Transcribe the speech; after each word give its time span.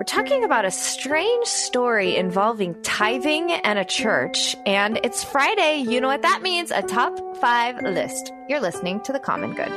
We're 0.00 0.04
talking 0.04 0.44
about 0.44 0.64
a 0.64 0.70
strange 0.70 1.46
story 1.46 2.16
involving 2.16 2.74
tithing 2.80 3.52
and 3.52 3.78
a 3.78 3.84
church, 3.84 4.56
and 4.64 4.98
it's 5.04 5.22
Friday. 5.22 5.84
You 5.86 6.00
know 6.00 6.08
what 6.08 6.22
that 6.22 6.40
means 6.40 6.70
a 6.70 6.80
top 6.80 7.36
five 7.36 7.82
list. 7.82 8.32
You're 8.48 8.62
listening 8.62 9.00
to 9.00 9.12
The 9.12 9.18
Common 9.18 9.52
Good. 9.52 9.68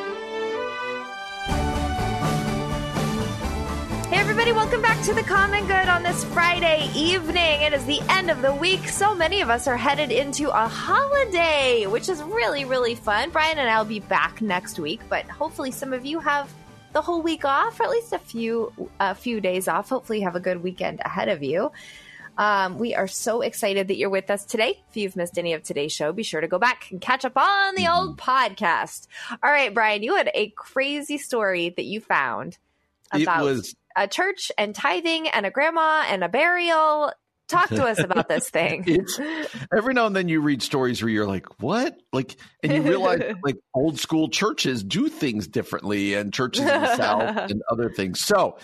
Hey, 4.07 4.15
everybody, 4.15 4.53
welcome 4.53 4.81
back 4.81 5.03
to 5.03 5.13
The 5.13 5.23
Common 5.23 5.67
Good 5.67 5.89
on 5.89 6.03
this 6.03 6.23
Friday 6.23 6.89
evening. 6.95 7.61
It 7.61 7.73
is 7.73 7.83
the 7.83 7.99
end 8.07 8.31
of 8.31 8.41
the 8.41 8.55
week. 8.55 8.87
So 8.87 9.13
many 9.13 9.41
of 9.41 9.49
us 9.49 9.67
are 9.67 9.75
headed 9.75 10.09
into 10.09 10.49
a 10.51 10.69
holiday, 10.69 11.85
which 11.85 12.07
is 12.07 12.23
really, 12.23 12.63
really 12.63 12.95
fun. 12.95 13.29
Brian 13.29 13.57
and 13.57 13.69
I 13.69 13.77
will 13.77 13.89
be 13.89 13.99
back 13.99 14.41
next 14.41 14.79
week, 14.79 15.01
but 15.09 15.25
hopefully, 15.25 15.71
some 15.71 15.91
of 15.91 16.05
you 16.05 16.21
have 16.21 16.49
the 16.93 17.01
whole 17.01 17.21
week 17.21 17.45
off, 17.45 17.79
or 17.79 17.83
at 17.83 17.89
least 17.89 18.13
a 18.13 18.19
few 18.19 18.71
a 18.99 19.15
few 19.15 19.41
days 19.41 19.67
off. 19.67 19.89
Hopefully, 19.89 20.19
you 20.19 20.25
have 20.25 20.35
a 20.35 20.39
good 20.39 20.63
weekend 20.63 21.01
ahead 21.03 21.29
of 21.29 21.43
you. 21.43 21.71
Um, 22.37 22.79
we 22.79 22.95
are 22.95 23.07
so 23.07 23.41
excited 23.41 23.89
that 23.89 23.97
you're 23.97 24.09
with 24.09 24.31
us 24.31 24.45
today. 24.45 24.81
If 24.89 24.97
you've 24.97 25.15
missed 25.15 25.37
any 25.37 25.53
of 25.53 25.63
today's 25.63 25.91
show, 25.91 26.11
be 26.13 26.23
sure 26.23 26.41
to 26.41 26.47
go 26.47 26.57
back 26.57 26.87
and 26.89 26.99
catch 26.99 27.25
up 27.25 27.37
on 27.37 27.75
the 27.75 27.87
old 27.87 28.17
podcast. 28.17 29.07
All 29.43 29.51
right, 29.51 29.73
Brian, 29.73 30.01
you 30.01 30.15
had 30.15 30.31
a 30.33 30.49
crazy 30.49 31.17
story 31.17 31.69
that 31.69 31.85
you 31.85 32.01
found 32.01 32.57
about 33.11 33.43
was 33.43 33.75
a 33.95 34.07
church 34.07 34.51
and 34.57 34.73
tithing 34.73 35.27
and 35.27 35.45
a 35.45 35.51
grandma 35.51 36.05
and 36.07 36.23
a 36.23 36.29
burial. 36.29 37.11
Talk 37.53 37.69
to 37.69 37.85
us 37.85 37.99
about 37.99 38.27
this 38.27 38.49
thing. 38.49 38.83
it's 38.87 39.19
every 39.75 39.93
now 39.93 40.05
and 40.05 40.15
then 40.15 40.27
you 40.27 40.41
read 40.41 40.61
stories 40.61 41.01
where 41.01 41.09
you're 41.09 41.27
like, 41.27 41.61
what? 41.61 41.97
Like, 42.11 42.35
and 42.61 42.73
you 42.73 42.81
realize 42.81 43.21
like 43.43 43.57
old 43.73 43.99
school 43.99 44.29
churches 44.29 44.83
do 44.83 45.09
things 45.09 45.47
differently 45.47 46.13
and 46.15 46.33
churches 46.33 46.61
in 46.61 46.67
the 46.67 46.95
South 46.95 47.37
and 47.51 47.61
other 47.71 47.89
things. 47.89 48.19
So, 48.19 48.57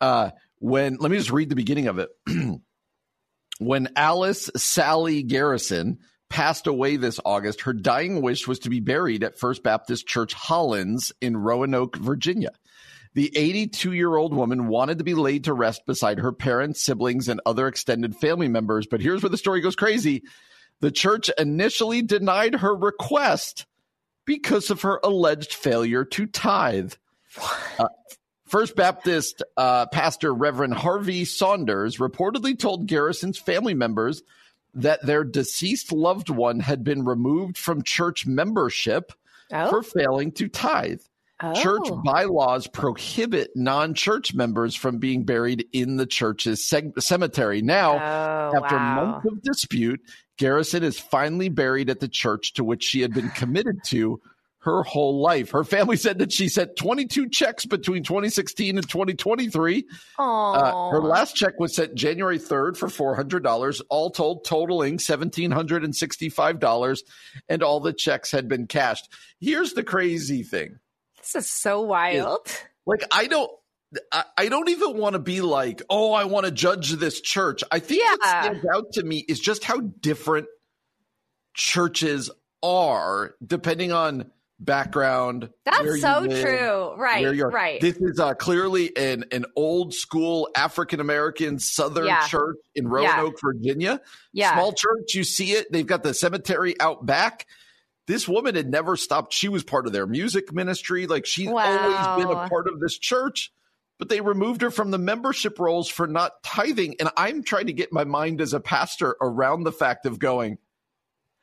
uh, 0.00 0.30
when 0.58 0.96
let 0.96 1.10
me 1.10 1.18
just 1.18 1.30
read 1.30 1.48
the 1.48 1.56
beginning 1.56 1.88
of 1.88 1.98
it. 1.98 2.10
when 3.58 3.88
Alice 3.96 4.50
Sally 4.56 5.22
Garrison 5.22 5.98
passed 6.28 6.66
away 6.66 6.96
this 6.96 7.20
August, 7.24 7.62
her 7.62 7.72
dying 7.72 8.22
wish 8.22 8.46
was 8.46 8.60
to 8.60 8.70
be 8.70 8.80
buried 8.80 9.24
at 9.24 9.38
First 9.38 9.62
Baptist 9.62 10.06
Church 10.06 10.34
Hollins 10.34 11.12
in 11.20 11.36
Roanoke, 11.36 11.96
Virginia. 11.96 12.50
The 13.18 13.36
82 13.36 13.94
year 13.94 14.14
old 14.14 14.32
woman 14.32 14.68
wanted 14.68 14.98
to 14.98 15.04
be 15.04 15.14
laid 15.14 15.42
to 15.44 15.52
rest 15.52 15.84
beside 15.86 16.20
her 16.20 16.30
parents, 16.30 16.84
siblings, 16.84 17.26
and 17.26 17.40
other 17.44 17.66
extended 17.66 18.14
family 18.14 18.46
members. 18.46 18.86
But 18.86 19.00
here's 19.00 19.24
where 19.24 19.28
the 19.28 19.36
story 19.36 19.60
goes 19.60 19.74
crazy. 19.74 20.22
The 20.78 20.92
church 20.92 21.28
initially 21.36 22.00
denied 22.00 22.54
her 22.54 22.72
request 22.76 23.66
because 24.24 24.70
of 24.70 24.82
her 24.82 25.00
alleged 25.02 25.52
failure 25.52 26.04
to 26.04 26.26
tithe. 26.26 26.92
Uh, 27.76 27.88
First 28.46 28.76
Baptist 28.76 29.42
uh, 29.56 29.86
pastor 29.86 30.32
Reverend 30.32 30.74
Harvey 30.74 31.24
Saunders 31.24 31.96
reportedly 31.96 32.56
told 32.56 32.86
Garrison's 32.86 33.36
family 33.36 33.74
members 33.74 34.22
that 34.74 35.04
their 35.04 35.24
deceased 35.24 35.90
loved 35.90 36.30
one 36.30 36.60
had 36.60 36.84
been 36.84 37.04
removed 37.04 37.58
from 37.58 37.82
church 37.82 38.28
membership 38.28 39.12
Oh. 39.50 39.70
for 39.70 39.82
failing 39.82 40.30
to 40.32 40.46
tithe. 40.46 41.00
Church 41.54 41.82
Oh. 41.86 42.02
bylaws 42.04 42.66
prohibit 42.66 43.52
non 43.54 43.94
church 43.94 44.34
members 44.34 44.74
from 44.74 44.98
being 44.98 45.22
buried 45.24 45.66
in 45.72 45.96
the 45.96 46.04
church's 46.06 46.68
seg- 46.68 47.00
cemetery. 47.00 47.62
Now, 47.62 47.92
Oh, 47.94 48.56
after 48.56 48.74
wow. 48.76 49.04
months 49.22 49.26
of 49.30 49.40
dispute, 49.42 50.00
Garrison 50.36 50.82
is 50.82 50.98
finally 50.98 51.48
buried 51.48 51.90
at 51.90 52.00
the 52.00 52.08
church 52.08 52.54
to 52.54 52.64
which 52.64 52.82
she 52.82 53.02
had 53.02 53.14
been 53.14 53.28
committed 53.30 53.76
to 53.86 54.20
her 54.62 54.82
whole 54.82 55.22
life. 55.22 55.52
Her 55.52 55.62
family 55.62 55.96
said 55.96 56.18
that 56.18 56.32
she 56.32 56.48
sent 56.48 56.74
22 56.76 57.28
checks 57.28 57.64
between 57.64 58.02
2016 58.02 58.76
and 58.76 58.88
2023. 58.88 59.86
Uh, 60.18 60.90
her 60.90 61.00
last 61.00 61.36
check 61.36 61.60
was 61.60 61.76
sent 61.76 61.94
January 61.94 62.38
3rd 62.40 62.76
for 62.76 62.88
$400, 62.88 63.80
all 63.88 64.10
told, 64.10 64.44
totaling 64.44 64.98
$1,765, 64.98 66.98
and 67.48 67.62
all 67.62 67.78
the 67.80 67.92
checks 67.92 68.30
had 68.32 68.48
been 68.48 68.66
cashed. 68.66 69.08
Here's 69.40 69.74
the 69.74 69.84
crazy 69.84 70.42
thing. 70.42 70.80
This 71.34 71.44
is 71.44 71.50
so 71.50 71.82
wild. 71.82 72.46
Like, 72.86 73.02
I 73.12 73.26
don't. 73.26 73.50
I 74.12 74.24
I 74.36 74.48
don't 74.48 74.68
even 74.68 74.96
want 74.98 75.14
to 75.14 75.18
be 75.18 75.40
like, 75.40 75.82
oh, 75.88 76.12
I 76.12 76.24
want 76.24 76.46
to 76.46 76.52
judge 76.52 76.90
this 76.92 77.20
church. 77.20 77.62
I 77.70 77.78
think 77.78 78.02
what 78.04 78.22
stands 78.28 78.66
out 78.74 78.92
to 78.92 79.02
me 79.02 79.24
is 79.28 79.40
just 79.40 79.64
how 79.64 79.80
different 79.80 80.46
churches 81.54 82.30
are 82.62 83.34
depending 83.44 83.92
on 83.92 84.30
background. 84.60 85.50
That's 85.64 86.00
so 86.00 86.20
live, 86.20 86.40
true. 86.40 86.94
Right. 86.96 87.40
Right. 87.52 87.80
This 87.80 87.96
is 87.96 88.18
uh, 88.18 88.34
clearly 88.34 88.96
an 88.96 89.24
an 89.32 89.46
old 89.56 89.94
school 89.94 90.48
African 90.56 91.00
American 91.00 91.58
Southern 91.58 92.06
Yeah. 92.06 92.26
church 92.26 92.56
in 92.74 92.88
Roanoke, 92.88 93.36
Virginia. 93.40 94.00
yeah. 94.32 94.54
Small 94.54 94.72
church, 94.72 95.14
you 95.14 95.24
see 95.24 95.52
it. 95.52 95.70
They've 95.72 95.86
got 95.86 96.02
the 96.02 96.14
cemetery 96.14 96.78
out 96.80 97.06
back. 97.06 97.46
This 98.08 98.26
woman 98.26 98.54
had 98.54 98.68
never 98.68 98.96
stopped. 98.96 99.34
She 99.34 99.48
was 99.48 99.62
part 99.62 99.86
of 99.86 99.92
their 99.92 100.06
music 100.06 100.52
ministry. 100.52 101.06
Like 101.06 101.26
she's 101.26 101.46
always 101.46 102.24
been 102.24 102.34
a 102.34 102.48
part 102.48 102.66
of 102.66 102.80
this 102.80 102.98
church, 102.98 103.52
but 103.98 104.08
they 104.08 104.22
removed 104.22 104.62
her 104.62 104.70
from 104.70 104.90
the 104.90 104.98
membership 104.98 105.58
rolls 105.58 105.88
for 105.88 106.06
not 106.06 106.42
tithing. 106.42 106.96
And 107.00 107.10
I'm 107.18 107.42
trying 107.42 107.66
to 107.66 107.74
get 107.74 107.92
my 107.92 108.04
mind 108.04 108.40
as 108.40 108.54
a 108.54 108.60
pastor 108.60 109.14
around 109.20 109.64
the 109.64 109.72
fact 109.72 110.06
of 110.06 110.18
going, 110.18 110.56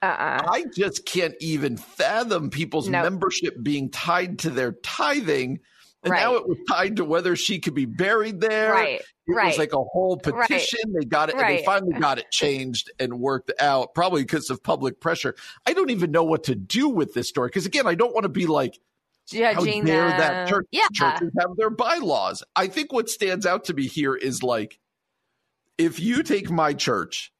uh-uh. 0.01 0.41
I 0.47 0.65
just 0.75 1.05
can't 1.05 1.35
even 1.39 1.77
fathom 1.77 2.49
people's 2.49 2.89
No. 2.89 3.03
membership 3.03 3.55
being 3.61 3.91
tied 3.91 4.39
to 4.39 4.49
their 4.49 4.71
tithing. 4.71 5.59
And 6.03 6.13
now 6.13 6.35
it 6.35 6.47
was 6.47 6.57
tied 6.67 6.97
to 6.97 7.05
whether 7.05 7.35
she 7.35 7.59
could 7.59 7.73
be 7.75 7.85
buried 7.85 8.41
there. 8.41 8.71
Right. 8.73 9.01
It 9.27 9.31
right. 9.33 9.47
was 9.47 9.57
like 9.57 9.73
a 9.73 9.83
whole 9.83 10.21
Right. 10.23 10.47
petition. 10.47 10.93
They 10.93 11.05
got 11.05 11.29
it, 11.29 11.35
and 11.35 11.49
they 11.49 11.63
finally 11.65 11.99
got 11.99 12.19
it 12.19 12.29
changed 12.31 12.91
and 12.99 13.19
worked 13.19 13.51
out, 13.59 13.95
probably 13.95 14.21
because 14.21 14.49
of 14.49 14.61
public 14.61 14.99
pressure. 14.99 15.35
I 15.65 15.73
don't 15.73 15.89
even 15.89 16.11
know 16.11 16.23
what 16.23 16.43
to 16.45 16.55
do 16.55 16.89
with 16.89 17.13
this 17.13 17.27
story 17.27 17.47
because, 17.47 17.65
again, 17.65 17.87
I 17.87 17.95
don't 17.95 18.13
want 18.13 18.23
to 18.25 18.29
be 18.29 18.45
like, 18.45 18.79
how 19.33 19.53
Judging 19.55 19.85
dare 19.85 20.09
them. 20.09 20.19
that 20.19 20.47
church? 20.47 20.67
Yeah. 20.71 20.87
Churches 20.93 21.31
have 21.39 21.55
their 21.57 21.71
bylaws. 21.71 22.43
I 22.55 22.67
think 22.67 22.93
what 22.93 23.09
stands 23.09 23.47
out 23.47 23.65
to 23.65 23.73
me 23.73 23.87
here 23.87 24.15
is 24.15 24.43
like, 24.43 24.79
if 25.79 25.99
you 25.99 26.21
take 26.21 26.51
my 26.51 26.73
church, 26.73 27.33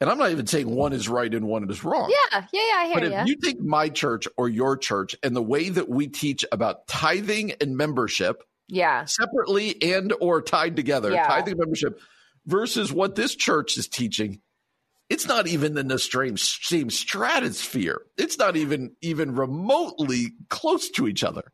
and 0.00 0.08
I'm 0.08 0.18
not 0.18 0.30
even 0.30 0.46
saying 0.46 0.68
one 0.72 0.92
is 0.92 1.08
right 1.08 1.32
and 1.32 1.46
one 1.48 1.68
is 1.68 1.82
wrong. 1.82 2.12
Yeah. 2.32 2.44
Yeah. 2.52 2.60
Yeah. 2.60 2.74
I 2.76 2.94
But 2.94 3.04
if 3.04 3.26
you 3.26 3.36
take 3.36 3.60
my 3.60 3.88
church 3.88 4.28
or 4.36 4.48
your 4.48 4.76
church 4.76 5.16
and 5.22 5.34
the 5.34 5.42
way 5.42 5.68
that 5.70 5.88
we 5.88 6.06
teach 6.06 6.44
about 6.52 6.86
tithing 6.86 7.52
and 7.60 7.76
membership 7.76 8.44
Yeah. 8.68 9.04
separately 9.04 9.80
and 9.82 10.12
or 10.20 10.40
tied 10.42 10.76
together, 10.76 11.10
Yeah. 11.10 11.26
tithing 11.26 11.52
and 11.52 11.60
membership 11.60 12.00
versus 12.46 12.92
what 12.92 13.14
this 13.14 13.34
church 13.34 13.76
is 13.76 13.88
teaching, 13.88 14.40
it's 15.10 15.26
not 15.26 15.46
even 15.46 15.76
in 15.76 15.88
the 15.88 15.98
same, 15.98 16.36
same 16.36 16.90
stratosphere. 16.90 18.02
It's 18.16 18.38
not 18.38 18.56
even 18.56 18.96
even 19.02 19.34
remotely 19.34 20.32
close 20.48 20.90
to 20.92 21.06
each 21.06 21.22
other. 21.22 21.52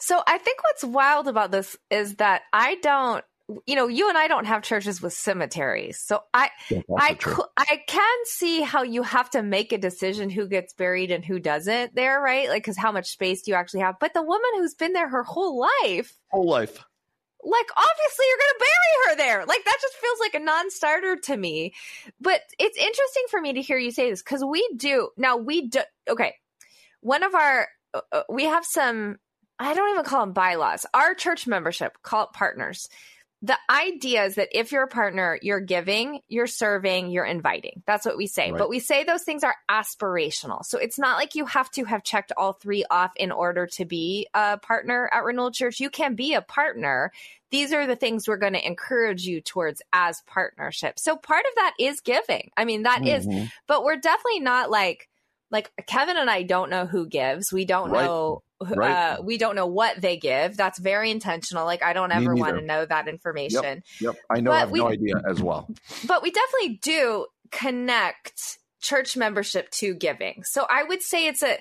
So 0.00 0.20
I 0.26 0.38
think 0.38 0.62
what's 0.64 0.82
wild 0.84 1.28
about 1.28 1.52
this 1.52 1.76
is 1.90 2.16
that 2.16 2.42
I 2.52 2.76
don't, 2.82 3.24
you 3.66 3.76
know, 3.76 3.88
you 3.88 4.08
and 4.08 4.18
I 4.18 4.28
don't 4.28 4.44
have 4.44 4.62
churches 4.62 5.00
with 5.00 5.12
cemeteries. 5.14 5.98
So 5.98 6.20
I, 6.34 6.50
I, 6.98 7.14
cou- 7.14 7.48
I 7.56 7.82
can 7.86 8.16
see 8.24 8.60
how 8.60 8.82
you 8.82 9.02
have 9.02 9.30
to 9.30 9.42
make 9.42 9.72
a 9.72 9.78
decision 9.78 10.28
who 10.28 10.46
gets 10.46 10.74
buried 10.74 11.10
and 11.10 11.24
who 11.24 11.38
doesn't 11.38 11.94
there, 11.94 12.20
right? 12.20 12.48
Like, 12.48 12.62
because 12.62 12.76
how 12.76 12.92
much 12.92 13.08
space 13.08 13.42
do 13.42 13.50
you 13.50 13.56
actually 13.56 13.80
have? 13.80 13.98
But 13.98 14.12
the 14.12 14.22
woman 14.22 14.50
who's 14.56 14.74
been 14.74 14.92
there 14.92 15.08
her 15.08 15.22
whole 15.22 15.58
life, 15.58 16.14
whole 16.28 16.46
life. 16.48 16.78
like 17.42 17.66
obviously 17.74 18.26
you're 18.28 18.38
going 18.38 18.54
to 18.54 18.64
bury 18.64 19.06
her 19.06 19.16
there. 19.16 19.46
Like 19.46 19.64
that 19.64 19.78
just 19.80 19.94
feels 19.94 20.20
like 20.20 20.34
a 20.34 20.44
non-starter 20.44 21.16
to 21.16 21.36
me. 21.36 21.72
But 22.20 22.42
it's 22.58 22.76
interesting 22.76 23.24
for 23.30 23.40
me 23.40 23.54
to 23.54 23.62
hear 23.62 23.78
you 23.78 23.90
say 23.90 24.10
this 24.10 24.22
because 24.22 24.44
we 24.44 24.68
do 24.76 25.08
now. 25.16 25.38
We 25.38 25.68
do 25.68 25.80
okay. 26.08 26.34
One 27.00 27.22
of 27.22 27.34
our 27.34 27.68
uh, 27.94 28.00
uh, 28.12 28.22
we 28.28 28.44
have 28.44 28.66
some. 28.66 29.18
I 29.58 29.74
don't 29.74 29.90
even 29.90 30.04
call 30.04 30.20
them 30.20 30.32
bylaws. 30.34 30.86
Our 30.94 31.14
church 31.14 31.46
membership, 31.46 31.98
call 32.02 32.24
it 32.24 32.32
partners. 32.32 32.88
The 33.40 33.56
idea 33.70 34.24
is 34.24 34.34
that 34.34 34.48
if 34.50 34.72
you're 34.72 34.82
a 34.82 34.88
partner, 34.88 35.38
you're 35.42 35.60
giving, 35.60 36.20
you're 36.28 36.48
serving, 36.48 37.10
you're 37.10 37.24
inviting. 37.24 37.82
That's 37.86 38.04
what 38.04 38.16
we 38.16 38.26
say. 38.26 38.50
Right. 38.50 38.58
But 38.58 38.68
we 38.68 38.80
say 38.80 39.04
those 39.04 39.22
things 39.22 39.44
are 39.44 39.54
aspirational. 39.70 40.64
So 40.64 40.78
it's 40.78 40.98
not 40.98 41.16
like 41.18 41.34
you 41.34 41.46
have 41.46 41.70
to 41.72 41.84
have 41.84 42.02
checked 42.02 42.32
all 42.36 42.52
three 42.54 42.84
off 42.90 43.12
in 43.16 43.30
order 43.30 43.66
to 43.74 43.84
be 43.84 44.26
a 44.34 44.58
partner 44.58 45.08
at 45.12 45.22
Renewal 45.24 45.52
Church. 45.52 45.78
You 45.78 45.88
can 45.90 46.14
be 46.16 46.34
a 46.34 46.42
partner. 46.42 47.12
These 47.50 47.72
are 47.72 47.86
the 47.86 47.96
things 47.96 48.26
we're 48.26 48.36
going 48.38 48.54
to 48.54 48.66
encourage 48.66 49.22
you 49.24 49.40
towards 49.40 49.82
as 49.92 50.20
partnership. 50.26 50.98
So 50.98 51.16
part 51.16 51.44
of 51.48 51.54
that 51.56 51.74
is 51.78 52.00
giving. 52.00 52.50
I 52.56 52.64
mean, 52.64 52.82
that 52.82 53.06
is, 53.06 53.26
Mhm. 53.26 53.50
but 53.66 53.84
we're 53.84 53.96
definitely 53.96 54.40
not 54.40 54.68
like, 54.70 55.08
like 55.50 55.70
Kevin 55.86 56.16
and 56.16 56.28
I 56.30 56.42
don't 56.42 56.70
know 56.70 56.86
who 56.86 57.06
gives. 57.06 57.52
We 57.52 57.64
don't 57.64 57.90
Right. 57.90 58.04
know. 58.04 58.42
Right. 58.60 58.90
Uh, 59.18 59.22
we 59.22 59.38
don't 59.38 59.54
know 59.54 59.68
what 59.68 60.00
they 60.00 60.16
give. 60.16 60.56
That's 60.56 60.80
very 60.80 61.10
intentional. 61.12 61.64
Like 61.64 61.82
I 61.82 61.92
don't 61.92 62.10
ever 62.10 62.34
want 62.34 62.56
to 62.58 62.64
know 62.64 62.84
that 62.84 63.06
information 63.06 63.84
Yep, 64.00 64.16
I 64.28 64.40
know. 64.40 64.50
But 64.50 64.56
I 64.56 64.58
have 64.60 64.70
we- 64.72 64.80
no 64.80 64.88
idea 64.88 65.14
as 65.28 65.40
well. 65.40 65.68
but 66.06 66.22
we 66.24 66.32
definitely 66.32 66.78
do 66.82 67.26
connect 67.52 68.58
church 68.80 69.16
membership 69.16 69.70
to 69.70 69.94
giving. 69.94 70.42
So 70.44 70.66
I 70.68 70.82
would 70.84 71.02
say 71.02 71.26
it's 71.26 71.42
a 71.42 71.58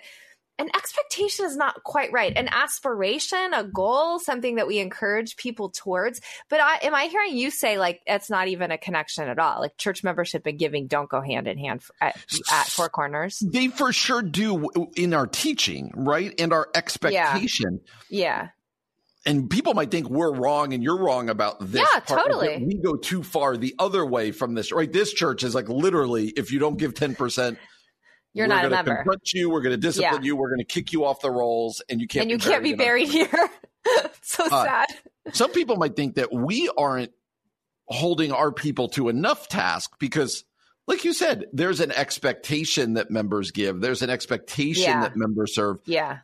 an 0.59 0.69
expectation 0.75 1.45
is 1.45 1.55
not 1.55 1.83
quite 1.83 2.11
right. 2.11 2.33
An 2.35 2.47
aspiration, 2.51 3.53
a 3.53 3.63
goal, 3.63 4.19
something 4.19 4.55
that 4.55 4.67
we 4.67 4.79
encourage 4.79 5.35
people 5.37 5.69
towards. 5.69 6.19
But 6.49 6.59
I, 6.59 6.77
am 6.83 6.95
I 6.95 7.05
hearing 7.05 7.37
you 7.37 7.51
say 7.51 7.77
like 7.77 8.01
it's 8.07 8.29
not 8.29 8.47
even 8.47 8.71
a 8.71 8.77
connection 8.77 9.27
at 9.27 9.37
all? 9.37 9.61
Like 9.61 9.77
church 9.77 10.03
membership 10.03 10.45
and 10.47 10.57
giving 10.57 10.87
don't 10.87 11.09
go 11.09 11.21
hand 11.21 11.47
in 11.47 11.57
hand 11.57 11.83
at, 12.01 12.17
at 12.51 12.67
Four 12.67 12.89
Corners. 12.89 13.39
They 13.39 13.67
for 13.67 13.93
sure 13.93 14.21
do 14.21 14.67
in 14.95 15.13
our 15.13 15.27
teaching, 15.27 15.91
right? 15.95 16.33
And 16.39 16.51
our 16.51 16.69
expectation. 16.73 17.81
Yeah, 18.09 18.49
And 19.25 19.49
people 19.49 19.73
might 19.73 19.91
think 19.91 20.09
we're 20.09 20.33
wrong 20.33 20.73
and 20.73 20.81
you're 20.81 20.97
wrong 20.97 21.29
about 21.29 21.59
this. 21.59 21.87
Yeah, 21.93 21.99
part, 21.99 22.23
totally. 22.23 22.63
We 22.65 22.81
go 22.81 22.95
too 22.95 23.21
far 23.21 23.57
the 23.57 23.75
other 23.77 24.05
way 24.05 24.31
from 24.31 24.55
this, 24.55 24.71
right? 24.71 24.91
This 24.91 25.13
church 25.13 25.43
is 25.43 25.53
like 25.53 25.69
literally, 25.69 26.29
if 26.29 26.51
you 26.51 26.59
don't 26.59 26.77
give 26.77 26.93
10%, 26.93 27.57
you're 28.33 28.47
we're 28.47 28.53
not 28.55 28.65
a 28.65 28.69
member, 28.69 28.95
confront 28.97 29.33
you, 29.33 29.49
we're 29.49 29.61
going 29.61 29.71
to 29.73 29.77
discipline 29.77 30.21
Yeah. 30.23 30.27
you, 30.27 30.35
we're 30.35 30.49
going 30.49 30.59
to 30.59 30.65
kick 30.65 30.91
you 30.93 31.05
off 31.05 31.21
the 31.21 31.31
rolls, 31.31 31.81
and 31.89 31.99
you 32.01 32.07
can't 32.07 32.23
and 32.23 32.31
you 32.31 32.37
be 32.37 32.43
can't 32.43 32.63
be 32.63 32.73
buried 32.73 33.07
here. 33.09 33.29
so 34.21 34.45
Uh, 34.51 34.63
sad. 34.65 34.87
some 35.33 35.51
people 35.51 35.77
might 35.77 35.95
think 35.95 36.15
that 36.15 36.31
we 36.33 36.69
aren't 36.77 37.11
holding 37.87 38.31
our 38.31 38.51
people 38.51 38.89
to 38.89 39.07
enough 39.09 39.47
task 39.47 39.91
because 39.97 40.43
like 40.87 41.05
you 41.05 41.13
said 41.13 41.45
there's 41.53 41.79
an 41.79 41.91
expectation 41.93 42.95
that 42.95 43.09
members 43.09 43.51
give 43.51 43.79
there's 43.79 44.01
an 44.01 44.09
expectation 44.09 44.83
Yeah. 44.83 45.01
that 45.03 45.15
members 45.15 45.55
serve 45.55 45.77
Yeah, 45.85 46.17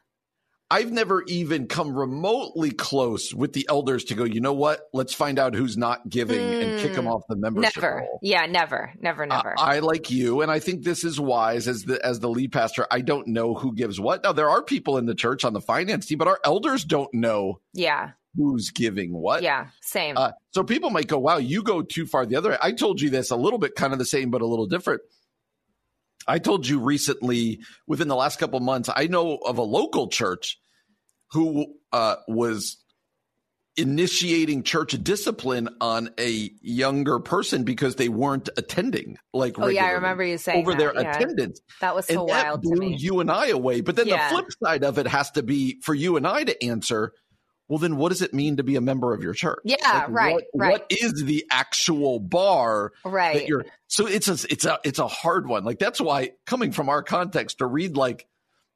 i've 0.73 0.91
never 0.91 1.23
even 1.27 1.67
come 1.67 1.95
remotely 1.95 2.71
close 2.71 3.33
with 3.33 3.53
the 3.53 3.65
elders 3.69 4.03
to 4.05 4.15
go 4.15 4.23
you 4.23 4.41
know 4.41 4.53
what 4.53 4.81
let's 4.91 5.13
find 5.13 5.37
out 5.37 5.53
who's 5.53 5.77
not 5.77 6.09
giving 6.09 6.41
and 6.61 6.75
kick 6.77 6.93
them 6.93 7.05
Mm, 7.05 7.13
off 7.13 7.21
the 7.29 7.35
membership 7.35 7.75
never. 7.81 7.97
roll 7.97 8.19
Yeah, 8.21 8.45
never, 8.47 8.91
never, 8.99 9.25
never. 9.25 9.53
I, 9.57 9.79
like 9.79 10.09
you, 10.09 10.41
and 10.41 10.49
I 10.51 10.59
think 10.59 10.83
this 10.83 11.03
is 11.03 11.19
wise 11.19 11.67
as 11.67 11.83
the 11.83 12.03
as 12.05 12.19
the 12.19 12.29
lead 12.29 12.51
pastor. 12.51 12.87
I 12.89 13.01
don't 13.01 13.27
know 13.27 13.53
who 13.53 13.73
gives 13.73 13.99
what. 13.99 14.23
Now 14.23 14.33
there 14.33 14.49
are 14.49 14.63
people 14.63 14.97
in 14.97 15.05
the 15.05 15.15
church 15.15 15.45
on 15.45 15.53
the 15.53 15.61
finance 15.61 16.05
team, 16.07 16.17
but 16.17 16.27
our 16.27 16.39
elders 16.43 16.83
don't 16.85 17.13
know 17.13 17.59
yeah, 17.73 18.11
who's 18.35 18.71
giving 18.71 19.13
what. 19.13 19.43
yeah, 19.43 19.67
same. 19.81 20.17
Uh, 20.17 20.31
so 20.51 20.63
people 20.63 20.89
might 20.89 21.07
go, 21.07 21.19
wow, 21.19 21.37
you 21.37 21.61
go 21.63 21.81
too 21.83 22.05
far 22.07 22.25
the 22.25 22.35
other 22.35 22.49
way. 22.51 22.57
I 22.61 22.71
told 22.71 22.99
you 23.01 23.09
this 23.09 23.29
a 23.31 23.35
little 23.35 23.59
bit 23.59 23.75
kind 23.75 23.93
of 23.93 23.99
the 23.99 24.05
same, 24.05 24.31
but 24.31 24.41
a 24.41 24.47
little 24.47 24.67
different. 24.67 25.01
I 26.27 26.39
told 26.39 26.65
you 26.67 26.79
recently, 26.79 27.59
within 27.85 28.07
the 28.07 28.15
last 28.15 28.39
couple 28.39 28.59
months, 28.61 28.89
I 28.95 29.07
know 29.07 29.35
of 29.37 29.57
a 29.57 29.63
local 29.63 30.07
church 30.07 30.57
who 31.33 31.65
uh, 31.91 32.15
was 32.27 32.77
initiating 33.75 34.61
church 34.61 34.91
discipline 35.03 35.67
on 35.81 36.09
a 36.19 36.51
younger 36.61 37.19
person 37.19 37.63
because 37.63 37.95
they 37.95 38.07
weren't 38.07 38.49
attending. 38.55 39.17
Like, 39.33 39.57
oh 39.57 39.67
yeah, 39.67 39.85
I 39.85 39.91
remember 39.91 40.23
you 40.23 40.37
saying 40.37 40.61
over 40.61 40.71
that, 40.71 40.77
their 40.77 40.93
yeah. 40.93 41.15
attendance. 41.15 41.59
That 41.81 41.95
was 41.95 42.05
so 42.05 42.21
and 42.21 42.29
that 42.29 42.45
wild 42.45 42.63
to 42.63 42.69
blew 42.69 42.89
me. 42.91 42.95
you 42.97 43.19
and 43.19 43.31
I 43.31 43.47
away. 43.47 43.81
But 43.81 43.95
then 43.95 44.07
Yeah. 44.07 44.29
the 44.29 44.35
flip 44.35 44.47
side 44.63 44.83
of 44.83 44.99
it 44.99 45.07
has 45.07 45.31
to 45.31 45.43
be 45.43 45.81
for 45.81 45.95
you 45.95 46.17
and 46.17 46.27
I 46.27 46.43
to 46.43 46.63
answer. 46.63 47.13
Well, 47.67 47.79
then 47.79 47.95
what 47.95 48.09
does 48.09 48.21
it 48.21 48.33
mean 48.33 48.57
to 48.57 48.63
be 48.63 48.75
a 48.75 48.81
member 48.81 49.13
of 49.13 49.23
your 49.23 49.33
church? 49.33 49.61
Yeah, 49.63 50.05
right, 50.09 50.35
what- 50.35 50.43
right. 50.53 50.71
What 50.73 50.87
is 50.91 51.23
the 51.23 51.45
actual 51.49 52.19
bar 52.19 52.91
right. 53.03 53.35
that 53.35 53.47
you're? 53.47 53.65
So 53.87 54.05
it's 54.05 54.27
a 54.27 54.33
it's 54.51 54.65
a 54.65 54.79
it's 54.83 54.99
a 54.99 55.07
hard 55.07 55.47
one. 55.47 55.63
Like 55.63 55.79
that's 55.79 55.99
why 55.99 56.31
coming 56.45 56.71
from 56.71 56.89
our 56.89 57.01
context 57.01 57.57
to 57.59 57.65
read 57.65 57.97
like 57.97 58.27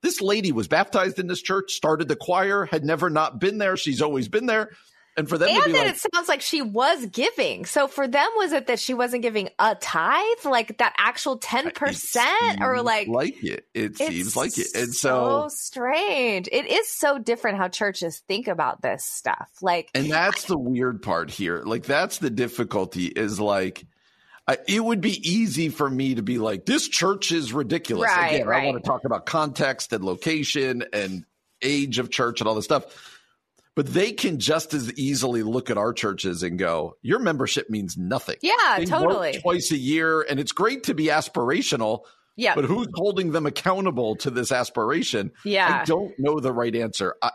this 0.01 0.21
lady 0.21 0.51
was 0.51 0.67
baptized 0.67 1.19
in 1.19 1.27
this 1.27 1.41
church, 1.41 1.73
started 1.73 2.07
the 2.07 2.15
choir, 2.15 2.65
had 2.65 2.83
never 2.83 3.09
not 3.09 3.39
been 3.39 3.57
there. 3.57 3.77
She's 3.77 4.01
always 4.01 4.27
been 4.27 4.45
there, 4.45 4.69
and 5.17 5.27
for 5.27 5.39
them 5.39 5.49
and 5.49 5.73
then 5.73 5.85
like, 5.85 5.95
it 5.95 6.07
sounds 6.13 6.29
like 6.29 6.41
she 6.41 6.61
was 6.61 7.07
giving. 7.07 7.65
So 7.65 7.88
for 7.88 8.07
them, 8.07 8.29
was 8.38 8.53
it 8.53 8.67
that 8.67 8.79
she 8.79 8.94
wasn't 8.94 9.23
giving 9.23 9.49
a 9.57 9.73
tithe, 9.73 10.45
like 10.45 10.77
that 10.77 10.94
actual 10.99 11.38
ten 11.38 11.71
percent, 11.71 12.61
or 12.61 12.83
like? 12.83 13.07
like 13.07 13.44
it? 13.44 13.65
It 13.73 13.97
seems 13.97 14.35
like 14.35 14.55
it, 14.57 14.67
and 14.75 14.94
so 14.94 15.47
so 15.49 15.49
strange. 15.49 16.47
It 16.51 16.67
is 16.67 16.88
so 16.88 17.17
different 17.17 17.57
how 17.57 17.67
churches 17.67 18.19
think 18.27 18.47
about 18.47 18.83
this 18.83 19.03
stuff. 19.03 19.50
Like, 19.61 19.89
And 19.95 20.11
that's 20.11 20.45
the 20.45 20.57
weird 20.57 21.01
part 21.01 21.31
here. 21.31 21.63
Like 21.65 21.83
that's 21.83 22.19
the 22.19 22.29
difficulty 22.29 23.07
is 23.07 23.39
like 23.39 23.85
I, 24.47 24.57
it 24.67 24.83
would 24.83 25.01
be 25.01 25.17
easy 25.29 25.69
for 25.69 25.89
me 25.89 26.15
to 26.15 26.21
be 26.21 26.38
like 26.38 26.65
this 26.65 26.88
church 26.88 27.31
is 27.31 27.51
ridiculous. 27.51 28.09
Right, 28.09 28.35
Again, 28.35 28.47
I 28.49 28.65
want 28.65 28.81
to 28.81 28.88
talk 28.88 29.03
about 29.03 29.25
context 29.25 29.91
and 29.91 30.03
location 30.03 30.85
and 30.94 31.25
age 31.61 31.99
of 31.99 32.09
church 32.09 32.39
and 32.39 32.47
all 32.47 32.55
this 32.55 32.65
stuff. 32.65 32.85
But 33.75 33.85
they 33.94 34.11
can 34.11 34.39
just 34.39 34.73
as 34.73 34.91
easily 34.94 35.44
look 35.44 35.69
at 35.69 35.77
our 35.77 35.94
churches 35.94 36.41
and 36.41 36.57
go, 36.57 36.95
"Your 37.03 37.19
membership 37.19 37.69
means 37.69 37.95
nothing." 37.97 38.38
yeah, 38.41 38.77
They 38.79 38.85
totally. 38.85 39.39
twice 39.39 39.71
a 39.71 39.77
year, 39.77 40.21
and 40.21 40.39
it's 40.39 40.51
great 40.51 40.83
to 40.85 40.95
be 40.95 41.07
aspirational, 41.07 42.01
Yeah, 42.35 42.55
but 42.55 42.65
who's 42.65 42.88
holding 42.95 43.33
them 43.33 43.45
accountable 43.45 44.15
to 44.17 44.31
this 44.31 44.51
aspiration? 44.51 45.31
yeah. 45.45 45.81
I 45.81 45.85
don't 45.85 46.11
know 46.17 46.39
the 46.39 46.51
right 46.53 46.75
answer. 46.75 47.17
I, 47.21 47.29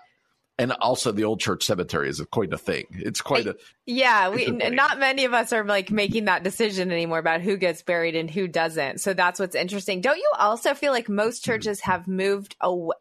and 0.62 0.72
also, 0.80 1.10
the 1.10 1.24
old 1.24 1.40
church 1.40 1.64
cemetery 1.64 2.08
is 2.08 2.22
quite 2.30 2.52
a 2.52 2.58
thing. 2.58 2.86
It's 2.92 3.20
quite 3.20 3.48
a 3.48 3.56
Yeah, 3.84 4.28
we 4.28 4.46
a 4.46 4.70
not 4.70 5.00
many 5.00 5.24
of 5.24 5.34
us 5.34 5.52
are 5.52 5.64
like 5.64 5.90
making 5.90 6.26
that 6.26 6.44
decision 6.44 6.92
anymore 6.92 7.18
about 7.18 7.40
who 7.40 7.56
gets 7.56 7.82
buried 7.82 8.14
and 8.14 8.30
who 8.30 8.46
doesn't. 8.46 9.00
So 9.00 9.12
that's 9.12 9.40
what's 9.40 9.56
interesting. 9.56 10.00
Don't 10.00 10.18
you 10.18 10.30
also 10.38 10.74
feel 10.74 10.92
like 10.92 11.08
most 11.08 11.44
churches 11.44 11.80
have 11.80 12.06
moved 12.06 12.54
away? 12.60 12.94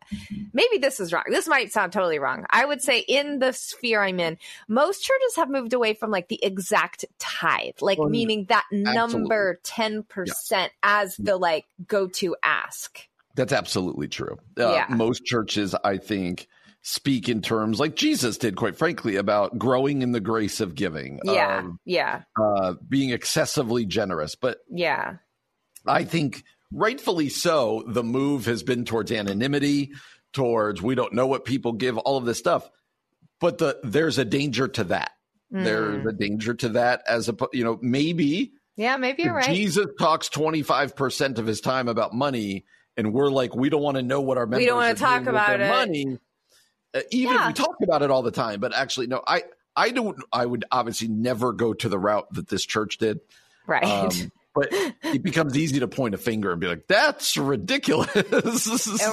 Maybe 0.53 0.79
this 0.79 0.99
is 0.99 1.13
wrong. 1.13 1.25
This 1.29 1.47
might 1.47 1.71
sound 1.71 1.93
totally 1.93 2.17
wrong. 2.17 2.45
I 2.49 2.65
would 2.65 2.81
say 2.81 2.99
in 2.99 3.37
the 3.37 3.53
sphere 3.53 4.01
I'm 4.01 4.19
in, 4.19 4.39
most 4.67 5.03
churches 5.03 5.35
have 5.35 5.51
moved 5.51 5.73
away 5.73 5.93
from 5.93 6.09
like 6.09 6.29
the 6.29 6.43
exact 6.43 7.05
tithe, 7.19 7.75
like 7.79 7.99
meaning 7.99 8.45
that 8.49 8.65
number 8.71 9.59
10% 9.63 10.69
as 10.81 11.15
the 11.17 11.37
like 11.37 11.65
go 11.87 12.07
to 12.07 12.35
ask. 12.41 13.07
That's 13.35 13.53
absolutely 13.53 14.07
true. 14.07 14.37
Uh, 14.59 14.71
Yeah. 14.71 14.85
Most 14.89 15.25
churches, 15.25 15.75
I 15.83 15.97
think, 15.97 16.47
speak 16.83 17.29
in 17.29 17.41
terms 17.41 17.79
like 17.79 17.95
Jesus 17.95 18.37
did, 18.37 18.55
quite 18.55 18.75
frankly, 18.75 19.15
about 19.15 19.57
growing 19.59 20.01
in 20.01 20.11
the 20.13 20.19
grace 20.19 20.59
of 20.59 20.73
giving, 20.75 21.19
Yeah. 21.23 21.59
um, 21.59 21.79
yeah. 21.85 22.23
uh, 22.41 22.73
being 22.89 23.11
excessively 23.11 23.85
generous. 23.85 24.35
But 24.35 24.57
Yeah. 24.69 25.17
I 25.85 26.03
think 26.05 26.43
rightfully 26.71 27.29
so, 27.29 27.83
the 27.88 28.03
move 28.03 28.45
has 28.45 28.63
been 28.63 28.85
towards 28.85 29.11
anonymity, 29.11 29.91
towards 30.33 30.81
we 30.81 30.95
don't 30.95 31.13
know 31.13 31.27
what 31.27 31.45
people 31.45 31.73
give, 31.73 31.97
all 31.97 32.17
of 32.17 32.25
this 32.25 32.39
stuff. 32.39 32.69
But 33.39 33.57
the 33.57 33.79
there's 33.83 34.17
a 34.17 34.25
danger 34.25 34.67
to 34.69 34.83
that. 34.85 35.11
There's 35.50 36.03
Mm. 36.03 36.09
a 36.09 36.13
danger 36.13 36.53
to 36.53 36.69
that 36.69 37.03
as 37.07 37.27
a 37.29 37.35
you 37.53 37.63
know 37.63 37.77
maybe 37.81 38.53
Yeah, 38.77 38.97
maybe 38.97 39.23
you're 39.23 39.33
right. 39.35 39.53
Jesus 39.53 39.85
talks 40.00 40.29
25% 40.29 41.38
of 41.39 41.45
his 41.45 41.59
time 41.61 41.88
about 41.88 42.13
money, 42.13 42.65
and 42.97 43.13
we're 43.13 43.29
like, 43.29 43.53
we 43.55 43.69
don't 43.69 43.81
want 43.83 43.97
to 43.97 44.03
know 44.03 44.21
what 44.21 44.38
our 44.38 44.45
members 44.45 44.59
We 44.59 44.65
don't 44.67 44.77
wanna 44.77 44.91
are 44.91 44.95
talk 44.95 45.25
about 45.27 45.59
it. 45.59 45.67
money. 45.67 46.17
Uh, 46.93 47.01
even 47.12 47.36
Yeah. 47.36 47.41
if 47.41 47.48
we 47.48 47.53
talk 47.53 47.75
about 47.83 48.01
it 48.01 48.12
all 48.12 48.21
the 48.21 48.31
time, 48.31 48.60
but 48.60 48.74
actually, 48.74 49.07
no, 49.07 49.21
I, 49.25 49.43
I 49.75 49.91
don't, 49.91 50.17
I 50.33 50.45
would 50.45 50.65
obviously 50.71 51.07
never 51.07 51.53
go 51.53 51.74
to 51.74 51.89
the 51.89 51.98
route 52.00 52.27
that 52.33 52.48
this 52.50 52.65
church 52.65 52.98
did. 52.98 53.19
right. 53.67 53.83
Um, 53.83 54.31
but 54.53 54.67
it 54.71 55.24
becomes 55.24 55.57
easy 55.57 55.79
to 55.79 55.88
point 55.88 56.13
a 56.13 56.17
finger 56.17 56.51
and 56.51 56.60
be 56.60 56.67
like, 56.67 56.86
that's 56.88 57.38
ridiculous. 57.38 58.10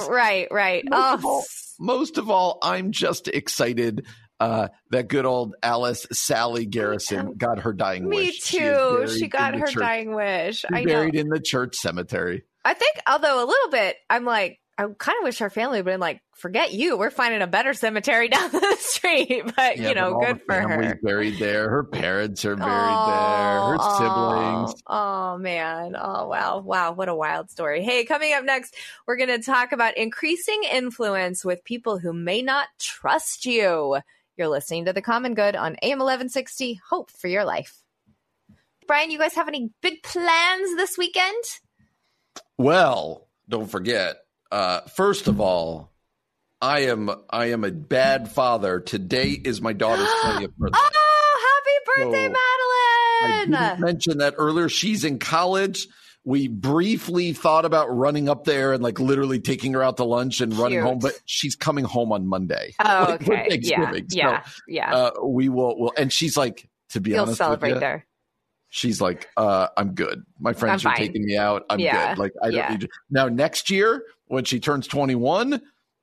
right, 0.09 0.47
right. 0.51 0.83
Most 0.89 1.13
of 1.13 1.25
all- 1.25 1.41
Oh, 1.41 1.43
Most 1.85 2.17
of 2.17 2.29
all, 2.29 2.59
I'm 2.61 2.91
just 2.91 3.29
excited 3.29 4.05
uh, 4.41 4.67
that 4.91 5.07
good 5.07 5.25
old 5.25 5.55
Alice 5.63 6.05
Sally 6.11 6.65
Garrison 6.65 7.33
got 7.37 7.59
her 7.59 7.71
dying 7.73 8.07
Me 8.09 8.17
wish. 8.17 8.53
Me 8.53 8.59
too. 8.59 8.65
buried 8.65 9.09
She 9.11 9.27
got 9.29 9.53
her 9.55 9.65
church- 9.67 9.75
dying 9.75 10.13
wish. 10.13 10.57
she's 10.59 10.65
I 10.73 10.83
know. 10.83 10.93
buried 10.93 11.15
in 11.15 11.29
the 11.29 11.39
church 11.39 11.75
cemetery. 11.77 12.43
I 12.65 12.73
think, 12.73 12.97
although 13.07 13.37
a 13.43 13.47
little 13.47 13.69
bit, 13.71 13.95
I'm 14.09 14.25
like, 14.25 14.59
I 14.79 14.85
kind 14.97 15.17
of 15.19 15.23
wish 15.25 15.39
her 15.39 15.49
family 15.49 15.79
would 15.79 15.87
have 15.87 15.93
been 15.95 15.99
like, 15.99 16.21
forget 16.35 16.71
you. 16.71 16.97
We're 16.97 17.09
finding 17.09 17.41
a 17.41 17.47
better 17.47 17.73
cemetery 17.73 18.29
down 18.29 18.49
the 18.49 18.77
street. 18.79 19.43
But, 19.53 19.77
Yeah, 19.77 19.89
you 19.89 19.93
know, 19.93 20.17
but 20.21 20.25
good 20.25 20.41
for 20.45 20.53
her. 20.55 20.99
Buried 21.03 21.37
there. 21.37 21.69
Her 21.69 21.83
parents 21.83 22.45
are 22.45 22.55
buried 22.55 22.71
Oh, 22.71 23.07
there. 23.09 23.77
Her 23.77 23.97
siblings. 23.97 24.81
Oh, 24.87 25.33
oh, 25.33 25.37
man. 25.37 25.97
Oh, 25.99 26.29
wow. 26.29 26.59
Wow. 26.59 26.93
What 26.93 27.09
a 27.09 27.15
wild 27.15 27.51
story. 27.51 27.83
Hey, 27.83 28.05
coming 28.05 28.31
up 28.33 28.45
next, 28.45 28.73
we're 29.05 29.17
going 29.17 29.27
to 29.37 29.41
talk 29.43 29.73
about 29.73 29.97
increasing 29.97 30.61
influence 30.71 31.43
with 31.43 31.65
people 31.65 31.99
who 31.99 32.13
may 32.13 32.41
not 32.41 32.69
trust 32.79 33.45
you. 33.45 33.97
You're 34.37 34.47
listening 34.47 34.85
to 34.85 34.93
The 34.93 35.01
Common 35.01 35.33
Good 35.33 35.57
on 35.57 35.75
AM 35.83 35.99
1160. 35.99 36.79
Hope 36.89 37.11
for 37.11 37.27
your 37.27 37.43
life. 37.43 37.83
Brian, 38.87 39.11
you 39.11 39.19
guys 39.19 39.33
have 39.33 39.49
any 39.49 39.71
big 39.81 40.01
plans 40.03 40.73
this 40.77 40.97
weekend? 40.97 41.43
Well, 42.57 43.27
don't 43.49 43.69
forget. 43.69 44.19
Uh, 44.51 44.81
first 44.81 45.27
of 45.27 45.39
all, 45.39 45.91
I 46.61 46.81
am 46.81 47.09
I 47.29 47.47
am 47.47 47.63
a 47.63 47.71
bad 47.71 48.31
father. 48.31 48.79
Today 48.79 49.29
is 49.29 49.61
my 49.61 49.73
daughter's 49.73 50.07
20th 50.23 50.55
birthday. 50.57 50.79
Oh, 50.79 51.61
happy 51.95 52.11
birthday, 52.11 52.27
So, 52.27 52.35
I 52.35 53.45
Madeline! 53.47 53.51
didn't 53.51 53.79
mention 53.81 54.17
that 54.19 54.35
earlier. 54.37 54.69
She's 54.69 55.03
in 55.05 55.19
college. 55.19 55.87
We 56.25 56.47
briefly 56.49 57.31
thought 57.33 57.63
about 57.65 57.87
running 57.95 58.27
up 58.27 58.43
there 58.43 58.73
and 58.73 58.83
like 58.83 58.99
literally 58.99 59.39
taking 59.39 59.73
her 59.73 59.81
out 59.81 59.97
to 59.97 60.03
lunch 60.03 60.41
and 60.41 60.53
running 60.53 60.81
home, 60.81 60.99
but 60.99 61.13
she's 61.25 61.55
coming 61.55 61.85
home 61.85 62.11
on 62.11 62.27
Monday. 62.27 62.75
Oh, 62.79 62.83
like, 63.19 63.21
okay. 63.21 63.59
Yeah, 63.61 63.91
Thanksgiving. 63.91 64.05
yeah, 64.11 64.43
yeah. 64.67 64.93
Uh, 64.95 65.11
we 65.23 65.47
will, 65.49 65.79
will, 65.79 65.93
and 65.97 66.11
she's 66.11 66.35
like, 66.35 66.69
to 66.89 66.99
be 66.99 67.11
You'll 67.11 67.21
honest, 67.21 67.37
celebrate 67.37 67.69
with 67.69 67.75
you, 67.77 67.79
there. 67.79 68.05
She's 68.69 69.01
like, 69.01 69.27
uh, 69.37 69.67
I'm 69.77 69.93
good. 69.93 70.23
My 70.39 70.53
friends 70.53 70.85
I'm 70.85 70.91
are 70.91 70.95
fine. 70.95 71.07
taking 71.07 71.25
me 71.25 71.37
out. 71.37 71.65
I'm 71.69 71.79
Yeah, 71.79 72.13
good. 72.15 72.19
Like, 72.21 72.31
I 72.41 72.45
don't 72.47 72.55
yeah. 72.55 72.69
need 72.69 72.81
to. 72.81 72.87
Now, 73.09 73.27
next 73.27 73.69
year, 73.69 74.03
when 74.27 74.43
she 74.45 74.59
turns 74.59 74.87
21, 74.87 75.61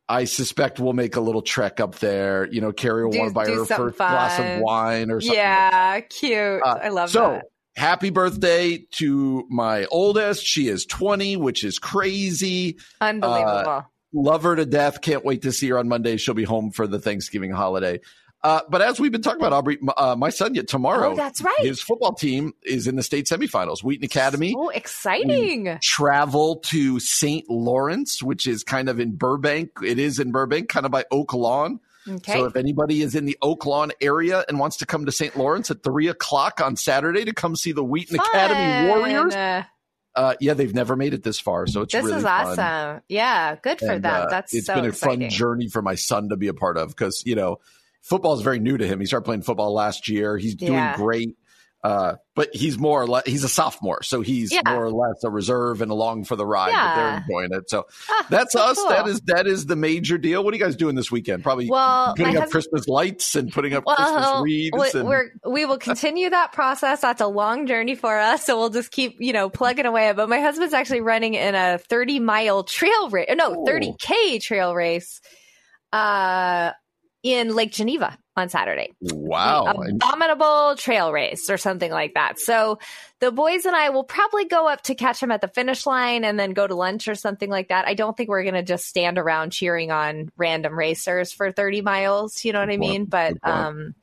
I 0.09 0.25
suspect 0.25 0.79
we'll 0.79 0.93
make 0.93 1.17
a 1.17 1.21
little 1.21 1.43
trek 1.43 1.81
up 1.81 1.97
there. 1.97 2.47
You 2.53 2.61
know, 2.61 2.73
Carrie 2.73 3.05
will 3.05 3.11
Do- 3.13 3.19
want 3.19 3.31
to 3.31 3.35
buy 3.35 3.47
her 3.47 3.65
first 3.65 3.97
glass 3.99 4.39
of 4.39 4.61
wine 4.63 5.11
or 5.11 5.21
something. 5.21 5.37
Yeah, 5.39 6.01
cute. 6.01 6.63
Uh, 6.65 6.79
I 6.83 6.89
love 6.91 7.11
so, 7.11 7.21
that. 7.33 7.45
happy 7.77 8.11
birthday 8.11 8.79
to 8.93 9.45
my 9.51 9.87
oldest. 9.87 10.45
She 10.45 10.69
is 10.69 10.87
20, 10.87 11.37
which 11.37 11.65
is 11.65 11.79
crazy. 11.79 12.79
Unbelievable. 13.01 13.85
Love 14.13 14.45
her 14.45 14.55
to 14.57 14.65
death. 14.65 15.01
Can't 15.03 15.25
wait 15.25 15.43
to 15.43 15.53
see 15.53 15.69
her 15.71 15.79
on 15.79 15.89
Monday. 15.89 16.17
She'll 16.17 16.35
be 16.35 16.45
home 16.45 16.71
for 16.71 16.87
the 16.87 16.99
Thanksgiving 17.01 17.51
holiday. 17.51 18.01
Uh, 18.47 18.61
but 18.69 18.81
as 18.81 19.01
we've 19.01 19.11
been 19.11 19.23
talking 19.23 19.41
about, 19.41 19.53
Aubrey, 19.53 19.77
uh, 19.97 20.15
my 20.17 20.31
son 20.31 20.55
yet 20.55 20.69
tomorrow, 20.69 21.13
oh, 21.13 21.17
that's 21.17 21.43
right. 21.43 21.59
his 21.59 21.81
football 21.83 22.13
team 22.15 22.53
is 22.63 22.87
in 22.87 22.95
the 22.95 23.03
state 23.03 23.27
semifinals. 23.27 23.83
Wheaton 23.83 24.05
Academy 24.05 24.53
So 24.53 24.69
exciting. 24.69 25.79
travel 25.83 26.57
to 26.67 27.01
St. 27.01 27.45
Laurence, 27.51 28.23
which 28.23 28.47
is 28.47 28.63
kind 28.63 28.89
of 28.89 29.01
in 29.01 29.17
Burbank. 29.17 29.71
It 29.85 29.99
is 29.99 30.19
in 30.21 30.31
Burbank, 30.31 30.69
kind 30.69 30.87
of 30.87 30.93
by 30.93 31.05
Oak 31.11 31.35
Lawn. 31.35 31.81
Okay. 32.09 32.35
So 32.35 32.45
if 32.45 32.55
anybody 32.55 33.03
is 33.03 33.17
in 33.17 33.25
the 33.25 33.37
Oak 33.43 33.67
Lawn 33.67 33.91
area 34.01 34.45
and 34.49 34.61
wants 34.61 34.77
to 34.77 34.87
come 34.87 35.07
to 35.07 35.13
St. 35.13 35.37
Laurence 35.37 35.71
at 35.73 35.83
three 35.83 36.07
o'clock 36.07 36.61
on 36.63 36.77
Saturday 36.77 37.25
to 37.25 37.33
come 37.35 37.57
see 37.57 37.73
the 37.73 37.83
Wheaton 37.83 38.15
Academy 38.21 38.89
Warriors, 38.89 39.35
uh, 40.15 40.35
yeah, 40.41 40.55
they've 40.55 40.73
never 40.73 40.95
made 40.95 41.15
it 41.15 41.25
this 41.25 41.41
far, 41.41 41.67
so 41.67 41.81
it's 41.83 41.93
This 41.93 42.05
really 42.05 42.19
is 42.19 42.23
fun. 42.23 42.59
awesome. 42.61 43.03
Yeah, 43.09 43.57
good 43.61 43.81
for 43.81 43.91
And, 43.91 44.05
them. 44.05 44.23
uh, 44.23 44.27
That's 44.31 44.55
it's 44.55 44.67
so 44.67 44.77
been 44.77 44.85
a 44.85 44.89
exciting. 44.89 45.21
fun 45.23 45.31
journey 45.31 45.69
for 45.69 45.83
my 45.83 45.97
son 45.97 46.29
to 46.29 46.37
be 46.37 46.47
a 46.47 46.55
part 46.55 46.77
of 46.79 46.89
because 46.91 47.25
you 47.27 47.35
know 47.35 47.59
football 48.09 48.35
is 48.35 48.43
very 48.43 48.59
new 48.59 48.77
to 48.77 48.87
him. 48.87 49.01
He 49.01 49.07
started 49.07 49.25
playing 49.25 49.43
football 49.43 49.73
last 49.75 50.09
year. 50.09 50.39
He's 50.39 50.55
doing 50.55 50.73
Yeah. 50.75 50.97
great. 50.97 51.37
Uh, 51.85 52.17
but 52.35 52.49
he's 52.53 52.79
more 52.79 53.01
or 53.03 53.07
less 53.07 53.23
he's 53.27 53.45
a 53.45 53.49
sophomore, 53.49 54.03
so 54.03 54.21
he's 54.21 54.51
Yeah. 54.53 54.63
more 54.67 54.87
or 54.87 54.91
less 54.91 55.23
a 55.23 55.31
reserve 55.31 55.83
and 55.83 55.93
along 55.93 56.25
for 56.25 56.35
the 56.35 56.45
ride. 56.45 56.73
But 56.73 56.95
they're 56.97 57.17
enjoying 57.19 57.61
it. 57.61 57.71
So 57.71 57.85
Ah, 58.11 58.27
that's 58.29 58.55
so 58.55 58.61
us. 58.61 58.77
cool. 58.77 58.89
That 58.89 59.07
is 59.07 59.21
that 59.27 59.47
is 59.47 59.67
the 59.67 59.77
major 59.77 60.19
deal. 60.19 60.43
What 60.43 60.53
are 60.53 60.57
you 60.57 60.65
guys 60.65 60.75
doing 60.75 60.97
this 60.97 61.13
weekend? 61.13 61.45
Probably 61.45 61.69
well, 61.71 62.09
putting 62.17 62.29
up 62.29 62.45
husband. 62.45 62.51
Christmas 62.51 62.89
lights 62.89 63.37
and 63.37 63.53
putting 63.53 63.73
up 63.75 63.85
Well, 63.87 63.95
Christmas 63.95 64.27
wreaths. 64.43 64.95
we, 64.95 64.99
and, 65.01 65.09
we're, 65.09 65.31
we 65.49 65.65
will 65.65 65.79
continue 65.79 66.29
that 66.31 66.51
process. 66.51 67.03
That's 67.03 67.21
a 67.21 67.29
long 67.29 67.69
journey 67.69 67.95
for 67.95 68.19
us. 68.19 68.45
So 68.45 68.59
we'll 68.59 68.71
just 68.71 68.91
keep, 68.91 69.19
you 69.21 69.33
know, 69.33 69.49
plugging 69.49 69.87
away. 69.87 70.13
But 70.13 70.29
my 70.29 70.41
husband's 70.41 70.75
actually 70.75 71.03
running 71.03 71.35
in 71.35 71.55
a 71.55 71.79
30 71.79 72.19
mile 72.19 72.65
trail 72.65 73.11
race. 73.11 73.29
No, 73.37 73.55
Oh. 73.59 73.65
30K 73.65 74.41
trail 74.41 74.75
race, 74.75 75.21
uh, 75.93 76.73
in 77.27 77.57
Lake 77.57 77.73
Geneva 77.73 78.17
on 78.37 78.49
Saturday. 78.49 78.93
wow. 79.01 79.65
Abominable 79.65 80.77
trail 80.77 81.13
race 81.13 81.51
or 81.51 81.57
something 81.57 81.91
like 81.91 82.15
that. 82.15 82.39
So 82.39 82.79
the 83.19 83.33
boys 83.33 83.65
and 83.65 83.75
I 83.75 83.89
will 83.91 84.05
probably 84.05 84.45
go 84.45 84.69
up 84.69 84.83
to 84.83 84.95
catch 84.95 85.21
him 85.21 85.33
at 85.33 85.41
the 85.41 85.49
finish 85.49 85.87
line 85.87 86.25
and 86.25 86.39
then 86.39 86.53
go 86.53 86.69
to 86.69 86.75
lunch 86.77 87.09
or 87.09 87.17
something 87.17 87.51
like 87.51 87.69
that. 87.69 87.89
I 87.89 87.95
don't 87.95 88.17
think 88.17 88.29
we're 88.29 88.45
going 88.45 88.55
to 88.55 88.63
just 88.63 88.87
stand 88.87 89.19
around 89.19 89.51
cheering 89.51 89.91
on 89.91 90.31
random 90.37 90.79
racers 90.79 91.33
for 91.33 91.51
30 91.51 91.81
miles. 91.81 92.45
You 92.45 92.53
know 92.53 92.61
what 92.61 92.71
I 92.71 92.77
mean? 92.77 93.07
But, 93.07 93.35
um, 93.43 93.97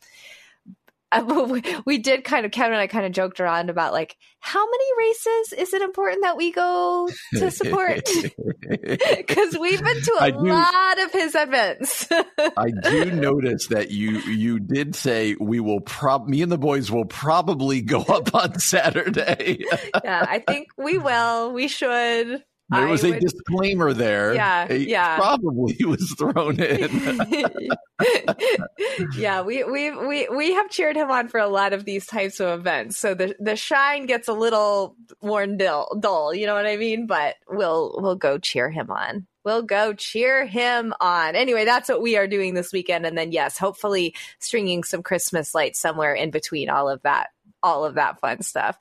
we- 1.47 1.63
we 1.85 1.97
did 1.97 2.23
kind 2.23 2.45
of 2.45 2.51
Kevin 2.51 2.73
and 2.73 2.81
I 2.81 2.87
kind 2.87 3.05
of 3.05 3.11
joked 3.11 3.39
around 3.39 3.69
about 3.69 3.93
like 3.93 4.15
how 4.39 4.65
many 4.65 4.83
races 5.09 5.53
is 5.57 5.73
it 5.73 5.81
important 5.81 6.23
that 6.23 6.35
we 6.37 6.51
go 6.51 7.07
to 7.35 7.49
support 7.51 8.01
because 8.59 9.57
we've 9.57 9.81
been 9.83 10.01
to 10.01 10.17
a 10.19 10.31
do- 10.31 10.37
lot 10.39 10.99
of 11.01 11.11
his 11.11 11.35
events. 11.35 12.07
I 12.57 12.71
do 12.83 13.11
notice 13.11 13.67
that 13.67 13.91
you 13.91 14.19
you 14.19 14.59
did 14.59 14.95
say 14.95 15.35
we 15.39 15.59
will 15.59 15.79
prob 15.81 16.27
me 16.27 16.41
and 16.41 16.51
the 16.51 16.57
boys 16.57 16.91
will 16.91 17.05
probably 17.05 17.81
go 17.81 18.01
up 18.01 18.33
on 18.35 18.59
Saturday. 18.59 19.59
yeah, 20.03 20.25
I 20.27 20.39
think 20.39 20.69
we 20.77 20.97
will. 20.97 21.53
We 21.53 21.67
should. 21.67 22.43
There 22.69 22.87
was 22.87 23.03
a 23.03 23.11
would- 23.11 23.19
disclaimer 23.19 23.93
there. 23.93 24.33
Yeah, 24.33 24.67
A 24.69 24.77
yeah. 24.77 25.15
Probably 25.17 25.75
was 25.85 26.13
thrown 26.17 26.59
in. 26.59 27.69
yeah, 29.15 29.41
we 29.41 29.63
we 29.63 29.91
we 29.91 30.27
we 30.29 30.53
have 30.53 30.69
cheered 30.69 30.95
him 30.95 31.11
on 31.11 31.27
for 31.27 31.39
a 31.39 31.47
lot 31.47 31.73
of 31.73 31.85
these 31.85 32.05
types 32.05 32.39
of 32.39 32.59
events. 32.59 32.97
So 32.97 33.13
the 33.13 33.35
the 33.39 33.55
shine 33.55 34.05
gets 34.05 34.27
a 34.27 34.33
little 34.33 34.95
worn 35.21 35.57
dull, 35.57 35.95
dull, 35.99 36.33
you 36.33 36.45
know 36.47 36.55
what 36.55 36.65
I 36.65 36.77
mean? 36.77 37.05
But 37.05 37.35
we'll 37.47 37.95
we'll 37.99 38.15
go 38.15 38.37
cheer 38.37 38.69
him 38.69 38.89
on. 38.89 39.27
We'll 39.45 39.63
go 39.63 39.93
cheer 39.93 40.45
him 40.45 40.93
on. 41.01 41.35
Anyway, 41.35 41.65
that's 41.65 41.89
what 41.89 42.01
we 42.01 42.15
are 42.15 42.27
doing 42.27 42.53
this 42.53 42.71
weekend 42.71 43.05
and 43.05 43.17
then 43.17 43.31
yes, 43.33 43.57
hopefully 43.57 44.15
stringing 44.39 44.83
some 44.83 45.03
Christmas 45.03 45.53
lights 45.53 45.79
somewhere 45.79 46.13
in 46.13 46.31
between 46.31 46.69
all 46.69 46.89
of 46.89 47.01
that 47.03 47.27
all 47.61 47.85
of 47.85 47.95
that 47.95 48.19
fun 48.19 48.41
stuff. 48.41 48.77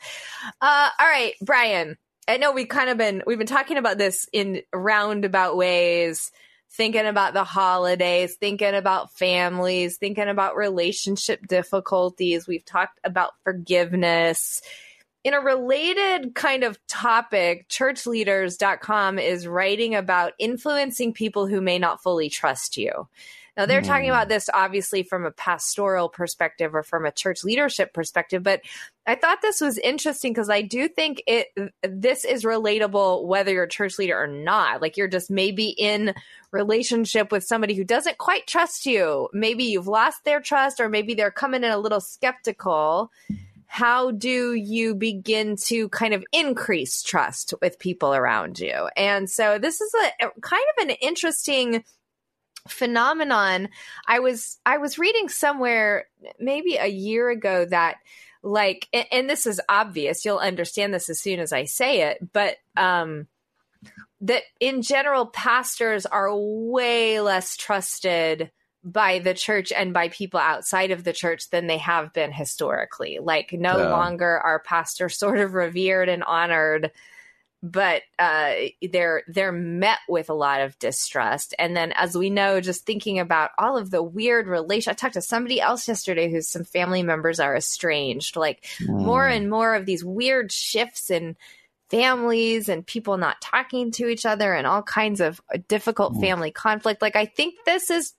Uh 0.60 0.88
all 0.98 1.06
right, 1.06 1.34
Brian. 1.42 1.98
I 2.28 2.36
know 2.36 2.52
we've 2.52 2.68
kind 2.68 2.90
of 2.90 2.98
been 2.98 3.22
we've 3.26 3.38
been 3.38 3.46
talking 3.46 3.76
about 3.76 3.98
this 3.98 4.28
in 4.32 4.62
roundabout 4.72 5.56
ways 5.56 6.30
thinking 6.72 7.06
about 7.06 7.34
the 7.34 7.44
holidays, 7.44 8.36
thinking 8.36 8.74
about 8.74 9.12
families, 9.12 9.98
thinking 9.98 10.28
about 10.28 10.56
relationship 10.56 11.46
difficulties. 11.46 12.46
We've 12.46 12.64
talked 12.64 12.98
about 13.04 13.32
forgiveness. 13.44 14.62
In 15.22 15.34
a 15.34 15.40
related 15.40 16.34
kind 16.34 16.64
of 16.64 16.78
topic, 16.88 17.68
churchleaders.com 17.68 19.18
is 19.18 19.46
writing 19.46 19.94
about 19.94 20.32
influencing 20.38 21.12
people 21.12 21.46
who 21.46 21.60
may 21.60 21.78
not 21.78 22.02
fully 22.02 22.28
trust 22.28 22.76
you. 22.76 23.06
Now, 23.56 23.66
they're 23.66 23.82
talking 23.82 24.06
Hmm. 24.06 24.12
about 24.12 24.28
this 24.28 24.48
obviously 24.52 25.02
from 25.02 25.26
a 25.26 25.30
pastoral 25.30 26.08
perspective 26.08 26.74
or 26.74 26.82
from 26.82 27.04
a 27.04 27.12
church 27.12 27.44
leadership 27.44 27.92
perspective, 27.92 28.42
but 28.42 28.62
I 29.06 29.14
thought 29.14 29.42
this 29.42 29.60
was 29.60 29.78
interesting 29.78 30.32
because 30.32 30.48
I 30.48 30.62
do 30.62 30.88
think 30.88 31.22
it 31.26 31.48
this 31.82 32.24
is 32.24 32.44
relatable 32.44 33.24
whether 33.26 33.52
you're 33.52 33.64
a 33.64 33.68
church 33.68 33.98
leader 33.98 34.18
or 34.18 34.26
not. 34.26 34.80
Like 34.80 34.96
you're 34.96 35.08
just 35.08 35.30
maybe 35.30 35.68
in 35.68 36.14
relationship 36.50 37.32
with 37.32 37.44
somebody 37.44 37.74
who 37.74 37.84
doesn't 37.84 38.18
quite 38.18 38.46
trust 38.46 38.86
you. 38.86 39.28
Maybe 39.32 39.64
you've 39.64 39.88
lost 39.88 40.24
their 40.24 40.40
trust 40.40 40.80
or 40.80 40.88
maybe 40.88 41.14
they're 41.14 41.30
coming 41.30 41.64
in 41.64 41.70
a 41.70 41.78
little 41.78 42.00
skeptical. 42.00 43.10
How 43.66 44.10
do 44.10 44.52
you 44.54 44.94
begin 44.94 45.56
to 45.64 45.88
kind 45.88 46.14
of 46.14 46.24
increase 46.30 47.02
trust 47.02 47.54
with 47.60 47.78
people 47.78 48.14
around 48.14 48.60
you? 48.60 48.88
And 48.96 49.28
so 49.28 49.58
this 49.58 49.80
is 49.80 49.92
a 49.94 50.28
kind 50.40 50.62
of 50.78 50.88
an 50.88 50.96
interesting 51.00 51.82
phenomenon. 52.68 53.68
I 54.06 54.20
was 54.20 54.58
I 54.64 54.78
was 54.78 54.98
reading 54.98 55.28
somewhere 55.28 56.06
maybe 56.38 56.76
a 56.76 56.86
year 56.86 57.30
ago 57.30 57.64
that 57.64 57.96
like 58.42 58.88
and, 58.92 59.06
and 59.12 59.30
this 59.30 59.46
is 59.46 59.60
obvious 59.68 60.24
you'll 60.24 60.38
understand 60.38 60.92
this 60.92 61.08
as 61.08 61.20
soon 61.20 61.38
as 61.38 61.52
i 61.52 61.64
say 61.64 62.10
it 62.10 62.18
but 62.32 62.56
um 62.76 63.28
that 64.20 64.42
in 64.60 64.82
general 64.82 65.26
pastors 65.26 66.06
are 66.06 66.34
way 66.34 67.20
less 67.20 67.56
trusted 67.56 68.50
by 68.84 69.20
the 69.20 69.34
church 69.34 69.70
and 69.70 69.92
by 69.94 70.08
people 70.08 70.40
outside 70.40 70.90
of 70.90 71.04
the 71.04 71.12
church 71.12 71.50
than 71.50 71.68
they 71.68 71.78
have 71.78 72.12
been 72.12 72.32
historically 72.32 73.18
like 73.22 73.52
no 73.52 73.78
Yeah. 73.78 73.90
longer 73.90 74.38
are 74.40 74.58
pastors 74.58 75.16
sort 75.18 75.38
of 75.38 75.54
revered 75.54 76.08
and 76.08 76.24
honored 76.24 76.90
but 77.62 78.02
uh, 78.18 78.54
they're 78.90 79.22
they're 79.28 79.52
met 79.52 79.98
with 80.08 80.30
a 80.30 80.34
lot 80.34 80.60
of 80.60 80.78
distrust. 80.80 81.54
And 81.58 81.76
then, 81.76 81.92
as 81.92 82.16
we 82.16 82.28
know, 82.28 82.60
just 82.60 82.84
thinking 82.84 83.20
about 83.20 83.50
all 83.56 83.78
of 83.78 83.90
the 83.90 84.02
weird 84.02 84.48
relation. 84.48 84.90
I 84.90 84.94
talked 84.94 85.14
to 85.14 85.22
somebody 85.22 85.60
else 85.60 85.86
yesterday 85.86 86.30
whose 86.30 86.48
some 86.48 86.64
family 86.64 87.02
members 87.02 87.38
are 87.38 87.56
estranged. 87.56 88.34
Like 88.36 88.64
more 88.80 89.28
and 89.28 89.48
more 89.48 89.74
of 89.74 89.86
these 89.86 90.04
weird 90.04 90.50
shifts 90.50 91.10
in 91.10 91.36
families 91.88 92.68
and 92.68 92.86
people 92.86 93.18
not 93.18 93.40
talking 93.40 93.92
to 93.92 94.08
each 94.08 94.26
other 94.26 94.54
and 94.54 94.66
all 94.66 94.82
kinds 94.82 95.20
of 95.20 95.40
difficult 95.68 96.20
family 96.20 96.50
conflict. 96.50 97.00
Like 97.00 97.16
I 97.16 97.26
think 97.26 97.54
this 97.64 97.90
is 97.90 98.14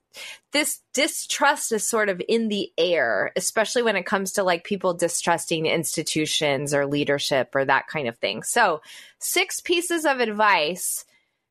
this 0.52 0.82
distrust 0.94 1.72
is 1.72 1.88
sort 1.88 2.10
of 2.10 2.22
in 2.28 2.48
the 2.48 2.72
air, 2.78 3.32
especially 3.36 3.84
when 3.84 3.96
it 3.96 4.06
comes 4.06 4.34
to 4.34 4.44
like 4.44 4.64
people 4.64 4.94
distrusting 4.94 5.66
institutions 5.66 6.74
or 6.74 6.86
leadership 6.86 7.52
or 7.56 7.66
that 7.66 7.88
kind 7.88 8.08
of 8.08 8.18
thing. 8.18 8.44
So, 8.44 8.82
six 9.20 9.60
pieces 9.60 10.06
of 10.06 10.20
advice 10.20 11.06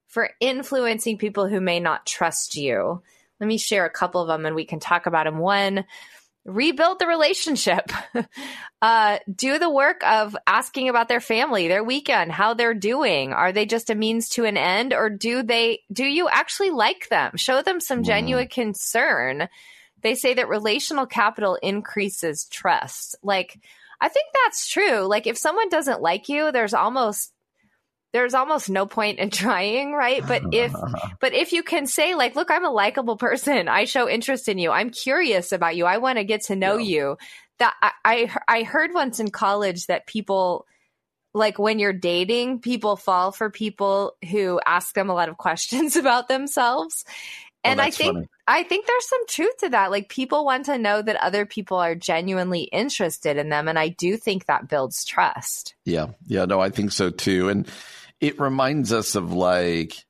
for 0.07 0.31
influencing 0.40 1.19
people 1.19 1.49
who 1.49 1.61
may 1.61 1.81
not 1.81 2.07
trust 2.07 2.54
you. 2.54 3.02
Let 3.40 3.47
me 3.47 3.59
share 3.59 3.87
a 3.87 3.90
couple 3.90 4.21
of 4.21 4.28
them 4.28 4.47
and 4.47 4.54
we 4.54 4.66
can 4.66 4.78
talk 4.78 5.07
about 5.07 5.25
them. 5.25 5.38
One, 5.38 5.85
rebuild 6.45 6.99
the 6.99 7.07
relationship. 7.07 7.91
uh, 8.83 9.19
do 9.33 9.59
the 9.59 9.71
work 9.71 10.03
of 10.07 10.37
asking 10.47 10.89
about 10.89 11.09
their 11.09 11.21
family, 11.21 11.69
their 11.69 11.85
weekend, 11.85 12.33
how 12.33 12.55
they're 12.55 12.75
doing. 12.75 13.33
Are 13.33 13.53
they 13.53 13.67
just 13.67 13.91
a 13.91 13.95
means 13.95 14.29
to 14.31 14.45
an 14.45 14.57
end 14.57 14.93
or 14.93 15.09
do 15.09 15.43
they, 15.43 15.81
do 15.93 16.05
you 16.05 16.29
actually 16.29 16.71
like 16.71 17.09
them? 17.09 17.37
Show 17.37 17.63
them 17.63 17.81
some 17.81 18.03
genuine 18.03 18.49
concern. 18.49 19.49
They 20.03 20.15
say 20.15 20.35
that 20.35 20.49
relational 20.49 21.07
capital 21.07 21.59
increases 21.63 22.47
trust. 22.51 23.17
Like, 23.23 23.61
I 24.01 24.09
think 24.09 24.27
that's 24.45 24.69
true. 24.69 25.03
Like, 25.03 25.29
if 25.29 25.39
someone 25.39 25.69
doesn't 25.69 26.03
like 26.03 26.29
you, 26.29 26.51
there's 26.51 26.75
almost 26.75 27.33
there's 28.12 28.35
almost 28.35 28.71
no 28.71 28.87
point 28.87 29.19
in 29.19 29.31
trying, 29.42 29.92
right? 29.92 30.26
But 30.26 30.42
if 30.52 30.73
but 31.21 31.33
if 31.35 31.52
you 31.52 31.62
can 31.62 31.87
say 31.87 32.14
like, 32.14 32.37
look, 32.37 32.50
I'm 32.50 32.64
a 32.64 32.71
likable 32.71 33.16
person. 33.16 33.69
I 33.69 33.85
show 33.85 34.09
interest 34.09 34.49
in 34.49 34.59
you. 34.59 34.71
I'm 34.71 34.90
curious 34.90 35.52
about 35.52 35.76
you. 35.76 35.87
I 35.87 35.99
want 35.99 36.19
to 36.19 36.25
get 36.25 36.42
to 36.45 36.57
know 36.57 36.76
yeah. 36.76 36.97
you. 36.97 37.16
That 37.59 37.75
I, 37.83 37.92
I 38.04 38.37
I 38.49 38.62
heard 38.62 38.92
once 38.95 39.21
in 39.21 39.31
college 39.31 39.87
that 39.87 40.07
people 40.07 40.66
like 41.35 41.59
when 41.59 41.78
you're 41.78 41.92
dating, 41.92 42.61
people 42.61 42.97
fall 42.97 43.33
for 43.33 43.50
people 43.50 44.16
who 44.31 44.61
ask 44.66 44.95
them 44.95 45.09
a 45.09 45.14
lot 45.14 45.28
of 45.28 45.37
questions 45.38 45.97
about 45.97 46.28
themselves. 46.28 47.04
Oh, 47.64 47.71
and 47.71 47.81
oh, 47.81 47.85
I 47.85 47.90
think 47.90 48.14
funny. 48.14 48.28
I 48.49 48.64
think 48.64 48.87
there's 48.87 49.09
some 49.09 49.26
truth 49.28 49.57
to 49.59 49.69
that. 49.71 49.92
Like 49.92 50.09
people 50.09 50.45
want 50.45 50.66
to 50.66 50.76
know 50.78 51.00
that 51.00 51.16
other 51.16 51.47
people 51.47 51.76
are 51.76 51.95
genuinely 51.95 52.62
interested 52.62 53.37
in 53.37 53.50
them 53.50 53.69
and 53.69 53.78
I 53.78 53.88
do 53.88 54.16
think 54.16 54.47
that 54.47 54.69
builds 54.69 55.04
trust. 55.04 55.75
Yeah. 55.85 56.09
Yeah, 56.26 56.45
no, 56.45 56.61
I 56.61 56.71
think 56.71 56.90
so 56.90 57.11
too. 57.11 57.49
And 57.49 57.69
it 58.23 58.38
reminds 58.38 58.93
us 58.93 59.17
of 59.17 59.33
like 59.33 60.07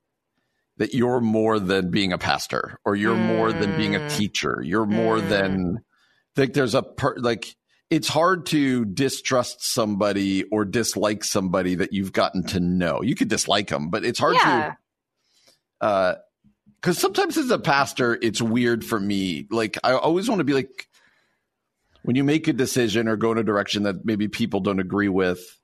that 0.76 0.94
you're 0.94 1.20
more 1.20 1.58
than 1.58 1.90
being 1.90 2.12
a 2.12 2.18
pastor 2.18 2.78
or 2.84 2.94
you're 2.94 3.16
mm. 3.16 3.26
more 3.26 3.52
than 3.52 3.76
being 3.76 3.96
a 3.96 4.00
mm. 4.00 4.16
teacher. 4.16 4.62
You're 4.62 4.86
more 4.86 5.16
mm. 5.16 5.28
than 5.28 5.84
like 6.36 6.52
there's 6.52 6.74
a 6.74 6.82
per, 6.82 7.16
like 7.16 7.56
it's 7.88 8.08
hard 8.08 8.46
to 8.46 8.84
distrust 8.84 9.64
somebody 9.64 10.44
or 10.44 10.64
dislike 10.66 11.24
somebody 11.24 11.76
that 11.76 11.94
you've 11.94 12.12
gotten 12.12 12.44
to 12.48 12.60
know. 12.60 13.02
You 13.02 13.14
could 13.14 13.28
dislike 13.28 13.68
them, 13.68 13.88
but 13.88 14.04
it's 14.04 14.18
hard 14.18 14.34
yeah. 14.34 14.74
to 15.80 15.86
uh 15.86 16.14
cuz 16.82 16.98
sometimes 16.98 17.38
as 17.38 17.50
a 17.50 17.58
pastor 17.58 18.18
it's 18.20 18.42
weird 18.42 18.84
for 18.84 19.00
me. 19.00 19.46
Like 19.50 19.78
I 19.82 19.92
always 19.92 20.28
want 20.28 20.40
to 20.40 20.44
be 20.44 20.54
like 20.54 20.86
when 22.02 22.16
you 22.16 22.24
make 22.24 22.46
a 22.46 22.52
decision 22.52 23.08
or 23.08 23.16
go 23.16 23.32
in 23.32 23.38
a 23.38 23.42
direction 23.42 23.84
that 23.84 24.04
maybe 24.04 24.28
people 24.28 24.60
don't 24.60 24.80
agree 24.80 25.08
with 25.08 25.61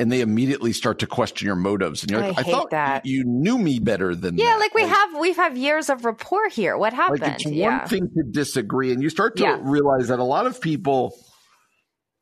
and 0.00 0.10
they 0.10 0.22
immediately 0.22 0.72
start 0.72 0.98
to 1.00 1.06
question 1.06 1.46
your 1.46 1.56
motives. 1.56 2.02
And 2.02 2.10
you're 2.10 2.22
like, 2.22 2.38
I, 2.38 2.40
I 2.40 2.44
thought 2.44 2.70
that. 2.70 3.04
you 3.04 3.22
knew 3.26 3.58
me 3.58 3.78
better 3.78 4.14
than 4.14 4.38
yeah, 4.38 4.46
that. 4.46 4.58
like 4.58 4.74
we 4.74 4.82
like, 4.82 4.96
have 4.96 5.20
we've 5.20 5.36
had 5.36 5.58
years 5.58 5.90
of 5.90 6.06
rapport 6.06 6.48
here. 6.48 6.78
What 6.78 6.94
happened? 6.94 7.20
Like 7.20 7.34
it's 7.34 7.44
yeah. 7.44 7.80
one 7.80 7.88
thing 7.88 8.08
to 8.16 8.22
disagree, 8.22 8.92
and 8.92 9.02
you 9.02 9.10
start 9.10 9.36
to 9.36 9.42
yeah. 9.42 9.58
realize 9.60 10.08
that 10.08 10.18
a 10.18 10.24
lot 10.24 10.46
of 10.46 10.58
people 10.58 11.14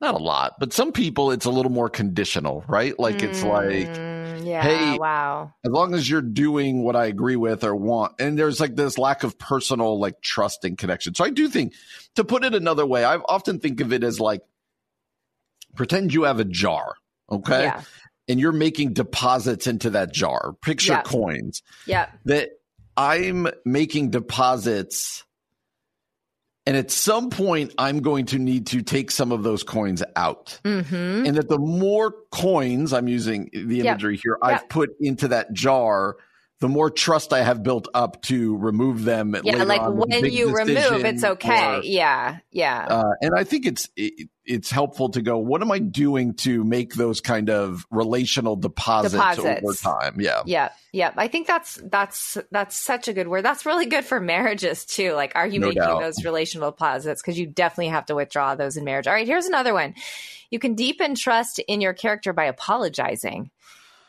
not 0.01 0.15
a 0.15 0.19
lot, 0.19 0.55
but 0.59 0.73
some 0.73 0.91
people 0.91 1.31
it's 1.31 1.45
a 1.45 1.51
little 1.51 1.71
more 1.71 1.89
conditional, 1.89 2.65
right? 2.67 2.99
Like 2.99 3.19
mm, 3.19 3.23
it's 3.23 3.45
like 3.45 3.89
mm, 3.89 4.45
yeah, 4.45 4.63
hey, 4.63 4.99
wow. 4.99 5.55
As 5.65 5.71
long 5.71 5.95
as 5.95 6.11
you're 6.11 6.21
doing 6.21 6.83
what 6.83 6.97
I 6.97 7.07
agree 7.07 7.37
with 7.37 7.63
or 7.63 7.77
want, 7.77 8.15
and 8.19 8.37
there's 8.37 8.59
like 8.59 8.75
this 8.75 8.99
lack 8.99 9.23
of 9.23 9.39
personal 9.39 10.01
like 10.01 10.21
trust 10.21 10.65
and 10.65 10.77
connection. 10.77 11.15
So 11.15 11.25
I 11.25 11.31
do 11.31 11.49
think 11.49 11.75
to 12.17 12.25
put 12.25 12.45
it 12.45 12.57
another 12.57 12.85
way, 12.85 13.05
I 13.05 13.19
often 13.19 13.61
think 13.61 13.81
of 13.81 13.93
it 13.93 14.03
as 14.03 14.19
like 14.19 14.43
pretend 15.77 16.13
you 16.13 16.25
have 16.25 16.41
a 16.41 16.45
jar 16.45 16.97
Okay. 17.31 17.65
Yeah. 17.65 17.83
And 18.29 18.39
you're 18.39 18.53
making 18.53 18.93
deposits 18.93 19.67
into 19.67 19.91
that 19.91 20.13
jar. 20.13 20.55
Picture 20.63 21.01
coins. 21.05 21.63
Yeah. 21.87 22.11
That 22.27 22.51
I'm 22.97 23.49
making 23.65 24.11
deposits. 24.11 25.25
And 26.67 26.77
at 26.77 26.91
some 26.91 27.31
point, 27.31 27.73
I'm 27.79 28.01
going 28.01 28.27
to 28.27 28.39
need 28.39 28.67
to 28.67 28.83
take 28.83 29.11
some 29.11 29.33
of 29.33 29.43
those 29.43 29.63
coins 29.63 30.03
out. 30.17 30.61
Mm-hmm. 30.65 31.25
And 31.27 31.37
that 31.37 31.49
the 31.49 31.59
more 31.59 32.15
coins, 32.31 32.93
I'm 32.93 33.09
using 33.09 33.49
the 33.55 33.81
imagery 33.81 34.17
yep. 34.17 34.21
here, 34.23 34.39
I've 34.43 34.69
put 34.69 34.91
into 35.01 35.29
that 35.29 35.55
jar, 35.55 36.17
the 36.61 36.69
more 36.69 36.91
trust 36.91 37.33
I 37.33 37.43
have 37.43 37.63
built 37.63 37.87
up 37.95 38.21
to 38.23 38.57
remove 38.57 39.05
them. 39.05 39.37
Yeah, 39.45 39.63
like 39.63 39.83
when 39.83 40.25
you 40.25 40.53
remove, 40.53 41.05
it's 41.05 41.23
okay. 41.23 41.77
Or, 41.77 41.81
yeah, 41.85 42.39
yeah. 42.51 42.85
Uh, 42.85 43.13
and 43.21 43.33
I 43.37 43.45
think 43.45 43.65
it's 43.65 43.89
it, 43.97 44.29
it's 44.45 44.69
helpful 44.69 45.11
to 45.11 45.23
go. 45.23 45.39
What 45.39 45.63
am 45.63 45.71
I 45.71 45.79
doing 45.79 46.35
to 46.39 46.65
make 46.65 46.95
those 46.95 47.21
kind 47.21 47.49
of 47.49 47.87
relational 47.93 48.57
deposits, 48.57 49.15
deposits. 49.15 49.63
over 49.63 49.75
time? 49.75 50.21
Yeah, 50.21 50.43
yeah, 50.47 50.71
yeah. 50.93 51.13
I 51.17 51.29
think 51.29 51.47
that's 51.47 51.81
that's 51.85 52.37
that's 52.51 52.75
such 52.75 53.07
a 53.07 53.13
good 53.13 53.29
word. 53.29 53.45
That's 53.45 53.65
really 53.65 53.87
good 53.87 54.05
for 54.05 54.19
marriages 54.19 54.85
too. 54.85 55.13
Like, 55.13 55.33
are 55.37 55.47
you 55.47 55.61
no 55.61 55.69
making 55.69 55.83
doubt. 55.83 56.01
those 56.01 56.25
relational 56.25 56.73
deposits? 56.73 57.23
Because 57.23 57.39
you 57.39 57.47
definitely 57.47 57.89
have 57.89 58.07
to 58.07 58.17
withdraw 58.17 58.57
those 58.57 58.77
in 58.77 58.85
marriage. 58.85 59.07
All 59.07 59.15
right, 59.15 59.27
here's 59.27 59.47
another 59.47 59.75
one. 59.75 59.95
You 60.51 60.59
can 60.59 60.75
deepen 60.75 61.15
trust 61.15 61.61
in 61.61 61.81
your 61.81 61.93
character 61.93 62.33
by 62.33 62.47
apologizing. 62.47 63.51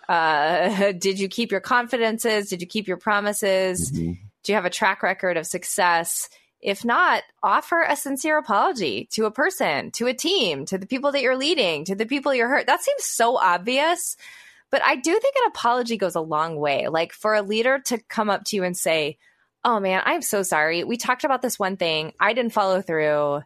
Uh, 0.09 0.91
did 0.97 1.19
you 1.19 1.29
keep 1.29 1.51
your 1.51 1.61
confidences? 1.61 2.49
Did 2.49 2.61
you 2.61 2.67
keep 2.67 2.87
your 2.87 2.97
promises? 2.97 3.91
Mm-hmm. 3.91 4.13
Do 4.43 4.51
you 4.51 4.55
have 4.55 4.65
a 4.65 4.71
track 4.71 5.03
record 5.03 5.37
of 5.37 5.45
success? 5.45 6.29
If 6.61 6.83
not, 6.83 7.23
offer 7.41 7.81
a 7.81 7.95
sincere 7.95 8.37
apology 8.37 9.07
to 9.11 9.25
a 9.25 9.31
person, 9.31 9.91
to 9.91 10.07
a 10.07 10.13
team, 10.13 10.65
to 10.65 10.77
the 10.77 10.87
people 10.87 11.13
that 11.13 11.21
you're 11.21 11.37
leading, 11.37 11.85
to 11.85 11.95
the 11.95 12.05
people 12.05 12.33
you're 12.33 12.49
hurt. 12.49 12.67
That 12.67 12.81
seems 12.81 13.05
so 13.05 13.37
obvious, 13.37 14.17
but 14.69 14.81
I 14.83 14.95
do 14.95 15.11
think 15.11 15.35
an 15.37 15.47
apology 15.47 15.97
goes 15.97 16.15
a 16.15 16.21
long 16.21 16.57
way. 16.57 16.87
Like 16.87 17.13
for 17.13 17.33
a 17.33 17.41
leader 17.41 17.79
to 17.85 17.97
come 18.09 18.29
up 18.29 18.43
to 18.45 18.55
you 18.55 18.63
and 18.63 18.75
say, 18.75 19.17
Oh 19.63 19.79
man, 19.79 20.01
I'm 20.05 20.21
so 20.21 20.41
sorry. 20.41 20.83
We 20.83 20.97
talked 20.97 21.23
about 21.23 21.41
this 21.41 21.59
one 21.59 21.77
thing. 21.77 22.13
I 22.19 22.33
didn't 22.33 22.53
follow 22.53 22.81
through. 22.81 23.41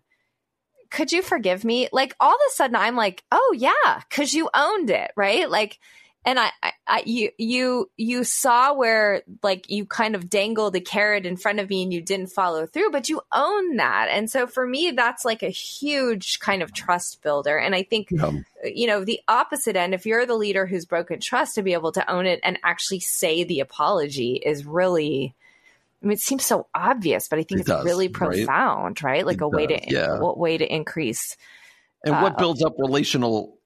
Could 0.91 1.11
you 1.11 1.21
forgive 1.21 1.63
me? 1.63 1.89
Like 1.91 2.15
all 2.19 2.33
of 2.33 2.41
a 2.47 2.51
sudden 2.51 2.75
I'm 2.75 2.95
like, 2.95 3.23
Oh 3.31 3.55
yeah, 3.57 4.01
cause 4.09 4.33
you 4.33 4.49
owned 4.53 4.89
it, 4.89 5.11
right? 5.15 5.49
Like 5.49 5.79
and 6.25 6.39
I, 6.39 6.51
I, 6.87 7.03
you, 7.05 7.31
you, 7.37 7.91
you 7.97 8.23
saw 8.23 8.73
where 8.73 9.23
like 9.41 9.69
you 9.69 9.85
kind 9.85 10.15
of 10.15 10.29
dangled 10.29 10.75
a 10.75 10.81
carrot 10.81 11.25
in 11.25 11.35
front 11.35 11.59
of 11.59 11.69
me 11.69 11.83
and 11.83 11.91
you 11.91 12.01
didn't 12.01 12.27
follow 12.27 12.65
through, 12.65 12.91
but 12.91 13.09
you 13.09 13.21
own 13.33 13.75
that. 13.75 14.07
And 14.09 14.29
so 14.29 14.47
for 14.47 14.65
me, 14.65 14.91
that's 14.91 15.25
like 15.25 15.43
a 15.43 15.49
huge 15.49 16.39
kind 16.39 16.63
of 16.63 16.73
trust 16.73 17.21
builder. 17.21 17.57
And 17.57 17.75
I 17.75 17.83
think, 17.83 18.07
yeah. 18.11 18.31
you 18.63 18.87
know, 18.87 19.03
the 19.03 19.19
opposite 19.27 19.75
end, 19.75 19.93
if 19.93 20.05
you're 20.05 20.25
the 20.25 20.35
leader 20.35 20.65
who's 20.65 20.85
broken 20.85 21.19
trust, 21.19 21.55
to 21.55 21.63
be 21.63 21.73
able 21.73 21.91
to 21.91 22.09
own 22.09 22.25
it 22.25 22.39
and 22.43 22.57
actually 22.63 23.01
say 23.01 23.43
the 23.43 23.59
apology 23.59 24.35
is 24.35 24.65
really, 24.65 25.35
I 26.01 26.05
mean, 26.05 26.13
it 26.13 26.19
seems 26.19 26.45
so 26.45 26.67
obvious, 26.73 27.27
but 27.27 27.39
I 27.39 27.43
think 27.43 27.59
it 27.59 27.61
it's 27.61 27.69
does, 27.69 27.85
really 27.85 28.07
profound, 28.09 29.03
right? 29.03 29.11
right? 29.11 29.25
Like 29.25 29.41
it 29.41 29.45
a 29.45 29.49
does, 29.49 29.53
way 29.53 29.67
to, 29.67 29.79
yeah. 29.87 30.19
what 30.19 30.37
way 30.37 30.57
to 30.57 30.65
increase. 30.65 31.37
And 32.05 32.15
uh, 32.15 32.19
what 32.21 32.37
builds 32.37 32.63
up 32.63 32.75
relational 32.77 33.57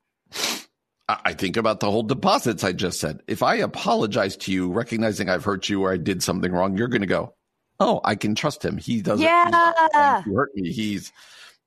I 1.09 1.33
think 1.33 1.55
about 1.55 1.79
the 1.79 1.89
whole 1.89 2.03
deposits 2.03 2.63
I 2.63 2.73
just 2.73 2.99
said. 2.99 3.21
If 3.27 3.41
I 3.41 3.55
apologize 3.55 4.35
to 4.37 4.51
you, 4.51 4.71
recognizing 4.71 5.29
I've 5.29 5.45
hurt 5.45 5.69
you 5.69 5.83
or 5.83 5.93
I 5.93 5.97
did 5.97 6.21
something 6.21 6.51
wrong, 6.51 6.77
you're 6.77 6.89
going 6.89 7.01
to 7.01 7.07
go, 7.07 7.33
"Oh, 7.79 8.01
I 8.03 8.15
can 8.15 8.35
trust 8.35 8.63
him. 8.63 8.77
He 8.77 9.01
doesn't. 9.01 9.23
Yeah, 9.23 10.21
hurt 10.23 10.51
me. 10.55 10.71
He's 10.71 11.13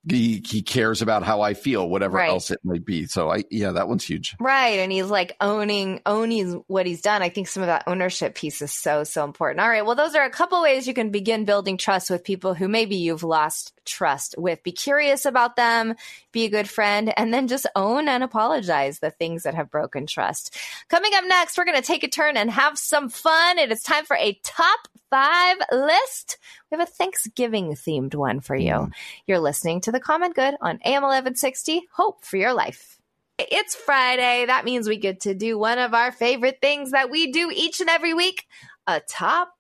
he 0.09 0.43
he 0.47 0.63
cares 0.63 1.03
about 1.03 1.25
how 1.25 1.43
I 1.43 1.55
feel, 1.55 1.89
whatever 1.89 2.17
right. 2.17 2.31
else 2.31 2.51
it 2.51 2.61
might 2.65 2.85
be. 2.85 3.07
So 3.07 3.31
I 3.31 3.45
yeah, 3.51 3.73
that 3.73 3.89
one's 3.89 4.05
huge. 4.05 4.35
Right, 4.41 4.79
and 4.79 4.91
he's 4.91 5.11
like 5.11 5.37
owning 5.41 6.01
owning 6.07 6.65
what 6.69 6.87
he's 6.87 7.03
done. 7.03 7.23
I 7.23 7.29
think 7.29 7.49
some 7.49 7.63
of 7.63 7.67
that 7.67 7.85
ownership 7.87 8.35
piece 8.35 8.63
is 8.63 8.73
so 8.73 9.05
so 9.05 9.25
important. 9.25 9.61
All 9.61 9.69
right, 9.69 9.85
well, 9.85 9.97
those 9.97 10.15
are 10.15 10.25
a 10.25 10.31
couple 10.31 10.63
ways 10.63 10.89
you 10.89 10.95
can 10.95 11.11
begin 11.11 11.45
building 11.45 11.77
trust 11.77 12.09
with 12.09 12.25
people 12.25 12.55
who 12.55 12.67
maybe 12.67 12.97
you've 12.97 13.23
lost 13.23 13.75
trust 13.85 14.35
with. 14.39 14.63
Be 14.63 14.73
curious 14.73 15.27
about 15.27 15.57
them, 15.57 15.95
be 16.33 16.45
a 16.45 16.51
good 16.51 16.69
friend, 16.69 17.13
and 17.17 17.33
then 17.33 17.47
just 17.47 17.67
own 17.77 18.09
and 18.09 18.23
apologize 18.23 19.01
the 19.01 19.11
things 19.11 19.43
that 19.43 19.55
have 19.55 19.71
broken 19.71 20.07
trust. 20.07 20.57
Coming 20.89 21.13
up 21.15 21.25
next, 21.27 21.59
we're 21.59 21.65
going 21.65 21.77
to 21.77 21.83
take 21.83 22.05
a 22.05 22.09
turn 22.09 22.37
and 22.37 22.51
have 22.51 22.79
some 22.79 23.11
fun. 23.11 23.59
It 23.59 23.71
is 23.71 23.83
time 23.83 24.05
for 24.07 24.17
a 24.17 24.39
top 24.43 24.89
five 25.11 25.57
list. 25.73 26.39
We 26.71 26.79
have 26.79 26.89
a 26.89 26.91
Thanksgiving 26.91 27.73
themed 27.73 28.15
one 28.15 28.39
for 28.41 28.55
you. 28.55 28.73
Mm. 28.73 28.93
You're 29.27 29.41
listening 29.41 29.81
to 29.83 29.93
The 29.93 29.99
Common 29.99 30.31
Good 30.33 30.55
on 30.61 30.79
AM 30.85 31.03
1160. 31.03 31.83
Hope 31.93 32.25
for 32.25 32.37
your 32.37 32.53
life. 32.55 33.01
It's 33.39 33.75
Friday. 33.75 34.47
That 34.47 34.65
means 34.65 34.89
we 34.89 34.97
get 34.97 35.23
to 35.23 35.35
do 35.35 35.59
one 35.59 35.81
of 35.81 35.95
our 35.95 36.13
favorite 36.13 36.59
things 36.61 36.93
that 36.93 37.11
we 37.11 37.33
do 37.33 37.51
each 37.53 37.81
and 37.81 37.91
every 37.91 38.15
week 38.15 38.47
a 38.87 39.01
top 39.01 39.53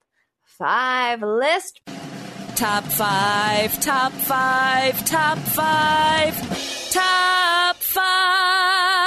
five 0.44 1.20
list. 1.23 1.81
Top 2.55 2.85
five, 2.85 3.81
top 3.81 4.12
five, 4.12 5.05
top 5.05 5.38
five, 5.38 6.90
top 6.90 7.77
five, 7.77 9.01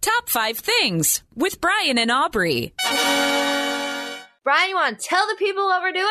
top 0.00 0.28
five 0.28 0.58
things 0.58 1.22
with 1.36 1.60
Brian 1.60 1.98
and 1.98 2.10
Aubrey. 2.10 2.74
Brian, 4.42 4.70
you 4.70 4.74
want 4.74 4.98
to 4.98 5.06
tell 5.06 5.24
the 5.28 5.36
people 5.36 5.66
what 5.66 5.82
we're 5.82 5.92
doing? 5.92 6.08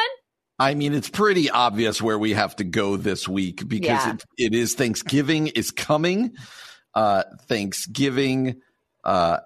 I 0.62 0.76
mean, 0.76 0.94
it's 0.94 1.10
pretty 1.10 1.50
obvious 1.50 2.04
where 2.04 2.20
we 2.20 2.34
have 2.34 2.56
to 2.58 2.64
go 2.64 2.96
this 2.96 3.28
week 3.28 3.68
because 3.68 4.06
yeah. 4.06 4.14
it, 4.14 4.24
it 4.38 4.56
is 4.56 4.76
Thanksgiving 4.76 5.48
is 5.48 5.72
coming. 5.72 6.36
Uh, 6.94 7.24
Thanksgiving 7.48 8.62
uh, 9.04 9.38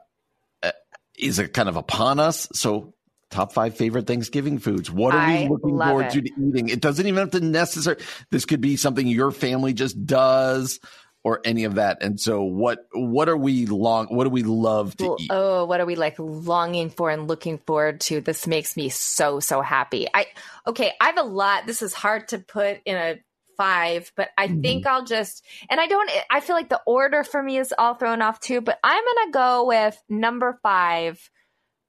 is 1.17 1.39
a 1.39 1.47
kind 1.47 1.69
of 1.69 1.77
upon 1.77 2.19
us. 2.19 2.49
So 2.51 2.95
top 3.29 3.53
five 3.53 3.77
favorite 3.77 4.07
Thanksgiving 4.07 4.59
foods. 4.59 4.91
What 4.91 5.15
are 5.15 5.19
I 5.19 5.43
we 5.43 5.47
looking 5.47 5.77
forward 5.79 6.07
it. 6.07 6.11
to 6.11 6.21
to 6.21 6.29
eating? 6.49 6.67
It 6.67 6.81
doesn't 6.81 7.07
even 7.07 7.19
have 7.19 7.31
to 7.31 7.39
necessarily. 7.39 8.03
This 8.29 8.43
could 8.43 8.59
be 8.59 8.75
something 8.75 9.07
your 9.07 9.31
family 9.31 9.73
just 9.73 10.05
does, 10.05 10.81
or 11.25 11.41
any 11.43 11.65
of 11.65 11.75
that. 11.75 11.97
And 12.01 12.19
so, 12.21 12.43
what 12.43 12.85
what 12.93 13.27
are 13.27 13.35
we 13.35 13.65
long? 13.65 14.05
What 14.07 14.25
do 14.25 14.29
we 14.29 14.43
love 14.43 14.95
to 14.97 15.11
eat? 15.17 15.31
Oh, 15.31 15.65
what 15.65 15.81
are 15.81 15.85
we 15.85 15.95
like 15.95 16.15
longing 16.19 16.91
for 16.91 17.09
and 17.09 17.27
looking 17.27 17.57
forward 17.57 17.99
to? 18.01 18.21
This 18.21 18.47
makes 18.47 18.77
me 18.77 18.89
so 18.89 19.39
so 19.41 19.61
happy. 19.61 20.07
I 20.13 20.27
okay, 20.67 20.93
I 21.01 21.07
have 21.07 21.17
a 21.17 21.23
lot. 21.23 21.65
This 21.65 21.81
is 21.81 21.93
hard 21.93 22.29
to 22.29 22.39
put 22.39 22.79
in 22.85 22.95
a 22.95 23.15
five, 23.57 24.11
but 24.15 24.29
I 24.37 24.47
Mm-hmm. 24.47 24.61
think 24.61 24.85
I'll 24.85 25.03
just 25.05 25.43
and 25.69 25.81
I 25.81 25.87
don't 25.87 26.09
I 26.29 26.39
feel 26.41 26.55
like 26.55 26.69
the 26.69 26.81
order 26.85 27.23
for 27.23 27.41
me 27.41 27.57
is 27.57 27.73
all 27.77 27.95
thrown 27.95 28.21
off 28.21 28.39
too, 28.39 28.61
but 28.61 28.79
I'm 28.83 29.03
to 29.03 29.31
go 29.31 29.65
with 29.65 30.01
number 30.07 30.59
5 30.61 31.19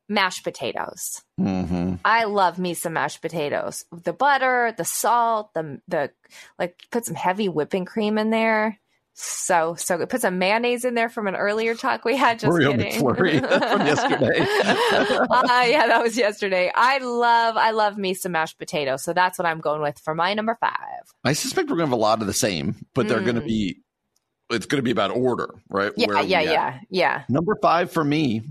mashed 0.09 0.45
potatoes. 0.45 1.23
hmm 1.39 1.95
I 2.05 2.25
love 2.25 2.59
me 2.59 2.75
some 2.75 2.93
mashed 2.95 3.21
potatoes. 3.21 3.85
The 3.91 4.13
butter, 4.13 4.73
the 4.77 4.85
salt, 4.85 5.53
the 5.55 5.81
the 5.89 6.11
like 6.59 6.79
put 6.91 7.05
some 7.05 7.17
heavy 7.17 7.49
whipping 7.49 7.85
cream 7.85 8.17
in 8.17 8.31
there. 8.31 8.79
So 9.19 9.75
so 9.77 9.97
good. 9.97 10.11
Put 10.11 10.21
some 10.21 10.39
mayonnaise 10.39 10.85
in 10.85 10.93
there 10.93 11.09
from 11.09 11.27
an 11.27 11.37
earlier 11.37 11.75
talk 11.75 12.05
we 12.05 12.19
had. 12.19 12.39
Just 12.39 12.53
Oreo 12.53 12.73
kidding. 12.73 13.01
McFlurry 13.01 13.41
from 13.71 13.87
yesterday. 13.87 14.41
uh, 15.31 15.65
yeah, 15.67 15.87
that 15.87 16.03
was 16.03 16.19
yesterday. 16.19 16.71
I 16.75 16.99
love 16.99 17.57
I 17.57 17.71
love 17.71 17.97
me 17.97 18.13
some 18.13 18.33
mashed 18.33 18.59
potatoes. 18.59 19.03
So 19.03 19.15
that's 19.15 19.39
what 19.39 19.47
I'm 19.47 19.61
going 19.61 19.81
with 19.81 19.99
for 20.01 20.15
my 20.15 20.35
number 20.35 20.59
five. 20.61 20.75
I 21.25 21.33
suspect 21.33 21.71
we're 21.71 21.77
going 21.77 21.87
to 21.87 21.93
have 21.93 21.99
a 21.99 22.03
lot 22.03 22.21
of 22.21 22.27
the 22.27 22.35
same, 22.35 22.85
but 22.93 23.09
they're 23.09 23.23
going 23.23 23.37
to 23.37 23.41
be. 23.41 23.79
It's 24.51 24.67
going 24.67 24.79
to 24.79 24.83
be 24.83 24.91
about 24.91 25.11
order, 25.11 25.55
right? 25.71 25.91
Mm. 25.93 25.95
Yeah, 25.97 26.07
Where 26.09 26.23
yeah, 26.23 26.41
yeah, 26.43 26.79
yeah. 26.91 27.23
Number 27.31 27.57
five 27.61 27.91
for 27.91 28.05
me, 28.05 28.43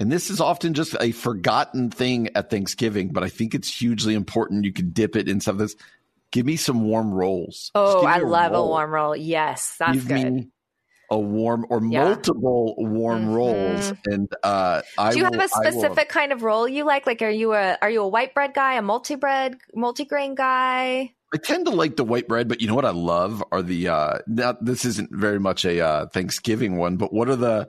and 0.00 0.10
this 0.10 0.30
is 0.30 0.40
often 0.40 0.74
just 0.74 0.96
a 1.00 1.12
forgotten 1.12 1.90
thing 1.90 2.30
at 2.34 2.50
Thanksgiving, 2.50 3.12
but 3.12 3.22
I 3.22 3.28
think 3.28 3.54
it's 3.54 3.72
hugely 3.72 4.14
important. 4.14 4.64
You 4.64 4.72
can 4.72 4.90
dip 4.90 5.14
it 5.14 5.28
in 5.28 5.40
some 5.40 5.54
of 5.54 5.58
this. 5.60 5.76
Give 6.32 6.46
me 6.46 6.56
some 6.56 6.82
warm 6.82 7.12
rolls. 7.12 7.70
Oh, 7.74 8.04
I 8.06 8.18
love 8.18 8.52
a 8.54 8.64
warm 8.64 8.90
roll. 8.90 9.14
Yes, 9.14 9.76
that's 9.78 9.92
Give 9.92 10.08
good. 10.08 10.50
a 11.10 11.18
warm 11.18 11.66
or 11.68 11.82
Yeah. 11.84 12.04
multiple 12.04 12.74
warm 12.78 13.26
Mhm. 13.26 13.34
rolls, 13.34 13.92
and 14.06 14.32
uh, 14.42 14.80
I 14.96 15.12
Do 15.12 15.18
you 15.18 15.24
will, 15.24 15.32
have 15.32 15.40
a 15.40 15.54
I 15.54 15.58
will- 15.58 15.72
specific 15.72 16.08
kind 16.08 16.32
of 16.32 16.42
roll 16.42 16.66
you 16.66 16.84
like? 16.84 17.06
Like, 17.06 17.20
are 17.20 17.28
you 17.28 17.52
a 17.52 17.76
are 17.82 17.90
you 17.90 18.00
a 18.02 18.08
white 18.08 18.32
bread 18.32 18.54
guy, 18.54 18.74
a 18.74 18.82
multi 18.82 19.14
bread, 19.16 19.58
multi 19.74 20.06
grain 20.06 20.34
guy? 20.34 21.12
I 21.34 21.38
tend 21.38 21.66
to 21.66 21.70
like 21.72 21.96
the 21.96 22.04
white 22.04 22.28
bread, 22.28 22.48
but 22.48 22.60
you 22.62 22.66
know 22.68 22.74
what 22.74 22.84
I 22.86 22.90
love 22.90 23.42
are 23.52 23.62
the 23.62 23.88
uh 23.88 24.18
now 24.26 24.56
this 24.60 24.84
isn't 24.86 25.10
very 25.12 25.38
much 25.38 25.64
a 25.66 25.80
uh 25.80 26.06
Thanksgiving 26.06 26.76
one, 26.78 26.96
but 26.96 27.12
what 27.12 27.28
are 27.28 27.36
the 27.36 27.68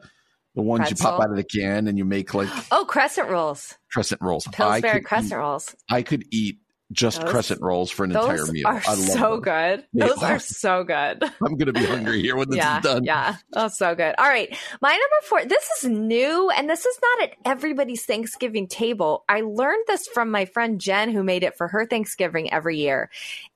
the 0.56 0.62
ones 0.62 0.90
you 0.90 0.96
pop 0.96 1.20
out 1.22 1.30
of 1.32 1.36
the 1.36 1.44
can 1.44 1.88
and 1.88 1.98
you 1.98 2.06
make 2.06 2.34
like 2.34 2.48
Oh, 2.72 2.86
crescent 2.86 3.28
rolls, 3.30 3.76
crescent 3.92 4.22
rolls. 4.22 4.48
Pillsbury 4.54 5.02
crescent 5.02 5.34
eat, 5.34 5.36
rolls. 5.36 5.76
I 5.90 6.02
could 6.04 6.24
eat 6.32 6.60
just 6.92 7.22
Those- 7.22 7.30
crescent 7.32 7.62
rolls 7.62 7.90
for 7.90 8.04
an 8.04 8.12
entire 8.12 8.46
meal. 8.48 8.68
are 8.68 8.82
I 8.86 8.94
love 8.94 8.98
so 9.00 9.20
those. 9.38 9.44
good. 9.44 9.86
Those 9.94 10.24
are. 10.24 10.34
are 10.34 10.40
so 10.40 10.84
good. 10.84 11.24
I'm 11.46 11.58
gonna 11.58 11.74
be 11.74 11.86
hungry 11.86 12.22
here 12.22 12.36
when 12.36 12.50
this 12.50 12.58
yeah, 12.58 12.78
is 12.78 12.84
done. 12.84 13.04
Yeah. 13.04 13.38
Oh, 13.54 13.68
so 13.68 13.96
good. 13.96 14.16
All 14.18 14.28
right. 14.28 14.56
My 14.82 14.92
number 14.92 15.28
four, 15.28 15.46
this 15.46 15.68
is 15.78 15.90
new 15.90 16.50
and 16.50 16.70
this 16.70 16.86
is 16.86 17.00
not 17.02 17.30
at 17.30 17.36
everybody's 17.46 18.06
Thanksgiving 18.06 18.68
table. 18.68 19.24
I 19.28 19.42
learned 19.42 19.84
this 19.88 20.08
from 20.08 20.30
my 20.30 20.46
friend 20.46 20.80
Jen, 20.80 21.12
who 21.12 21.24
made 21.24 21.44
it 21.44 21.58
for 21.58 21.68
her 21.68 21.86
Thanksgiving 21.86 22.52
every 22.54 22.78
year. 22.78 23.10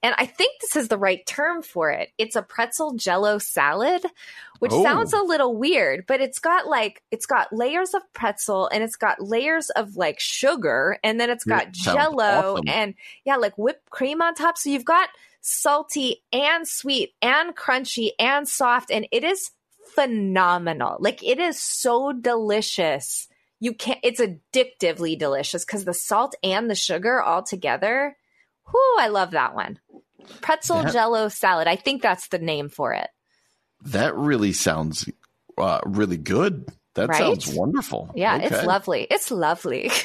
And 0.07 0.15
I 0.17 0.25
think 0.25 0.61
this 0.61 0.77
is 0.77 0.87
the 0.87 0.97
right 0.97 1.25
term 1.25 1.61
for 1.61 1.91
it. 1.91 2.11
It's 2.17 2.37
a 2.37 2.41
pretzel 2.41 2.93
jello 2.93 3.39
salad, 3.39 4.05
which 4.59 4.71
Oh. 4.71 4.81
sounds 4.81 5.11
a 5.11 5.19
little 5.21 5.53
weird, 5.53 6.05
but 6.07 6.21
it's 6.21 6.39
got 6.39 6.65
like, 6.65 7.03
it's 7.11 7.25
got 7.25 7.51
layers 7.51 7.93
of 7.93 8.01
pretzel 8.13 8.69
and 8.71 8.85
it's 8.85 8.95
got 8.95 9.21
layers 9.21 9.69
of 9.71 9.97
like 9.97 10.21
sugar 10.21 10.97
and 11.03 11.19
then 11.19 11.29
it's 11.29 11.43
got 11.43 11.73
jello 11.73 12.53
awesome. 12.53 12.69
and 12.69 12.93
yeah, 13.25 13.35
like 13.35 13.57
whipped 13.57 13.89
cream 13.89 14.21
on 14.21 14.33
top. 14.33 14.57
So 14.57 14.69
you've 14.69 14.85
got 14.85 15.09
salty 15.41 16.23
and 16.31 16.65
sweet 16.65 17.13
and 17.21 17.53
crunchy 17.53 18.11
and 18.17 18.47
soft 18.47 18.89
and 18.89 19.09
it 19.11 19.25
is 19.25 19.51
phenomenal. 19.93 20.95
Like 21.01 21.21
it 21.21 21.37
is 21.37 21.61
so 21.61 22.13
delicious. 22.13 23.27
You 23.59 23.73
can't 23.73 23.99
it's 24.03 24.21
addictively 24.21 25.19
delicious 25.19 25.65
because 25.65 25.83
the 25.83 25.93
salt 25.93 26.33
and 26.43 26.69
the 26.69 26.75
sugar 26.75 27.21
all 27.21 27.43
together. 27.43 28.15
Whoo, 28.73 28.97
I 28.99 29.07
love 29.09 29.31
that 29.31 29.55
one. 29.55 29.79
Pretzel 30.41 30.83
That- 30.83 30.93
jello 30.93 31.29
salad. 31.29 31.67
I 31.67 31.75
think 31.75 32.01
that's 32.01 32.27
the 32.27 32.39
name 32.39 32.69
for 32.69 32.93
it. 32.93 33.09
That 33.85 34.15
really 34.15 34.53
sounds 34.53 35.07
uh, 35.57 35.79
really 35.85 36.17
good. 36.17 36.65
That 36.95 37.09
Right? 37.09 37.17
sounds 37.19 37.47
wonderful. 37.53 38.09
Yeah, 38.15 38.37
it's 38.37 38.65
lovely. 38.65 39.03
It's 39.09 39.29
lovely. 39.31 39.91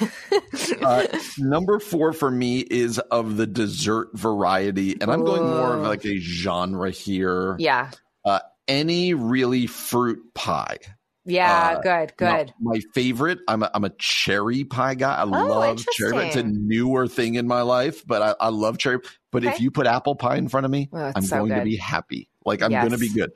Uh, 0.82 1.06
number 1.38 1.78
four 1.78 2.12
for 2.12 2.30
me 2.30 2.58
is 2.60 2.98
of 2.98 3.36
the 3.36 3.46
dessert 3.46 4.08
variety, 4.14 4.96
and 5.00 5.10
I'm 5.10 5.24
going 5.24 5.42
more 5.44 5.74
of 5.76 5.82
like 5.82 6.04
a 6.04 6.18
genre 6.18 6.90
here. 6.90 7.56
yeah. 7.58 7.90
Uh, 8.24 8.40
any 8.68 9.14
really 9.14 9.66
fruit 9.66 10.34
pie. 10.34 10.78
Yeah, 11.24 11.76
Uh, 11.78 11.80
good, 11.80 12.16
good. 12.16 12.52
my 12.60 12.80
favorite, 12.94 13.38
I'm 13.46 13.62
a, 13.62 13.70
I'm 13.74 13.84
a 13.84 13.90
cherry 13.98 14.64
pie 14.64 14.94
guy. 14.94 15.14
I 15.14 15.22
love 15.22 15.84
cherry 15.92 16.12
pie. 16.12 16.22
It's 16.24 16.36
a 16.36 16.42
newer 16.42 17.06
thing 17.06 17.36
in 17.36 17.46
my 17.46 17.62
life, 17.62 18.04
but 18.06 18.22
I, 18.22 18.46
I 18.46 18.48
love 18.48 18.78
cherry. 18.78 18.98
But 19.30 19.44
if 19.44 19.60
you 19.60 19.70
put 19.70 19.86
apple 19.86 20.16
pie 20.16 20.36
in 20.36 20.48
front 20.48 20.64
of 20.66 20.70
me, 20.72 20.88
Oh, 20.92 21.12
I'm 21.14 21.22
so 21.22 21.38
going 21.38 21.50
to 21.50 21.62
be 21.62 21.76
happy. 21.76 22.28
Like 22.44 22.62
I'm 22.62 22.70
going 22.72 22.90
to 22.90 22.98
be 22.98 23.08
good. 23.08 23.30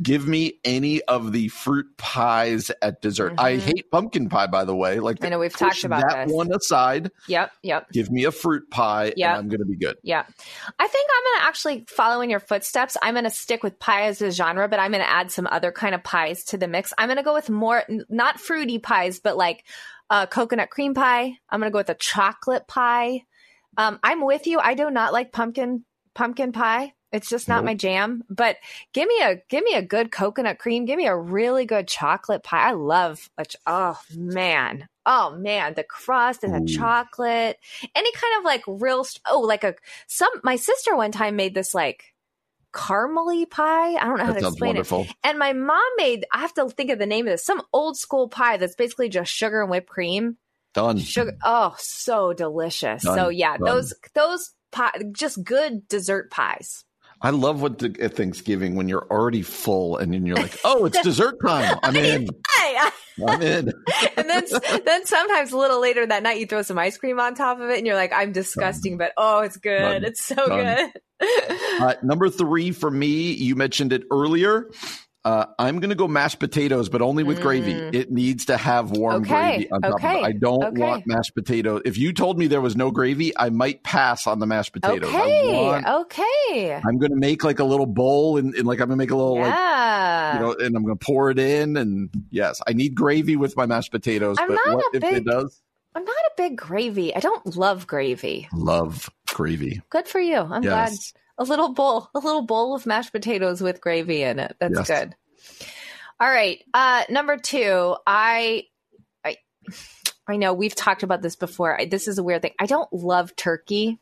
Give 0.00 0.28
me 0.28 0.60
any 0.64 1.02
of 1.02 1.32
the 1.32 1.48
fruit 1.48 1.86
pies 1.96 2.70
at 2.82 3.02
dessert. 3.02 3.34
I 3.38 3.54
Mhm. 3.54 3.60
hate 3.60 3.90
pumpkin 3.90 4.28
pie, 4.28 4.46
by 4.46 4.64
the 4.64 4.74
way. 4.76 5.00
Like 5.00 5.24
I 5.24 5.28
know 5.28 5.38
we've 5.40 5.56
talked 5.56 5.82
about 5.82 6.02
that 6.08 6.26
this. 6.28 6.34
one 6.34 6.52
aside. 6.54 7.10
Yep, 7.26 7.50
yep. 7.62 7.90
Give 7.90 8.08
me 8.10 8.24
a 8.24 8.30
fruit 8.30 8.70
pie, 8.70 9.12
Yeah. 9.16 9.30
and 9.30 9.38
I'm 9.38 9.48
going 9.48 9.58
to 9.60 9.66
be 9.66 9.76
good. 9.76 9.96
Yeah. 10.04 10.24
I 10.78 10.86
think 10.86 11.08
I'm 11.16 11.24
going 11.24 11.40
to 11.42 11.46
actually 11.48 11.84
follow 11.88 12.20
in 12.20 12.30
your 12.30 12.38
footsteps. 12.40 12.96
I'm 13.02 13.14
going 13.14 13.24
to 13.24 13.30
stick 13.30 13.62
with 13.64 13.78
pie 13.80 14.02
as 14.02 14.22
a 14.22 14.30
genre, 14.30 14.68
but 14.68 14.78
I'm 14.78 14.92
going 14.92 15.02
to 15.02 15.10
add 15.10 15.32
some 15.32 15.48
other 15.50 15.72
kind 15.72 15.94
of 15.94 16.04
pies 16.04 16.44
to 16.44 16.58
the 16.58 16.68
mix. 16.68 16.92
I'm 16.96 17.08
going 17.08 17.16
to 17.16 17.22
go 17.24 17.34
with 17.34 17.50
more, 17.50 17.82
not 18.08 18.38
fruity 18.38 18.78
pies, 18.78 19.18
but 19.18 19.36
like 19.36 19.64
uh, 20.10 20.26
coconut 20.26 20.70
cream 20.70 20.94
pie. 20.94 21.36
I'm 21.50 21.60
going 21.60 21.70
to 21.70 21.72
go 21.72 21.78
with 21.78 21.90
a 21.90 21.94
chocolate 21.94 22.66
pie. 22.68 23.24
Um, 23.76 23.98
I'm 24.02 24.24
with 24.24 24.46
you. 24.46 24.58
I 24.58 24.74
do 24.74 24.90
not 24.90 25.12
like 25.12 25.32
pumpkin 25.32 25.84
pumpkin 26.14 26.52
pie. 26.52 26.94
It's 27.10 27.28
just 27.28 27.48
not 27.48 27.58
Nope. 27.58 27.64
my 27.64 27.74
jam. 27.74 28.22
But 28.28 28.56
give 28.92 29.08
me 29.08 29.20
a 29.22 29.36
give 29.48 29.64
me 29.64 29.74
a 29.74 29.82
good 29.82 30.12
coconut 30.12 30.58
cream. 30.58 30.84
Give 30.84 30.96
me 30.98 31.06
a 31.06 31.16
really 31.16 31.64
good 31.64 31.88
chocolate 31.88 32.42
pie. 32.42 32.68
I 32.68 32.72
love 32.72 33.30
a 33.38 33.44
ch- 33.46 33.56
oh 33.66 33.98
man. 34.14 34.88
Oh 35.06 35.34
man, 35.34 35.72
the 35.74 35.84
crust 35.84 36.44
and 36.44 36.52
the 36.54 36.70
Ooh. 36.70 36.76
chocolate. 36.76 37.56
Any 37.94 38.12
kind 38.12 38.38
of 38.38 38.44
like 38.44 38.62
real 38.66 39.04
st- 39.04 39.22
oh 39.30 39.40
like 39.40 39.64
a 39.64 39.74
some 40.06 40.30
my 40.44 40.56
sister 40.56 40.94
one 40.94 41.12
time 41.12 41.36
made 41.36 41.54
this 41.54 41.74
like 41.74 42.12
caramely 42.74 43.48
pie. 43.48 43.94
I 43.94 44.04
don't 44.04 44.18
know 44.18 44.24
how 44.26 44.32
to 44.34 44.46
explain 44.46 44.70
wonderful. 44.70 45.02
it. 45.02 45.14
And 45.24 45.38
my 45.38 45.52
mom 45.54 45.80
made 45.96 46.26
I 46.32 46.40
have 46.40 46.52
to 46.54 46.68
think 46.68 46.90
of 46.90 46.98
the 46.98 47.06
name 47.06 47.26
of 47.26 47.32
this. 47.32 47.44
Some 47.44 47.62
old 47.72 47.96
school 47.96 48.28
pie 48.28 48.58
that's 48.58 48.74
basically 48.76 49.08
just 49.08 49.32
sugar 49.32 49.62
and 49.62 49.70
whipped 49.70 49.88
cream 49.88 50.36
Done. 50.74 50.98
sugar 50.98 51.32
oh 51.42 51.74
so 51.78 52.34
delicious 52.34 53.02
Done. 53.02 53.16
so 53.16 53.28
yeah 53.30 53.56
Done. 53.56 53.64
those 53.64 53.94
those 54.14 54.52
pie 54.70 54.92
just 55.12 55.42
good 55.42 55.88
dessert 55.88 56.30
pies 56.30 56.84
I 57.20 57.30
love 57.30 57.60
what 57.62 57.78
the, 57.78 57.96
at 58.00 58.14
Thanksgiving 58.16 58.76
when 58.76 58.88
you're 58.88 59.06
already 59.10 59.42
full 59.42 59.96
and 59.96 60.14
then 60.14 60.24
you're 60.24 60.36
like, 60.36 60.56
oh, 60.64 60.84
it's 60.84 61.00
dessert 61.02 61.36
time. 61.44 61.78
I'm 61.82 61.96
in. 61.96 62.28
I'm 63.26 63.42
in. 63.42 63.72
and 64.16 64.30
then 64.30 64.44
then 64.84 65.06
sometimes 65.06 65.52
a 65.52 65.56
little 65.56 65.80
later 65.80 66.06
that 66.06 66.22
night 66.22 66.38
you 66.38 66.46
throw 66.46 66.62
some 66.62 66.78
ice 66.78 66.96
cream 66.98 67.18
on 67.18 67.34
top 67.34 67.58
of 67.58 67.68
it 67.68 67.78
and 67.78 67.86
you're 67.86 67.96
like 67.96 68.12
i'm 68.12 68.32
disgusting 68.32 68.96
but 68.96 69.12
oh 69.16 69.40
it's 69.40 69.56
good 69.56 69.78
Done. 69.80 70.04
it's 70.04 70.24
so 70.24 70.36
Done. 70.36 70.90
good 70.90 70.92
Uh, 71.80 71.94
number 72.02 72.28
three 72.28 72.72
for 72.72 72.90
me, 72.90 73.32
you 73.32 73.54
mentioned 73.54 73.92
it 73.92 74.02
earlier. 74.10 74.68
Uh, 75.28 75.44
I'm 75.58 75.78
going 75.78 75.90
to 75.90 75.94
go 75.96 76.08
mashed 76.08 76.38
potatoes, 76.38 76.88
but 76.88 77.02
only 77.02 77.22
with 77.22 77.42
gravy. 77.42 77.74
Mm. 77.74 77.94
It 77.94 78.10
needs 78.10 78.46
to 78.46 78.56
have 78.56 78.92
warm 78.92 79.16
Okay, 79.22 79.28
gravy 79.28 79.70
on 79.70 79.82
top 79.82 79.92
okay, 79.94 80.20
of 80.20 80.22
it. 80.22 80.26
I 80.26 80.32
don't 80.32 80.64
okay. 80.64 80.80
want 80.80 81.06
mashed 81.06 81.34
potatoes. 81.34 81.82
If 81.84 81.98
you 81.98 82.14
told 82.14 82.38
me 82.38 82.46
there 82.46 82.62
was 82.62 82.76
no 82.76 82.90
gravy, 82.90 83.36
I 83.36 83.50
might 83.50 83.82
pass 83.82 84.26
on 84.26 84.38
the 84.38 84.46
mashed 84.46 84.72
potatoes. 84.72 85.10
I 85.12 85.20
okay 85.20 85.62
want- 85.66 85.86
okay 85.86 86.80
I'm 86.82 86.96
going 86.96 87.10
to 87.10 87.18
make 87.18 87.44
like 87.44 87.58
a 87.58 87.64
little 87.64 87.84
bowl 87.84 88.38
and, 88.38 88.54
and 88.54 88.66
like 88.66 88.80
I'm 88.80 88.88
going 88.88 88.96
to 88.98 89.04
make 89.04 89.10
a 89.10 89.16
little 89.16 89.38
like 89.38 89.52
you 90.34 90.40
know, 90.40 90.56
and 90.58 90.74
I'm 90.74 90.82
going 90.84 90.96
to 90.96 91.04
pour 91.04 91.30
it 91.30 91.38
in. 91.38 91.76
And 91.76 92.08
yes, 92.30 92.62
I 92.66 92.72
need 92.72 92.94
gravy 92.94 93.36
with 93.36 93.54
my 93.54 93.66
mashed 93.66 93.90
potatoes. 93.92 94.36
I'm 94.40 94.48
but 94.48 94.54
not 94.64 94.76
what 94.76 94.94
a 94.94 94.96
if 94.96 95.04
it 95.04 95.12
big- 95.12 95.24
does? 95.26 95.60
i'm 95.94 96.04
not 96.04 96.14
a 96.14 96.30
big 96.36 96.56
gravy 96.56 97.14
i 97.16 97.18
don't 97.18 97.56
love 97.56 97.86
gravy 97.86 98.46
Love 98.52 99.08
gravy. 99.26 99.80
good 99.90 100.06
for 100.06 100.20
you 100.20 100.36
i'm 100.36 100.60
glad 100.62 100.90
Yes. 100.90 101.12
A 101.38 101.44
little 101.44 101.72
bowl 101.72 102.10
a 102.14 102.18
little 102.18 102.42
bowl 102.42 102.74
of 102.74 102.84
mashed 102.86 103.12
potatoes 103.12 103.60
with 103.60 103.80
gravy 103.80 104.22
in 104.22 104.38
it. 104.38 104.56
That's 104.60 104.74
Yes. 104.76 104.86
good. 104.88 105.14
All 106.20 106.28
right 106.28 106.62
uh 106.74 107.04
number 107.08 107.36
two 107.36 107.94
i 108.06 108.64
i 109.24 109.36
i 110.26 110.36
know 110.36 110.52
we've 110.52 110.74
talked 110.74 111.02
about 111.04 111.22
this 111.22 111.36
before. 111.36 111.80
I, 111.80 111.84
this 111.86 112.08
is 112.08 112.18
a 112.18 112.22
weird 112.24 112.42
thing. 112.42 112.54
I 112.58 112.66
don't 112.66 112.92
love 112.92 113.34
turkey 113.36 113.98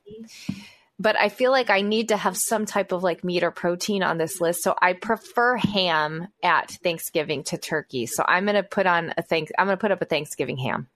but 0.98 1.14
i 1.20 1.28
feel 1.28 1.50
like 1.50 1.68
i 1.68 1.82
need 1.82 2.08
to 2.08 2.16
have 2.16 2.38
some 2.38 2.64
type 2.64 2.90
of 2.90 3.02
like 3.02 3.22
meat 3.22 3.42
or 3.44 3.50
protein 3.50 4.02
on 4.02 4.16
this 4.16 4.40
list. 4.40 4.62
So 4.62 4.74
i 4.80 4.94
prefer 4.94 5.58
ham 5.58 6.28
at 6.42 6.70
thanksgiving 6.82 7.44
to 7.44 7.58
turkey. 7.58 8.06
So 8.06 8.24
i'm 8.26 8.46
gonna 8.46 8.62
put 8.62 8.86
on 8.86 9.12
a 9.18 9.22
thank 9.22 9.50
i'm 9.58 9.66
gonna 9.66 9.76
put 9.76 9.92
up 9.92 10.00
a 10.00 10.06
thanksgiving 10.06 10.56
ham. 10.56 10.88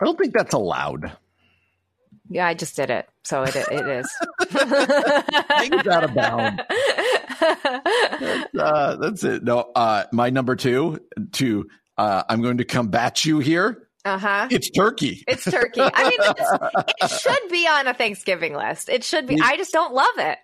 I 0.00 0.04
don't 0.04 0.18
think 0.18 0.34
that's 0.34 0.54
allowed. 0.54 1.12
Yeah, 2.30 2.46
I 2.46 2.54
just 2.54 2.76
did 2.76 2.90
it, 2.90 3.08
so 3.24 3.42
it 3.42 3.56
it 3.56 3.86
is. 3.88 4.10
Things 4.50 5.86
out 5.86 6.04
of 6.04 6.14
bounds. 6.14 6.62
Uh, 8.58 8.96
that's 8.96 9.22
it. 9.22 9.44
No, 9.44 9.70
uh, 9.74 10.04
my 10.12 10.30
number 10.30 10.56
two. 10.56 10.98
Two. 11.32 11.68
Uh, 11.96 12.24
I'm 12.28 12.42
going 12.42 12.58
to 12.58 12.64
combat 12.64 13.24
you 13.24 13.38
here. 13.38 13.88
Uh 14.04 14.18
huh. 14.18 14.48
It's 14.50 14.70
turkey. 14.70 15.22
It's 15.28 15.44
turkey. 15.44 15.80
I 15.82 16.10
mean, 16.10 16.88
it 17.00 17.10
should 17.10 17.50
be 17.50 17.66
on 17.68 17.86
a 17.86 17.94
Thanksgiving 17.94 18.54
list. 18.54 18.88
It 18.88 19.04
should 19.04 19.26
be. 19.26 19.38
I 19.40 19.56
just 19.56 19.72
don't 19.72 19.94
love 19.94 20.18
it. 20.18 20.38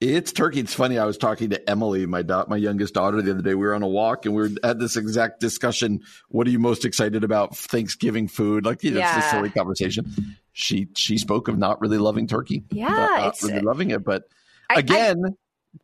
It's 0.00 0.32
turkey. 0.32 0.60
It's 0.60 0.74
funny. 0.74 0.98
I 0.98 1.04
was 1.06 1.16
talking 1.16 1.50
to 1.50 1.70
Emily, 1.70 2.04
my 2.06 2.22
da- 2.22 2.44
my 2.48 2.56
youngest 2.56 2.94
daughter, 2.94 3.22
the 3.22 3.30
other 3.32 3.42
day. 3.42 3.54
We 3.54 3.66
were 3.66 3.74
on 3.74 3.82
a 3.82 3.88
walk 3.88 4.26
and 4.26 4.34
we 4.34 4.42
were 4.42 4.50
at 4.62 4.78
this 4.78 4.96
exact 4.96 5.40
discussion. 5.40 6.00
What 6.28 6.46
are 6.46 6.50
you 6.50 6.58
most 6.58 6.84
excited 6.84 7.24
about 7.24 7.56
Thanksgiving 7.56 8.28
food? 8.28 8.64
Like, 8.66 8.84
you 8.84 8.90
know, 8.90 9.00
it's 9.00 9.26
a 9.26 9.30
silly 9.30 9.50
conversation. 9.50 10.14
She 10.58 10.88
she 10.96 11.18
spoke 11.18 11.48
of 11.48 11.58
not 11.58 11.78
really 11.82 11.98
loving 11.98 12.26
turkey. 12.26 12.64
Yeah, 12.70 12.88
not, 12.88 13.20
not 13.20 13.42
really 13.42 13.60
loving 13.60 13.90
it. 13.90 14.02
But 14.02 14.22
I- 14.70 14.76
I- 14.76 14.78
again, 14.78 15.22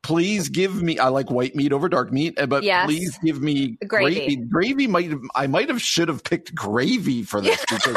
please 0.03 0.49
give 0.49 0.83
me. 0.83 0.99
I 0.99 1.09
like 1.09 1.31
white 1.31 1.55
meat 1.55 1.75
over 1.75 1.91
dark 1.91 2.11
meat, 2.11 2.39
uh, 2.41 2.47
but 2.47 2.63
Yes. 2.63 2.87
please 2.87 3.19
give 3.23 3.43
me 3.43 3.77
Gravy. 3.87 4.15
gravy. 4.15 4.37
Gravy 4.37 4.87
might 4.87 5.11
have. 5.11 5.21
I 5.35 5.47
might 5.47 5.69
have 5.69 5.83
should 5.83 6.09
have 6.09 6.25
picked 6.25 6.55
gravy 6.55 7.23
for 7.23 7.43
this 7.43 7.63
because 7.71 7.97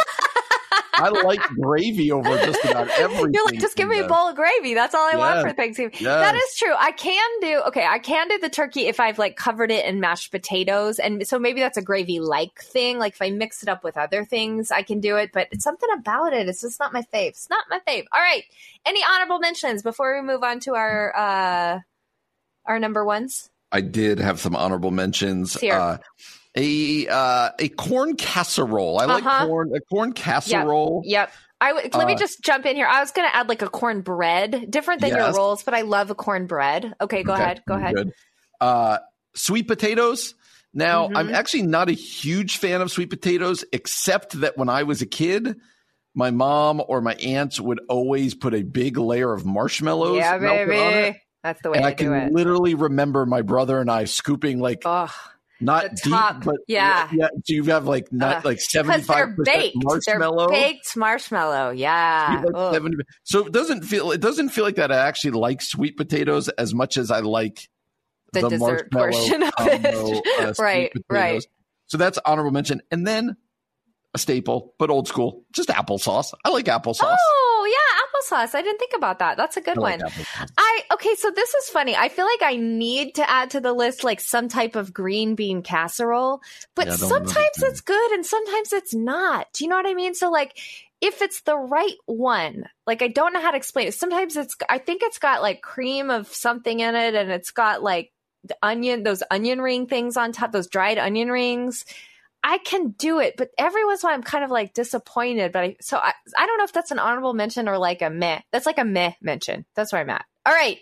I 0.98 1.10
like 1.10 1.42
gravy 1.60 2.12
over 2.12 2.30
just 2.38 2.64
about 2.64 2.90
everything. 2.90 3.32
You're 3.34 3.46
like, 3.46 3.60
just 3.60 3.76
give 3.76 3.88
me 3.88 4.00
a 4.00 4.08
bowl 4.08 4.30
of 4.30 4.36
gravy. 4.36 4.74
That's 4.74 4.96
all 4.96 5.08
I 5.12 5.16
want 5.16 5.42
for 5.42 5.54
Thanksgiving. 5.54 5.94
Yes. 5.94 6.04
That 6.04 6.36
is 6.36 6.56
true. 6.58 6.74
I 6.78 6.92
can 6.92 7.30
do 7.42 7.62
okay. 7.68 7.86
I 7.86 8.00
can 8.00 8.28
do 8.28 8.38
the 8.40 8.50
turkey 8.50 8.88
if 8.88 9.00
I've 9.00 9.20
like 9.20 9.36
covered 9.36 9.72
it 9.72 9.86
in 9.86 10.00
mashed 10.00 10.32
potatoes, 10.32 11.00
and 11.00 11.28
so 11.28 11.40
maybe 11.40 11.60
that's 11.60 11.78
a 11.78 11.82
gravy 11.82 12.20
like 12.20 12.60
thing. 12.62 12.98
Like 12.98 13.14
if 13.14 13.22
I 13.22 13.30
mix 13.30 13.64
it 13.64 13.70
up 13.70 13.84
with 13.84 13.98
other 13.98 14.26
things, 14.26 14.72
I 14.72 14.84
can 14.84 15.00
do 15.00 15.18
it. 15.18 15.32
But 15.34 15.50
it's 15.52 15.64
something 15.64 15.90
about 15.98 16.34
it. 16.34 16.48
It's 16.48 16.62
just 16.62 16.80
not 16.80 16.94
my 16.94 17.02
fave. 17.14 17.30
It's 17.30 17.50
not 17.50 17.66
my 17.70 17.80
fave. 17.88 18.06
All 18.14 18.22
right. 18.22 18.44
Any 18.86 19.02
honorable 19.04 19.40
mentions 19.40 19.84
before 19.84 20.16
we 20.16 20.26
move 20.26 20.44
on 20.44 20.60
to 20.62 20.76
our 20.76 21.16
uh 21.16 21.80
our 22.66 22.80
number 22.80 23.06
ones? 23.06 23.50
I 23.72 23.82
did 23.82 24.20
have 24.20 24.40
some 24.40 24.56
honorable 24.56 24.92
mentions. 24.92 25.60
Here. 25.60 25.74
Uh, 25.74 25.98
a 26.56 27.08
uh, 27.08 27.50
a 27.60 27.70
corn 27.70 28.16
casserole. 28.16 29.00
I 29.00 29.06
like 29.06 29.26
Uh-huh. 29.26 29.46
corn. 29.48 29.72
A 29.76 29.80
corn 29.82 30.14
casserole. 30.14 31.02
Yep. 31.06 31.32
I 31.62 31.70
w- 31.72 31.90
let 31.94 32.08
me 32.08 32.14
Uh, 32.14 32.18
just 32.18 32.42
jump 32.44 32.66
in 32.66 32.76
here. 32.76 32.86
I 32.86 33.00
was 33.00 33.12
going 33.12 33.28
to 33.28 33.36
add 33.36 33.48
like 33.50 33.62
a 33.62 33.70
corn 33.70 34.02
bread, 34.02 34.70
different 34.70 35.02
than 35.02 35.12
your 35.16 35.34
rolls, 35.34 35.64
but 35.64 35.74
I 35.74 35.82
love 35.82 36.10
a 36.12 36.16
corn 36.16 36.48
bread. 36.48 36.94
Okay, 37.00 37.24
go 37.24 37.34
Okay, 37.34 37.42
ahead. 37.44 37.64
Go 37.68 37.76
ahead. 37.76 37.96
Uh, 38.60 38.98
sweet 39.36 39.68
potatoes. 39.68 40.36
Now, 40.74 41.08
I'm 41.08 41.30
Mhm. 41.30 41.34
actually 41.34 41.62
not 41.64 41.88
a 41.88 41.94
huge 41.94 42.58
fan 42.58 42.82
of 42.82 42.92
sweet 42.92 43.10
potatoes, 43.10 43.64
except 43.72 44.42
that 44.42 44.58
when 44.58 44.68
I 44.68 44.84
was 44.84 45.02
a 45.02 45.06
kid, 45.06 45.56
my 46.14 46.32
mom 46.32 46.82
or 46.86 47.00
my 47.02 47.14
aunts 47.16 47.60
would 47.62 47.80
always 47.88 48.36
put 48.36 48.54
a 48.54 48.62
big 48.62 48.98
layer 48.98 49.32
of 49.34 49.46
marshmallows. 49.46 50.18
Yeah, 50.18 50.38
melted 50.38 50.70
on 50.70 50.94
it. 50.94 51.02
baby. 51.04 51.22
That's 51.44 51.62
the 51.62 51.70
way 51.72 51.78
And 51.78 51.86
I, 51.86 51.90
I 51.90 51.94
can 51.94 52.12
it. 52.14 52.34
literally 52.34 52.76
remember 52.76 53.26
my 53.26 53.42
brother 53.42 53.80
and 53.80 53.90
I 53.90 54.06
scooping 54.06 54.60
like 54.60 54.82
Oh, 54.84 55.10
not 55.62 55.92
the 55.92 55.96
deep, 56.04 56.44
but 56.46 56.58
yeah. 56.68 57.10
yeah. 57.14 57.28
So 57.46 57.54
you 57.54 57.64
have 57.66 57.86
like 57.88 58.12
not 58.12 58.38
Uh, 58.38 58.42
like 58.50 58.60
seventy 58.62 59.02
five 59.04 59.18
they're 59.18 59.36
percent 59.36 59.60
baked. 59.62 59.78
marshmallow. 59.84 60.48
They're 60.50 60.60
baked 60.62 60.98
marshmallow. 60.98 61.70
Yeah. 61.72 62.44
Like 62.52 62.74
70 62.74 62.98
so 63.24 63.46
it 63.46 63.52
doesn't 63.54 63.84
feel 63.84 64.12
it 64.12 64.22
doesn't 64.22 64.50
feel 64.50 64.64
like 64.66 64.76
that 64.76 64.92
I 64.92 64.98
actually 65.08 65.32
like 65.32 65.62
sweet 65.62 65.98
potatoes 65.98 66.50
as 66.50 66.74
much 66.74 66.98
as 66.98 67.12
I 67.12 67.20
like 67.20 67.70
The 68.34 68.50
dessert 68.50 68.92
portion 68.92 69.44
of 69.44 69.56
combo, 69.56 69.78
it. 69.82 70.40
uh, 70.42 70.54
Right, 70.60 70.92
right. 71.10 71.46
So 71.88 71.98
that's 71.98 72.18
honorable 72.26 72.52
mention. 72.52 72.82
And 72.92 73.06
then 73.08 73.38
a 74.14 74.18
staple, 74.18 74.74
but 74.80 74.90
old 74.90 75.08
school, 75.08 75.44
just 75.52 75.70
applesauce. 75.70 76.34
I 76.44 76.50
like 76.50 76.66
applesauce. 76.66 77.04
Oh, 77.18 77.45
yeah, 77.66 78.38
applesauce. 78.38 78.56
I 78.56 78.62
didn't 78.62 78.80
think 78.80 78.94
about 78.96 79.20
that. 79.20 79.38
That's 79.38 79.58
a 79.58 79.62
good 79.62 79.78
I 79.78 79.82
like 79.82 80.00
one. 80.02 80.10
applesauce. 80.10 80.52
I 80.58 80.82
okay, 80.94 81.16
so 81.16 81.32
this 81.32 81.54
is 81.54 81.70
funny. 81.70 81.96
I 81.96 82.10
feel 82.10 82.26
like 82.26 82.42
I 82.42 82.56
need 82.56 83.16
to 83.16 83.30
add 83.30 83.52
to 83.52 83.60
the 83.60 83.74
list 83.74 84.04
like 84.04 84.20
some 84.20 84.48
type 84.48 84.76
of 84.76 84.94
green 84.94 85.36
bean 85.36 85.62
casserole, 85.62 86.42
but 86.76 86.88
Yeah, 86.88 86.96
sometimes 86.96 87.58
it's 87.58 87.82
good 87.82 88.12
and 88.12 88.26
sometimes 88.26 88.74
it's 88.74 88.94
not. 88.94 89.48
Do 89.54 89.64
you 89.64 89.70
know 89.70 89.76
what 89.76 89.88
I 89.88 89.94
mean? 89.94 90.16
So 90.16 90.30
like 90.30 90.58
if 91.02 91.22
it's 91.22 91.42
the 91.42 91.58
right 91.58 91.98
one, 92.06 92.66
like 92.88 93.02
I 93.02 93.08
don't 93.10 93.34
know 93.34 93.42
how 93.42 93.52
to 93.52 93.58
explain 93.58 93.88
it. 93.88 93.94
Sometimes 93.94 94.36
it's 94.38 94.56
I 94.70 94.78
think 94.78 95.02
it's 95.04 95.20
got 95.20 95.42
like 95.42 95.62
cream 95.62 96.10
of 96.10 96.28
something 96.28 96.80
in 96.80 96.96
it 96.96 97.16
and 97.16 97.32
it's 97.32 97.52
got 97.52 97.84
like 97.84 98.12
the 98.44 98.56
onion 98.62 99.04
those 99.04 99.24
onion 99.30 99.62
ring 99.62 99.88
things 99.88 100.18
on 100.18 100.32
top, 100.32 100.52
those 100.52 100.68
dried 100.68 100.98
onion 100.98 101.30
rings. 101.30 101.86
I 102.48 102.60
can 102.60 102.90
do 102.90 103.20
it, 103.20 103.38
but 103.38 103.50
every 103.58 103.84
once 103.86 104.04
in 104.04 104.08
a 104.08 104.10
while 104.10 104.18
I'm 104.18 104.24
kind 104.24 104.44
of 104.44 104.52
like 104.52 104.76
disappointed. 104.76 105.52
But 105.52 105.64
I 105.64 105.76
so 105.82 105.98
I 105.98 106.14
I 106.38 106.46
don't 106.46 106.60
know 106.60 106.64
if 106.64 106.74
that's 106.74 106.92
an 106.92 107.00
honorable 107.00 107.34
mention 107.34 107.68
or 107.68 107.80
like 107.80 108.04
a 108.04 108.12
meh. 108.12 108.42
That's 108.52 108.68
like 108.68 108.78
a 108.78 108.86
meh 108.86 109.14
mention. 109.20 109.66
That's 109.74 109.92
where 109.92 110.02
I'm 110.02 110.10
at. 110.12 110.26
All 110.46 110.54
right. 110.54 110.78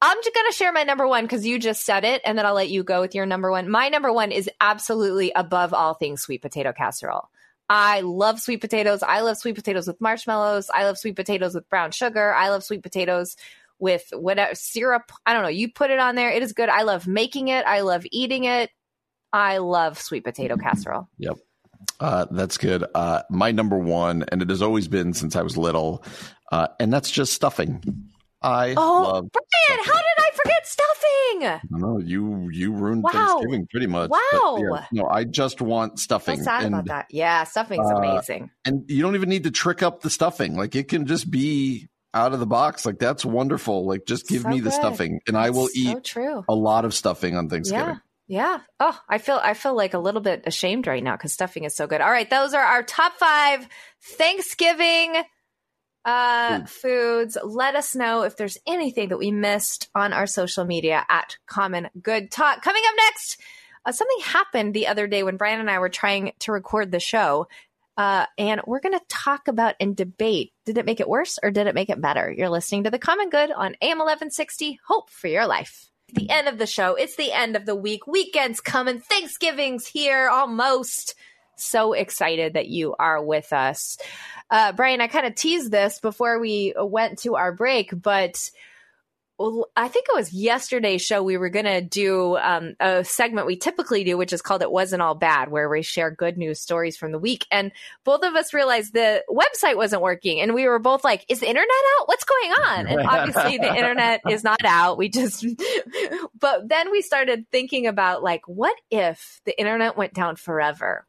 I'm 0.00 0.16
just 0.22 0.34
going 0.34 0.50
to 0.50 0.56
share 0.56 0.72
my 0.72 0.82
number 0.82 1.06
one 1.08 1.24
because 1.24 1.46
you 1.46 1.58
just 1.58 1.84
said 1.84 2.04
it, 2.04 2.20
and 2.24 2.36
then 2.36 2.44
I'll 2.44 2.54
let 2.54 2.68
you 2.68 2.82
go 2.82 3.00
with 3.00 3.14
your 3.14 3.26
number 3.26 3.50
one. 3.50 3.70
My 3.70 3.88
number 3.88 4.12
one 4.12 4.32
is 4.32 4.50
absolutely 4.60 5.32
above 5.34 5.72
all 5.72 5.94
things 5.94 6.20
sweet 6.20 6.42
potato 6.42 6.72
casserole. 6.72 7.28
I 7.68 8.02
love 8.02 8.38
sweet 8.38 8.60
potatoes. 8.60 9.02
I 9.02 9.20
love 9.20 9.38
sweet 9.38 9.54
potatoes 9.54 9.86
with 9.86 10.00
marshmallows. 10.00 10.68
I 10.72 10.84
love 10.84 10.98
sweet 10.98 11.16
potatoes 11.16 11.54
with 11.54 11.68
brown 11.70 11.90
sugar. 11.90 12.34
I 12.34 12.50
love 12.50 12.62
sweet 12.62 12.82
potatoes 12.82 13.36
with 13.78 14.04
whatever 14.12 14.54
syrup. 14.54 15.10
I 15.26 15.32
don't 15.32 15.42
know. 15.42 15.48
You 15.48 15.72
put 15.72 15.90
it 15.90 15.98
on 15.98 16.14
there. 16.14 16.30
It 16.30 16.42
is 16.42 16.52
good. 16.52 16.68
I 16.68 16.82
love 16.82 17.08
making 17.08 17.48
it. 17.48 17.64
I 17.66 17.80
love 17.80 18.04
eating 18.10 18.44
it. 18.44 18.70
I 19.34 19.58
love 19.58 19.98
sweet 20.00 20.22
potato 20.24 20.56
casserole. 20.56 21.08
Yep. 21.18 21.38
Uh, 21.98 22.26
that's 22.30 22.56
good. 22.56 22.84
Uh, 22.94 23.22
my 23.30 23.50
number 23.50 23.76
one, 23.76 24.24
and 24.30 24.40
it 24.40 24.48
has 24.48 24.62
always 24.62 24.86
been 24.88 25.12
since 25.12 25.34
I 25.36 25.42
was 25.42 25.56
little, 25.56 26.04
uh, 26.52 26.68
and 26.78 26.92
that's 26.92 27.10
just 27.10 27.32
stuffing. 27.32 27.82
I 28.42 28.74
Oh, 28.76 29.02
love. 29.12 29.26
Brian, 29.32 29.84
how 29.84 29.92
did 29.92 30.18
I 30.18 30.30
forget 30.36 30.66
stuffing? 30.66 31.60
No, 31.70 31.98
you 31.98 32.48
you 32.52 32.72
ruined 32.72 33.02
Wow. 33.02 33.10
Thanksgiving 33.12 33.66
pretty 33.70 33.86
much. 33.88 34.10
Wow. 34.10 34.58
yeah, 34.60 34.84
no, 34.92 35.08
I 35.08 35.24
just 35.24 35.60
want 35.60 35.98
stuffing. 35.98 36.38
So 36.38 36.44
sad 36.44 36.64
and, 36.64 36.74
about 36.74 36.86
that. 36.86 37.06
Yeah, 37.10 37.44
stuffing's 37.44 37.90
uh, 37.90 37.96
amazing. 37.96 38.50
and 38.64 38.84
you 38.88 39.02
don't 39.02 39.14
even 39.16 39.28
need 39.28 39.44
to 39.44 39.50
trick 39.50 39.82
up 39.82 40.02
the 40.02 40.10
stuffing. 40.10 40.56
Like 40.56 40.74
it 40.76 40.88
can 40.88 41.06
just 41.06 41.30
be 41.30 41.88
out 42.12 42.32
of 42.32 42.38
the 42.40 42.46
box. 42.46 42.86
Like 42.86 42.98
that's 42.98 43.24
wonderful. 43.24 43.84
Like 43.86 44.06
just 44.06 44.28
give 44.28 44.42
So 44.42 44.48
me 44.50 44.60
the 44.60 44.70
good. 44.70 44.74
stuffing, 44.76 45.20
and 45.26 45.36
I 45.36 45.50
will 45.50 45.68
eat 45.74 46.06
So 46.06 46.44
a 46.48 46.54
lot 46.54 46.84
of 46.84 46.94
stuffing 46.94 47.36
on 47.36 47.48
Thanksgiving. 47.48 47.86
Yeah. 47.88 47.96
Yeah. 48.26 48.60
Oh, 48.80 48.98
I 49.08 49.18
feel 49.18 49.38
I 49.42 49.54
feel 49.54 49.76
like 49.76 49.94
a 49.94 49.98
little 49.98 50.22
bit 50.22 50.44
ashamed 50.46 50.86
right 50.86 51.02
now 51.02 51.12
because 51.12 51.32
stuffing 51.32 51.64
is 51.64 51.74
so 51.76 51.86
good. 51.86 52.00
All 52.00 52.10
right, 52.10 52.28
those 52.28 52.54
are 52.54 52.62
our 52.62 52.82
top 52.82 53.14
five 53.18 53.68
Thanksgiving 54.02 55.22
uh 56.04 56.58
Food. 56.60 56.68
foods. 56.68 57.38
Let 57.42 57.76
us 57.76 57.94
know 57.94 58.22
if 58.22 58.36
there's 58.36 58.58
anything 58.66 59.10
that 59.10 59.18
we 59.18 59.30
missed 59.30 59.88
on 59.94 60.12
our 60.12 60.26
social 60.26 60.64
media 60.64 61.04
at 61.08 61.36
Common 61.46 61.88
Good 62.00 62.30
Talk. 62.30 62.62
Coming 62.62 62.82
up 62.86 62.94
next, 62.96 63.40
uh, 63.86 63.92
something 63.92 64.18
happened 64.24 64.74
the 64.74 64.86
other 64.86 65.06
day 65.06 65.22
when 65.22 65.36
Brian 65.36 65.60
and 65.60 65.70
I 65.70 65.78
were 65.78 65.88
trying 65.90 66.32
to 66.40 66.52
record 66.52 66.90
the 66.90 67.00
show. 67.00 67.46
Uh, 67.96 68.26
and 68.38 68.60
we're 68.66 68.80
going 68.80 68.98
to 68.98 69.04
talk 69.08 69.46
about 69.46 69.76
and 69.78 69.94
debate 69.94 70.52
did 70.66 70.78
it 70.78 70.84
make 70.84 70.98
it 70.98 71.08
worse 71.08 71.38
or 71.42 71.52
did 71.52 71.68
it 71.68 71.76
make 71.76 71.90
it 71.90 72.00
better? 72.00 72.32
You're 72.36 72.48
listening 72.50 72.84
to 72.84 72.90
The 72.90 72.98
Common 72.98 73.30
Good 73.30 73.52
on 73.52 73.76
AM 73.80 73.98
1160. 73.98 74.80
Hope 74.88 75.10
for 75.10 75.28
your 75.28 75.46
life. 75.46 75.90
The 76.14 76.30
end 76.30 76.48
of 76.48 76.58
the 76.58 76.66
show. 76.66 76.94
It's 76.94 77.16
the 77.16 77.32
end 77.32 77.56
of 77.56 77.66
the 77.66 77.74
week. 77.74 78.06
Weekend's 78.06 78.60
coming. 78.60 79.00
Thanksgiving's 79.00 79.86
here 79.86 80.28
almost. 80.28 81.14
So 81.56 81.92
excited 81.92 82.54
that 82.54 82.68
you 82.68 82.94
are 82.98 83.22
with 83.22 83.52
us. 83.52 83.98
Uh, 84.50 84.72
Brian, 84.72 85.00
I 85.00 85.08
kind 85.08 85.26
of 85.26 85.34
teased 85.34 85.70
this 85.70 85.98
before 86.00 86.38
we 86.38 86.74
went 86.76 87.20
to 87.20 87.36
our 87.36 87.52
break, 87.52 87.90
but 88.00 88.50
I 89.40 89.88
think 89.88 90.06
it 90.08 90.14
was 90.14 90.32
yesterday's 90.32 91.02
show. 91.02 91.22
We 91.22 91.36
were 91.36 91.48
going 91.48 91.64
to 91.64 91.80
do 91.80 92.36
um, 92.36 92.74
a 92.78 93.04
segment 93.04 93.48
we 93.48 93.56
typically 93.56 94.04
do, 94.04 94.16
which 94.16 94.32
is 94.32 94.40
called 94.40 94.62
It 94.62 94.70
Wasn't 94.70 95.02
All 95.02 95.16
Bad, 95.16 95.50
where 95.50 95.68
we 95.68 95.82
share 95.82 96.12
good 96.12 96.38
news 96.38 96.60
stories 96.60 96.96
from 96.96 97.10
the 97.10 97.18
week. 97.18 97.44
And 97.50 97.72
both 98.04 98.22
of 98.22 98.36
us 98.36 98.54
realized 98.54 98.92
the 98.92 99.24
website 99.28 99.76
wasn't 99.76 100.02
working. 100.02 100.40
And 100.40 100.54
we 100.54 100.68
were 100.68 100.78
both 100.78 101.02
like, 101.02 101.24
Is 101.28 101.40
the 101.40 101.48
internet 101.48 101.68
out? 101.98 102.06
What's 102.06 102.24
going 102.24 102.52
on? 102.52 102.86
And 102.86 103.00
obviously, 103.00 103.58
the 103.58 103.74
internet 103.76 104.20
is 104.28 104.44
not 104.44 104.64
out. 104.64 104.98
We 104.98 105.08
just, 105.08 105.44
but 106.38 106.68
then 106.68 106.92
we 106.92 107.02
started 107.02 107.46
thinking 107.50 107.88
about 107.88 108.22
like, 108.22 108.46
what 108.46 108.76
if 108.90 109.40
the 109.44 109.58
internet 109.58 109.96
went 109.96 110.14
down 110.14 110.36
forever? 110.36 111.06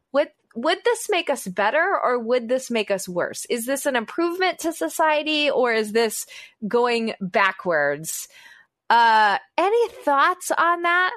Would 0.56 0.78
this 0.86 1.08
make 1.10 1.30
us 1.30 1.46
better 1.48 2.00
or 2.02 2.18
would 2.18 2.48
this 2.48 2.72
make 2.72 2.90
us 2.90 3.08
worse? 3.10 3.46
Is 3.50 3.66
this 3.66 3.86
an 3.86 3.96
improvement 3.96 4.60
to 4.60 4.72
society 4.74 5.50
or 5.50 5.74
is 5.74 5.92
this 5.92 6.26
going 6.68 7.14
backwards? 7.20 8.28
Uh, 8.90 9.38
any 9.58 9.90
thoughts 9.90 10.52
on 10.58 10.84
that? 10.84 11.12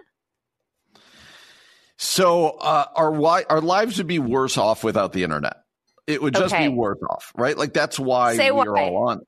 So 1.96 2.48
uh, 2.50 2.84
our 2.94 3.10
wi- 3.10 3.44
our 3.50 3.60
lives 3.60 3.98
would 3.98 4.06
be 4.06 4.18
worse 4.18 4.56
off 4.56 4.84
without 4.84 5.12
the 5.12 5.24
internet. 5.24 5.56
It 6.06 6.22
would 6.22 6.34
just 6.34 6.54
Okay. 6.54 6.68
be 6.68 6.74
worse 6.74 6.98
off, 7.10 7.32
right? 7.36 7.56
Like 7.58 7.72
that's 7.72 7.98
why 7.98 8.36
Say 8.36 8.50
we're 8.50 8.72
why. 8.72 8.82
all 8.82 9.08
on 9.08 9.20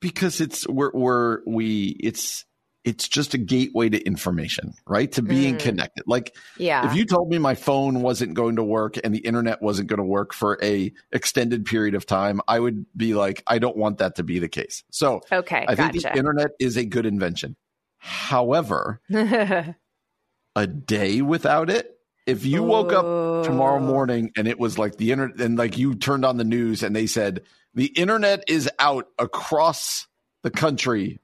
because 0.00 0.40
it's 0.40 0.68
we're 0.68 0.92
we're 0.92 1.38
we 1.46 1.96
it's 2.00 2.44
it's 2.84 3.08
just 3.08 3.34
a 3.34 3.38
gateway 3.38 3.88
to 3.88 4.00
information, 4.06 4.72
right? 4.86 5.10
To 5.12 5.22
being 5.22 5.56
Mm. 5.56 5.60
connected. 5.60 6.04
Like 6.06 6.34
Yeah. 6.56 6.88
if 6.90 6.96
you 6.96 7.04
told 7.04 7.28
me 7.28 7.38
my 7.38 7.54
phone 7.54 8.02
wasn't 8.02 8.34
going 8.34 8.56
to 8.56 8.62
work 8.62 8.96
and 9.02 9.14
the 9.14 9.18
internet 9.18 9.60
wasn't 9.60 9.88
going 9.88 9.98
to 9.98 10.04
work 10.04 10.32
for 10.32 10.58
a 10.62 10.92
extended 11.12 11.64
period 11.66 11.94
of 11.94 12.06
time, 12.06 12.40
I 12.48 12.60
would 12.60 12.86
be 12.96 13.14
like, 13.14 13.42
I 13.46 13.58
don't 13.58 13.76
want 13.76 13.98
that 13.98 14.16
to 14.16 14.22
be 14.22 14.38
the 14.38 14.48
case. 14.48 14.84
So 14.90 15.20
okay. 15.30 15.64
I 15.68 15.74
think 15.74 15.92
the 16.00 16.16
internet 16.16 16.52
is 16.60 16.76
a 16.76 16.84
good 16.84 17.04
invention. 17.04 17.56
However, 17.98 19.00
a 20.56 20.66
day 20.66 21.20
without 21.20 21.70
it, 21.70 21.98
if 22.26 22.44
you 22.44 22.62
woke 22.62 22.92
up 22.92 23.44
tomorrow 23.44 23.80
morning 23.80 24.30
and 24.36 24.46
it 24.46 24.58
was 24.58 24.78
like 24.78 24.96
the 24.96 25.12
internet 25.12 25.40
and 25.40 25.58
like 25.58 25.78
you 25.78 25.94
turned 25.94 26.24
on 26.24 26.36
the 26.36 26.44
news 26.44 26.82
and 26.82 26.94
they 26.94 27.06
said 27.06 27.42
the 27.74 27.86
internet 27.86 28.44
is 28.48 28.68
out 28.78 29.08
across 29.18 30.06
the 30.42 30.50
country 30.50 31.20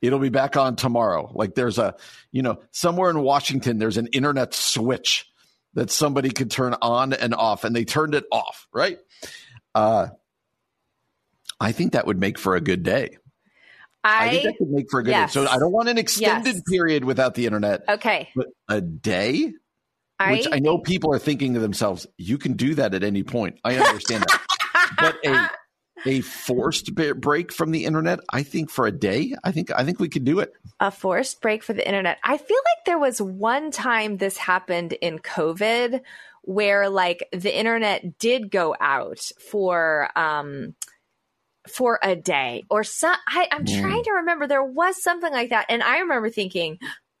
it'll 0.00 0.18
be 0.18 0.28
back 0.28 0.56
on 0.56 0.76
tomorrow 0.76 1.30
like 1.34 1.54
there's 1.54 1.78
a 1.78 1.94
you 2.32 2.42
know 2.42 2.58
somewhere 2.70 3.10
in 3.10 3.20
washington 3.20 3.78
there's 3.78 3.96
an 3.96 4.06
internet 4.08 4.54
switch 4.54 5.26
that 5.74 5.90
somebody 5.90 6.30
could 6.30 6.50
turn 6.50 6.74
on 6.82 7.12
and 7.12 7.34
off 7.34 7.64
and 7.64 7.74
they 7.74 7.84
turned 7.84 8.14
it 8.14 8.24
off 8.30 8.66
right 8.72 8.98
uh 9.74 10.06
i 11.60 11.72
think 11.72 11.92
that 11.92 12.06
would 12.06 12.18
make 12.18 12.38
for 12.38 12.56
a 12.56 12.60
good 12.60 12.82
day 12.82 13.16
i, 14.02 14.30
think 14.30 14.44
that 14.44 14.56
could 14.58 14.70
make 14.70 14.90
for 14.90 15.00
a 15.00 15.02
good 15.02 15.10
yes. 15.10 15.32
day 15.32 15.44
so 15.44 15.50
i 15.50 15.58
don't 15.58 15.72
want 15.72 15.88
an 15.88 15.98
extended 15.98 16.54
Yes. 16.54 16.62
period 16.70 17.04
without 17.04 17.34
the 17.34 17.46
internet 17.46 17.82
okay. 17.88 18.28
but 18.34 18.46
a 18.68 18.80
day 18.80 19.52
I, 20.18 20.32
which 20.32 20.46
I 20.50 20.60
know 20.60 20.78
people 20.78 21.12
are 21.12 21.18
thinking 21.18 21.54
to 21.54 21.60
themselves, 21.60 22.06
you 22.16 22.38
can 22.38 22.52
do 22.52 22.76
that 22.76 22.94
at 22.94 23.02
any 23.02 23.24
point. 23.24 23.58
I 23.64 23.76
understand 23.76 24.24
that. 24.28 24.40
but 24.96 25.16
a 25.26 25.50
a 26.06 26.20
forced 26.20 26.94
break 26.94 27.52
from 27.52 27.70
the 27.70 27.84
internet, 27.84 28.20
I 28.30 28.42
think 28.42 28.70
for 28.70 28.86
a 28.86 28.92
day, 28.92 29.34
I 29.42 29.52
think 29.52 29.70
I 29.74 29.84
think 29.84 29.98
we 30.00 30.08
could 30.08 30.24
do 30.24 30.40
it. 30.40 30.52
a 30.80 30.90
forced 30.90 31.40
break 31.40 31.62
for 31.62 31.72
the 31.72 31.86
internet. 31.86 32.18
I 32.22 32.36
feel 32.36 32.56
like 32.58 32.84
there 32.84 32.98
was 32.98 33.20
one 33.22 33.70
time 33.70 34.16
this 34.16 34.36
happened 34.36 34.92
in 34.92 35.18
COVID 35.18 36.00
where 36.42 36.88
like 36.90 37.26
the 37.32 37.56
internet 37.56 38.18
did 38.18 38.50
go 38.50 38.76
out 38.78 39.20
for 39.50 40.10
um 40.16 40.74
for 41.68 41.98
a 42.02 42.14
day 42.14 42.64
or 42.68 42.84
some 42.84 43.16
I, 43.26 43.48
I'm 43.50 43.64
Mm. 43.64 43.80
trying 43.80 44.02
to 44.04 44.12
remember 44.16 44.46
there 44.46 44.62
was 44.62 45.02
something 45.02 45.32
like 45.32 45.50
that. 45.50 45.66
And 45.70 45.82
I 45.82 46.00
remember 46.00 46.28
thinking, 46.28 46.78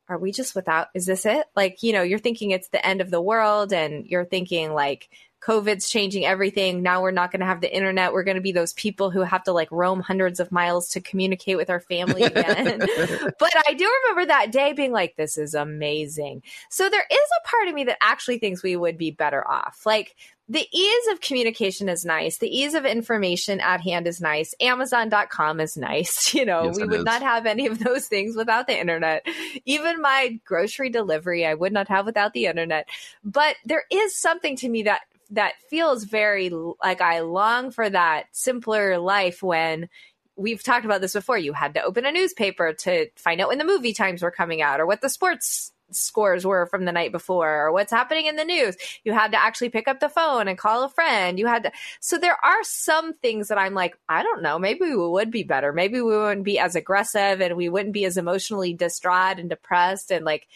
are 0.08 0.18
we 0.18 0.32
just 0.32 0.54
without 0.54 0.88
is 0.94 1.06
this 1.06 1.24
it? 1.24 1.46
Like, 1.56 1.82
you 1.82 1.94
know, 1.94 2.02
you're 2.02 2.18
thinking 2.18 2.50
it's 2.50 2.68
the 2.68 2.84
end 2.86 3.00
of 3.00 3.10
the 3.10 3.22
world 3.22 3.72
and 3.72 4.04
you're 4.06 4.26
thinking 4.26 4.74
like 4.74 5.08
COVID's 5.44 5.90
changing 5.90 6.24
everything. 6.24 6.82
Now 6.82 7.02
we're 7.02 7.10
not 7.10 7.30
going 7.30 7.40
to 7.40 7.46
have 7.46 7.60
the 7.60 7.74
internet. 7.74 8.12
We're 8.12 8.24
going 8.24 8.36
to 8.36 8.40
be 8.40 8.52
those 8.52 8.72
people 8.72 9.10
who 9.10 9.20
have 9.20 9.44
to 9.44 9.52
like 9.52 9.70
roam 9.70 10.00
hundreds 10.00 10.40
of 10.40 10.50
miles 10.50 10.88
to 10.90 11.00
communicate 11.00 11.56
with 11.56 11.68
our 11.68 11.80
family 11.80 12.22
again. 12.24 12.78
but 12.78 13.50
I 13.68 13.74
do 13.74 13.90
remember 14.02 14.26
that 14.26 14.52
day 14.52 14.72
being 14.72 14.92
like, 14.92 15.16
this 15.16 15.36
is 15.36 15.54
amazing. 15.54 16.42
So 16.70 16.88
there 16.88 17.04
is 17.10 17.18
a 17.44 17.48
part 17.48 17.68
of 17.68 17.74
me 17.74 17.84
that 17.84 17.98
actually 18.00 18.38
thinks 18.38 18.62
we 18.62 18.76
would 18.76 18.96
be 18.96 19.10
better 19.10 19.46
off. 19.46 19.82
Like, 19.84 20.16
the 20.46 20.66
ease 20.70 21.06
of 21.10 21.22
communication 21.22 21.88
is 21.88 22.04
nice. 22.04 22.36
The 22.36 22.54
ease 22.54 22.74
of 22.74 22.84
information 22.84 23.60
at 23.60 23.80
hand 23.80 24.06
is 24.06 24.20
nice. 24.20 24.54
Amazon.com 24.60 25.58
is 25.60 25.76
nice. 25.76 26.34
You 26.34 26.44
know, 26.44 26.64
Yes, 26.64 26.76
we 26.76 26.84
would 26.84 26.98
is. 26.98 27.04
not 27.04 27.22
have 27.22 27.46
any 27.46 27.66
of 27.66 27.78
those 27.78 28.06
things 28.08 28.36
without 28.36 28.66
the 28.66 28.78
internet. 28.78 29.26
Even 29.64 30.02
my 30.02 30.38
grocery 30.44 30.90
delivery, 30.90 31.46
I 31.46 31.54
would 31.54 31.72
not 31.72 31.88
have 31.88 32.04
without 32.04 32.34
the 32.34 32.44
internet. 32.46 32.88
But 33.24 33.56
there 33.64 33.84
is 33.90 34.14
something 34.20 34.56
to 34.56 34.68
me 34.68 34.82
that 34.82 35.00
that 35.30 35.54
feels 35.70 36.04
very 36.04 36.50
like 36.82 37.00
I 37.00 37.20
long 37.20 37.70
for 37.70 37.88
that 37.88 38.26
simpler 38.32 38.98
life 38.98 39.42
when 39.42 39.88
we've 40.36 40.62
talked 40.62 40.84
about 40.84 41.00
this 41.00 41.12
before. 41.12 41.38
You 41.38 41.52
had 41.52 41.74
to 41.74 41.82
open 41.82 42.06
a 42.06 42.12
newspaper 42.12 42.72
to 42.72 43.08
find 43.16 43.40
out 43.40 43.48
when 43.48 43.58
the 43.58 43.64
movie 43.64 43.92
times 43.92 44.22
were 44.22 44.30
coming 44.30 44.62
out 44.62 44.80
or 44.80 44.86
what 44.86 45.00
the 45.00 45.08
sports 45.08 45.72
scores 45.90 46.46
were 46.46 46.66
from 46.66 46.84
the 46.84 46.92
night 46.92 47.12
before 47.12 47.66
or 47.66 47.72
what's 47.72 47.92
happening 47.92 48.26
in 48.26 48.36
the 48.36 48.44
news. 48.44 48.76
You 49.04 49.12
had 49.12 49.32
to 49.32 49.42
actually 49.42 49.68
pick 49.68 49.86
up 49.86 50.00
the 50.00 50.08
phone 50.08 50.48
and 50.48 50.58
call 50.58 50.84
a 50.84 50.88
friend. 50.88 51.38
You 51.38 51.46
had 51.46 51.64
to. 51.64 51.72
So 52.00 52.18
there 52.18 52.36
are 52.42 52.62
some 52.62 53.14
things 53.14 53.48
that 53.48 53.58
I'm 53.58 53.74
like, 53.74 53.96
I 54.08 54.22
don't 54.22 54.42
know, 54.42 54.58
maybe 54.58 54.80
we 54.80 54.96
would 54.96 55.30
be 55.30 55.42
better. 55.42 55.72
Maybe 55.72 56.00
we 56.00 56.16
wouldn't 56.16 56.44
be 56.44 56.58
as 56.58 56.74
aggressive 56.74 57.40
and 57.40 57.56
we 57.56 57.68
wouldn't 57.68 57.92
be 57.92 58.04
as 58.04 58.16
emotionally 58.16 58.72
distraught 58.72 59.38
and 59.38 59.48
depressed 59.48 60.10
and 60.10 60.24
like 60.24 60.48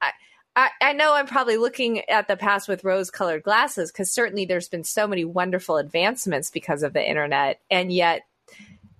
I, 0.00 0.12
I 0.54 0.92
know 0.92 1.14
I'm 1.14 1.26
probably 1.26 1.56
looking 1.56 2.08
at 2.10 2.28
the 2.28 2.36
past 2.36 2.68
with 2.68 2.84
rose 2.84 3.10
colored 3.10 3.42
glasses 3.42 3.90
because 3.90 4.12
certainly 4.12 4.44
there's 4.44 4.68
been 4.68 4.84
so 4.84 5.06
many 5.06 5.24
wonderful 5.24 5.78
advancements 5.78 6.50
because 6.50 6.82
of 6.82 6.92
the 6.92 7.08
internet. 7.08 7.60
And 7.70 7.92
yet 7.92 8.22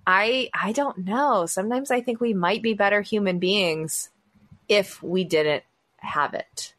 I 0.05 0.49
I 0.53 0.71
don't 0.71 0.99
know. 0.99 1.45
Sometimes 1.45 1.91
I 1.91 2.01
think 2.01 2.19
we 2.19 2.33
might 2.33 2.61
be 2.61 2.73
better 2.73 3.01
human 3.01 3.39
beings 3.39 4.09
if 4.67 5.01
we 5.03 5.23
didn't 5.23 5.63
have 5.97 6.33
it. 6.33 6.73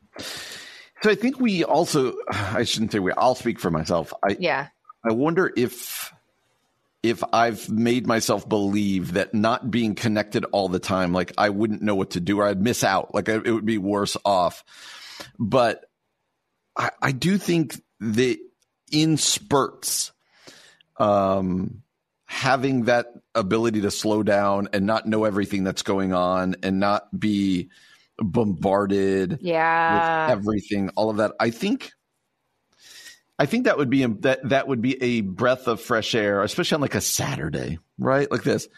So 1.02 1.10
I 1.10 1.14
think 1.14 1.38
we 1.40 1.64
also 1.64 2.14
I 2.28 2.64
shouldn't 2.64 2.92
say 2.92 2.98
we 2.98 3.12
I'll 3.12 3.34
speak 3.34 3.60
for 3.60 3.70
myself. 3.70 4.12
I 4.22 4.36
Yeah. 4.38 4.68
I 5.04 5.12
wonder 5.12 5.52
if 5.56 6.13
if 7.04 7.22
I've 7.34 7.68
made 7.68 8.06
myself 8.06 8.48
believe 8.48 9.12
that 9.12 9.34
not 9.34 9.70
being 9.70 9.94
connected 9.94 10.46
all 10.52 10.70
the 10.70 10.78
time, 10.78 11.12
like 11.12 11.32
I 11.36 11.50
wouldn't 11.50 11.82
know 11.82 11.94
what 11.94 12.12
to 12.12 12.20
do 12.20 12.40
or 12.40 12.46
I'd 12.46 12.62
miss 12.62 12.82
out, 12.82 13.14
like 13.14 13.28
I, 13.28 13.34
it 13.34 13.50
would 13.50 13.66
be 13.66 13.76
worse 13.76 14.16
off. 14.24 14.64
But 15.38 15.84
I, 16.74 16.88
I 17.02 17.12
do 17.12 17.36
think 17.36 17.78
that 18.00 18.38
in 18.90 19.18
spurts, 19.18 20.12
um, 20.96 21.82
having 22.24 22.84
that 22.84 23.08
ability 23.34 23.82
to 23.82 23.90
slow 23.90 24.22
down 24.22 24.68
and 24.72 24.86
not 24.86 25.06
know 25.06 25.24
everything 25.24 25.62
that's 25.62 25.82
going 25.82 26.14
on 26.14 26.56
and 26.62 26.80
not 26.80 27.08
be 27.20 27.68
bombarded 28.16 29.40
Yeah. 29.42 30.28
with 30.30 30.38
everything, 30.38 30.88
all 30.96 31.10
of 31.10 31.18
that. 31.18 31.32
I 31.38 31.50
think, 31.50 31.92
I 33.38 33.46
think 33.46 33.64
that 33.64 33.78
would 33.78 33.90
be 33.90 34.04
that 34.04 34.48
that 34.48 34.68
would 34.68 34.80
be 34.80 35.02
a 35.02 35.20
breath 35.22 35.66
of 35.66 35.80
fresh 35.80 36.14
air, 36.14 36.42
especially 36.42 36.76
on 36.76 36.80
like 36.80 36.94
a 36.94 37.00
Saturday, 37.00 37.78
right? 37.98 38.30
Like 38.30 38.44
this, 38.44 38.68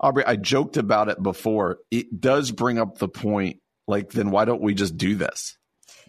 Aubrey. 0.00 0.24
I 0.24 0.36
joked 0.36 0.76
about 0.76 1.08
it 1.08 1.22
before. 1.22 1.78
It 1.90 2.20
does 2.20 2.50
bring 2.50 2.78
up 2.78 2.98
the 2.98 3.08
point. 3.08 3.60
Like, 3.86 4.10
then 4.10 4.30
why 4.30 4.44
don't 4.46 4.62
we 4.62 4.74
just 4.74 4.96
do 4.96 5.14
this? 5.14 5.56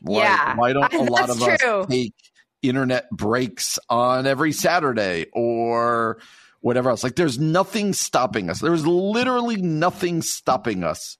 Why, 0.01 0.23
Yeah. 0.23 0.55
Why 0.55 0.73
don't 0.73 0.93
a 0.93 1.03
lot 1.03 1.29
of 1.29 1.37
true. 1.39 1.81
us 1.81 1.87
take 1.87 2.13
internet 2.61 3.09
breaks 3.11 3.77
on 3.89 4.25
every 4.25 4.51
Saturday 4.51 5.27
or 5.33 6.19
whatever 6.61 6.89
else? 6.89 7.03
Like, 7.03 7.15
there's 7.15 7.37
nothing 7.39 7.93
stopping 7.93 8.49
us. 8.49 8.59
There's 8.59 8.87
literally 8.87 9.57
nothing 9.57 10.21
stopping 10.21 10.83
us 10.83 11.17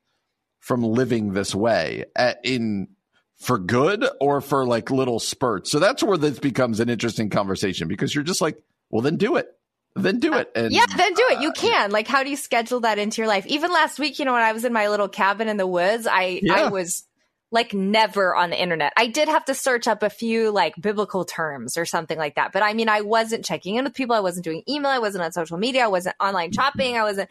from 0.60 0.84
living 0.84 1.34
this 1.34 1.54
way 1.54 2.06
at, 2.16 2.40
in 2.44 2.88
for 3.38 3.58
good 3.58 4.06
or 4.20 4.42
for 4.42 4.66
like 4.66 4.90
little 4.92 5.20
spurts. 5.20 5.72
So 5.72 5.80
that's 5.80 6.04
where 6.04 6.18
this 6.18 6.40
becomes 6.40 6.80
an 6.80 6.90
interesting 6.90 7.30
conversation 7.30 7.88
because 7.88 8.14
you're 8.14 8.24
just 8.24 8.42
like, 8.42 8.58
well, 8.90 9.02
then 9.02 9.18
do 9.18 9.36
it. 9.36 9.48
Then 9.96 10.20
do 10.20 10.34
it. 10.36 10.52
And 10.56 10.72
yeah, 10.72 10.86
then 10.96 11.14
do 11.14 11.26
it. 11.32 11.42
You 11.42 11.50
uh, 11.50 11.54
can. 11.54 11.92
Like, 11.92 12.08
how 12.08 12.24
do 12.24 12.30
you 12.30 12.36
schedule 12.36 12.82
that 12.82 13.00
into 13.00 13.22
your 13.22 13.28
life? 13.28 13.48
Even 13.48 13.72
last 13.72 13.98
week, 13.98 14.20
you 14.20 14.26
know, 14.26 14.34
when 14.34 14.44
I 14.44 14.52
was 14.52 14.64
in 14.64 14.72
my 14.72 14.90
little 14.90 15.08
cabin 15.08 15.48
in 15.48 15.58
the 15.58 15.66
woods, 15.66 16.06
I 16.06 16.40
Yeah. 16.44 16.66
I 16.66 16.70
was 16.70 17.07
like 17.50 17.74
never 17.74 18.36
on 18.36 18.50
the 18.50 18.62
internet. 18.62 18.92
I 18.98 19.08
did 19.08 19.30
have 19.30 19.46
to 19.46 19.54
search 19.54 19.88
up 19.88 20.04
a 20.04 20.10
few 20.10 20.52
like 20.52 20.74
biblical 20.80 21.24
terms 21.24 21.78
or 21.78 21.86
something 21.86 22.18
like 22.18 22.36
that. 22.36 22.52
But 22.52 22.62
I 22.62 22.74
mean, 22.74 22.90
I 22.90 23.02
wasn't 23.02 23.46
checking 23.46 23.76
in 23.76 23.86
with 23.86 23.94
people. 23.94 24.16
I 24.16 24.20
wasn't 24.20 24.44
doing 24.44 24.64
email. 24.68 24.92
I 24.92 25.00
wasn't 25.00 25.24
on 25.24 25.32
social 25.32 25.58
media. 25.58 25.86
I 25.86 25.88
wasn't 25.88 26.18
online 26.20 26.52
shopping. 26.52 26.98
I 26.98 27.04
wasn't, 27.04 27.30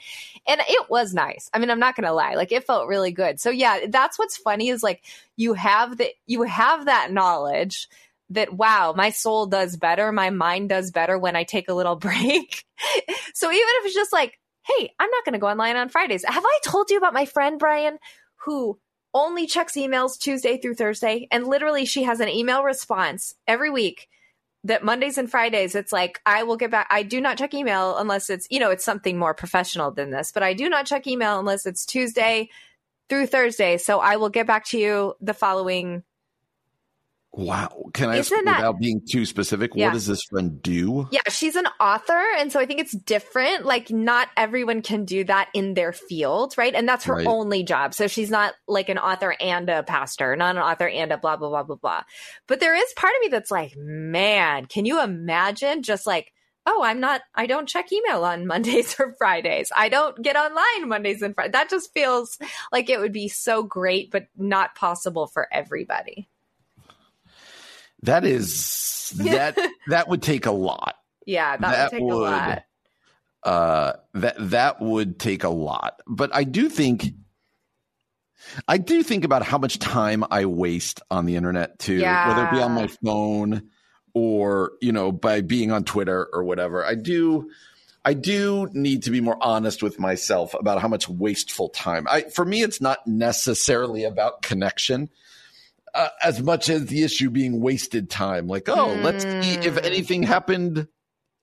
and 0.48 0.60
it 0.66 0.88
was 0.88 1.12
nice. 1.12 1.50
I 1.52 1.58
mean, 1.58 1.70
I'm 1.70 1.78
not 1.78 1.96
going 1.96 2.06
to 2.06 2.12
lie. 2.12 2.34
Like 2.34 2.50
it 2.50 2.64
felt 2.64 2.88
really 2.88 3.12
good. 3.12 3.40
So 3.40 3.50
yeah, 3.50 3.80
that's 3.88 4.18
what's 4.18 4.38
funny 4.38 4.70
is 4.70 4.82
like 4.82 5.02
you 5.36 5.52
have 5.52 5.98
the, 5.98 6.08
you 6.26 6.44
have 6.44 6.86
that 6.86 7.12
knowledge 7.12 7.88
that 8.30 8.52
wow, 8.52 8.94
my 8.96 9.10
soul 9.10 9.46
does 9.46 9.76
better. 9.76 10.10
My 10.12 10.30
mind 10.30 10.70
does 10.70 10.90
better 10.90 11.18
when 11.18 11.36
I 11.36 11.44
take 11.44 11.68
a 11.68 11.74
little 11.74 11.96
break. 11.96 12.64
so 13.34 13.50
even 13.50 13.68
if 13.68 13.86
it's 13.86 13.94
just 13.94 14.12
like, 14.12 14.38
Hey, 14.62 14.92
I'm 14.98 15.10
not 15.10 15.24
going 15.24 15.34
to 15.34 15.38
go 15.38 15.46
online 15.46 15.76
on 15.76 15.90
Fridays. 15.90 16.24
Have 16.26 16.44
I 16.44 16.58
told 16.64 16.90
you 16.90 16.96
about 16.96 17.14
my 17.14 17.24
friend 17.24 17.56
Brian 17.56 17.98
who 18.46 18.78
only 19.16 19.46
checks 19.46 19.72
emails 19.72 20.18
Tuesday 20.18 20.58
through 20.58 20.74
Thursday. 20.74 21.26
And 21.30 21.46
literally, 21.46 21.86
she 21.86 22.02
has 22.02 22.20
an 22.20 22.28
email 22.28 22.62
response 22.62 23.34
every 23.48 23.70
week 23.70 24.08
that 24.64 24.84
Mondays 24.84 25.16
and 25.16 25.30
Fridays, 25.30 25.74
it's 25.74 25.92
like, 25.92 26.20
I 26.26 26.42
will 26.42 26.56
get 26.56 26.70
back. 26.70 26.86
I 26.90 27.02
do 27.02 27.20
not 27.20 27.38
check 27.38 27.54
email 27.54 27.96
unless 27.96 28.28
it's, 28.28 28.46
you 28.50 28.60
know, 28.60 28.70
it's 28.70 28.84
something 28.84 29.18
more 29.18 29.32
professional 29.32 29.90
than 29.90 30.10
this, 30.10 30.32
but 30.32 30.42
I 30.42 30.52
do 30.52 30.68
not 30.68 30.86
check 30.86 31.06
email 31.06 31.38
unless 31.38 31.64
it's 31.66 31.86
Tuesday 31.86 32.50
through 33.08 33.26
Thursday. 33.26 33.78
So 33.78 34.00
I 34.00 34.16
will 34.16 34.28
get 34.28 34.46
back 34.46 34.66
to 34.66 34.78
you 34.78 35.14
the 35.20 35.34
following. 35.34 36.02
Wow. 37.36 37.84
Can 37.94 38.08
I 38.08 38.18
ask 38.18 38.32
Isn't 38.32 38.44
that- 38.46 38.56
without 38.58 38.78
being 38.80 39.00
too 39.08 39.24
specific? 39.26 39.72
Yeah. 39.74 39.86
What 39.86 39.92
does 39.94 40.06
this 40.06 40.22
friend 40.24 40.60
do? 40.62 41.06
Yeah, 41.12 41.20
she's 41.28 41.54
an 41.54 41.66
author. 41.78 42.20
And 42.38 42.50
so 42.50 42.58
I 42.58 42.66
think 42.66 42.80
it's 42.80 42.92
different. 42.96 43.64
Like, 43.64 43.90
not 43.90 44.28
everyone 44.36 44.82
can 44.82 45.04
do 45.04 45.22
that 45.24 45.48
in 45.54 45.74
their 45.74 45.92
field, 45.92 46.54
right? 46.56 46.74
And 46.74 46.88
that's 46.88 47.04
her 47.04 47.14
Right. 47.16 47.26
only 47.26 47.62
job. 47.62 47.94
So 47.94 48.06
she's 48.08 48.30
not 48.30 48.54
like 48.66 48.88
an 48.88 48.98
author 48.98 49.36
and 49.40 49.68
a 49.68 49.82
pastor, 49.82 50.34
not 50.36 50.56
an 50.56 50.62
author 50.62 50.88
and 50.88 51.12
a 51.12 51.18
blah, 51.18 51.36
blah, 51.36 51.50
blah, 51.50 51.62
blah, 51.62 51.76
blah. 51.76 52.02
But 52.46 52.60
there 52.60 52.74
is 52.74 52.92
part 52.96 53.12
of 53.14 53.20
me 53.20 53.28
that's 53.28 53.50
like, 53.50 53.74
man, 53.76 54.66
can 54.66 54.84
you 54.86 55.02
imagine 55.02 55.82
just 55.82 56.06
like 56.06 56.32
oh, 56.68 56.82
I'm 56.82 56.98
not, 56.98 57.20
I 57.32 57.46
don't 57.46 57.68
check 57.68 57.92
email 57.92 58.24
on 58.24 58.44
Mondays 58.48 58.96
or 58.98 59.14
Fridays. 59.18 59.70
I 59.76 59.88
don't 59.88 60.20
get 60.20 60.34
online 60.34 60.88
Mondays 60.88 61.22
and 61.22 61.32
Fridays. 61.32 61.52
That 61.52 61.70
just 61.70 61.94
feels 61.94 62.38
like 62.72 62.90
it 62.90 62.98
would 62.98 63.12
be 63.12 63.28
so 63.28 63.62
great, 63.62 64.10
but 64.10 64.24
not 64.36 64.74
possible 64.74 65.28
for 65.28 65.46
everybody. 65.52 66.28
That 68.06 68.24
is 68.24 69.12
that 69.16 69.58
that 69.88 70.08
would 70.08 70.22
take 70.22 70.46
a 70.46 70.52
lot. 70.52 70.94
Yeah, 71.26 71.56
that, 71.56 71.60
that 71.60 71.92
would 71.92 71.98
take 71.98 72.02
would, 72.02 72.14
a 72.14 72.16
lot. 72.16 72.64
Uh, 73.42 73.92
that 74.14 74.34
that 74.38 74.80
would 74.80 75.18
take 75.18 75.44
a 75.44 75.48
lot. 75.48 76.00
But 76.06 76.34
I 76.34 76.44
do 76.44 76.68
think 76.68 77.04
I 78.68 78.78
do 78.78 79.02
think 79.02 79.24
about 79.24 79.42
how 79.42 79.58
much 79.58 79.80
time 79.80 80.24
I 80.30 80.46
waste 80.46 81.00
on 81.10 81.26
the 81.26 81.36
internet 81.36 81.78
too, 81.78 81.96
yeah. 81.96 82.28
whether 82.28 82.46
it 82.46 82.52
be 82.52 82.62
on 82.62 82.72
my 82.72 82.86
phone 82.86 83.70
or 84.14 84.72
you 84.80 84.92
know 84.92 85.10
by 85.10 85.40
being 85.40 85.72
on 85.72 85.84
Twitter 85.84 86.28
or 86.32 86.44
whatever. 86.44 86.84
I 86.84 86.94
do. 86.94 87.50
I 88.04 88.14
do 88.14 88.68
need 88.72 89.02
to 89.02 89.10
be 89.10 89.20
more 89.20 89.36
honest 89.40 89.82
with 89.82 89.98
myself 89.98 90.54
about 90.54 90.80
how 90.80 90.86
much 90.86 91.08
wasteful 91.08 91.70
time. 91.70 92.06
I, 92.08 92.22
for 92.22 92.44
me, 92.44 92.62
it's 92.62 92.80
not 92.80 93.04
necessarily 93.04 94.04
about 94.04 94.42
connection 94.42 95.10
uh, 95.96 96.08
as 96.22 96.42
much 96.42 96.68
as 96.68 96.86
the 96.86 97.02
issue 97.02 97.30
being 97.30 97.60
wasted 97.60 98.10
time. 98.10 98.46
Like, 98.46 98.68
oh, 98.68 98.88
mm. 98.88 99.02
let's 99.02 99.24
see 99.24 99.58
if 99.66 99.74
hmm. 99.78 99.84
anything 99.84 100.22
happened 100.22 100.88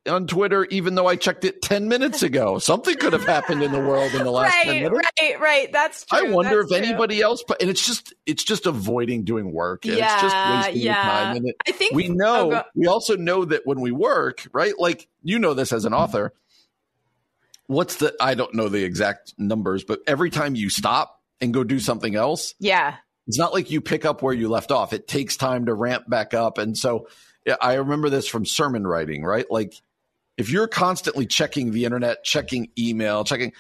on 0.08 0.28
Twitter, 0.28 0.66
even 0.66 0.96
though 0.96 1.08
I 1.08 1.16
checked 1.16 1.46
it 1.46 1.62
10 1.62 1.88
minutes 1.88 2.24
ago. 2.24 2.60
Something 2.60 2.96
could 2.96 3.14
have 3.14 3.26
happened 3.26 3.64
in 3.64 3.72
the 3.72 3.80
world 3.80 4.14
in 4.14 4.24
the 4.24 4.32
last 4.32 4.54
right, 4.54 4.66
10 4.66 4.84
minutes. 4.84 5.10
Right, 5.20 5.40
right. 5.40 5.72
That's 5.72 6.06
true. 6.06 6.28
I 6.28 6.32
wonder 6.32 6.62
That's 6.62 6.72
if 6.72 6.78
true. 6.78 6.88
anybody 6.88 7.22
else, 7.22 7.44
and 7.60 7.70
it's 7.70 7.86
just, 7.86 8.14
it's 8.26 8.44
just 8.44 8.66
avoiding 8.66 9.24
doing 9.24 9.52
work. 9.52 9.86
And 9.86 9.98
yeah, 9.98 10.14
it's 10.14 10.22
just 10.22 10.66
wasting 10.66 10.84
yeah. 10.84 11.02
time. 11.02 11.38
And 11.38 11.50
it, 11.50 11.56
I 11.68 11.72
think 11.72 11.96
we 11.96 12.10
know, 12.10 12.54
oh, 12.54 12.64
we 12.76 12.88
also 12.88 13.16
know 13.16 13.46
that 13.46 13.62
when 13.66 13.80
we 13.80 13.92
work, 13.92 14.48
right? 14.54 14.74
Like, 14.78 15.08
you 15.24 15.40
know 15.40 15.54
this 15.54 15.72
as 15.72 15.86
an 15.86 15.94
author. 15.94 16.34
What's 17.68 17.96
the, 17.96 18.14
I 18.20 18.36
don't 18.36 18.54
know 18.54 18.68
the 18.68 18.84
exact 18.84 19.34
numbers, 19.38 19.86
but 19.86 20.02
every 20.06 20.30
time 20.30 20.56
you 20.56 20.70
stop 20.70 21.22
and 21.40 21.54
go 21.54 21.64
do 21.64 21.80
something 21.80 22.14
else. 22.16 22.56
Yeah 22.60 22.98
it's 23.28 23.38
not 23.38 23.54
like 23.54 23.72
you 23.72 23.82
pick 23.82 24.06
up 24.06 24.22
where 24.22 24.34
you 24.34 24.50
left 24.50 24.72
off. 24.72 24.94
It 24.94 25.08
takes 25.08 25.38
time 25.38 25.66
to 25.68 25.74
ramp 25.74 26.10
back 26.10 26.34
up. 26.34 26.58
And 26.58 26.78
so 26.78 27.08
I 27.62 27.76
remember 27.76 28.10
this 28.10 28.28
from 28.28 28.46
sermon 28.46 28.86
writing, 28.86 29.24
right? 29.24 29.46
Like 29.50 29.74
if 30.38 30.50
you're 30.50 30.68
constantly 30.68 31.26
checking 31.26 31.72
the 31.72 31.86
internet, 31.86 32.24
checking 32.24 32.70
email, 32.78 33.24
checking, 33.24 33.54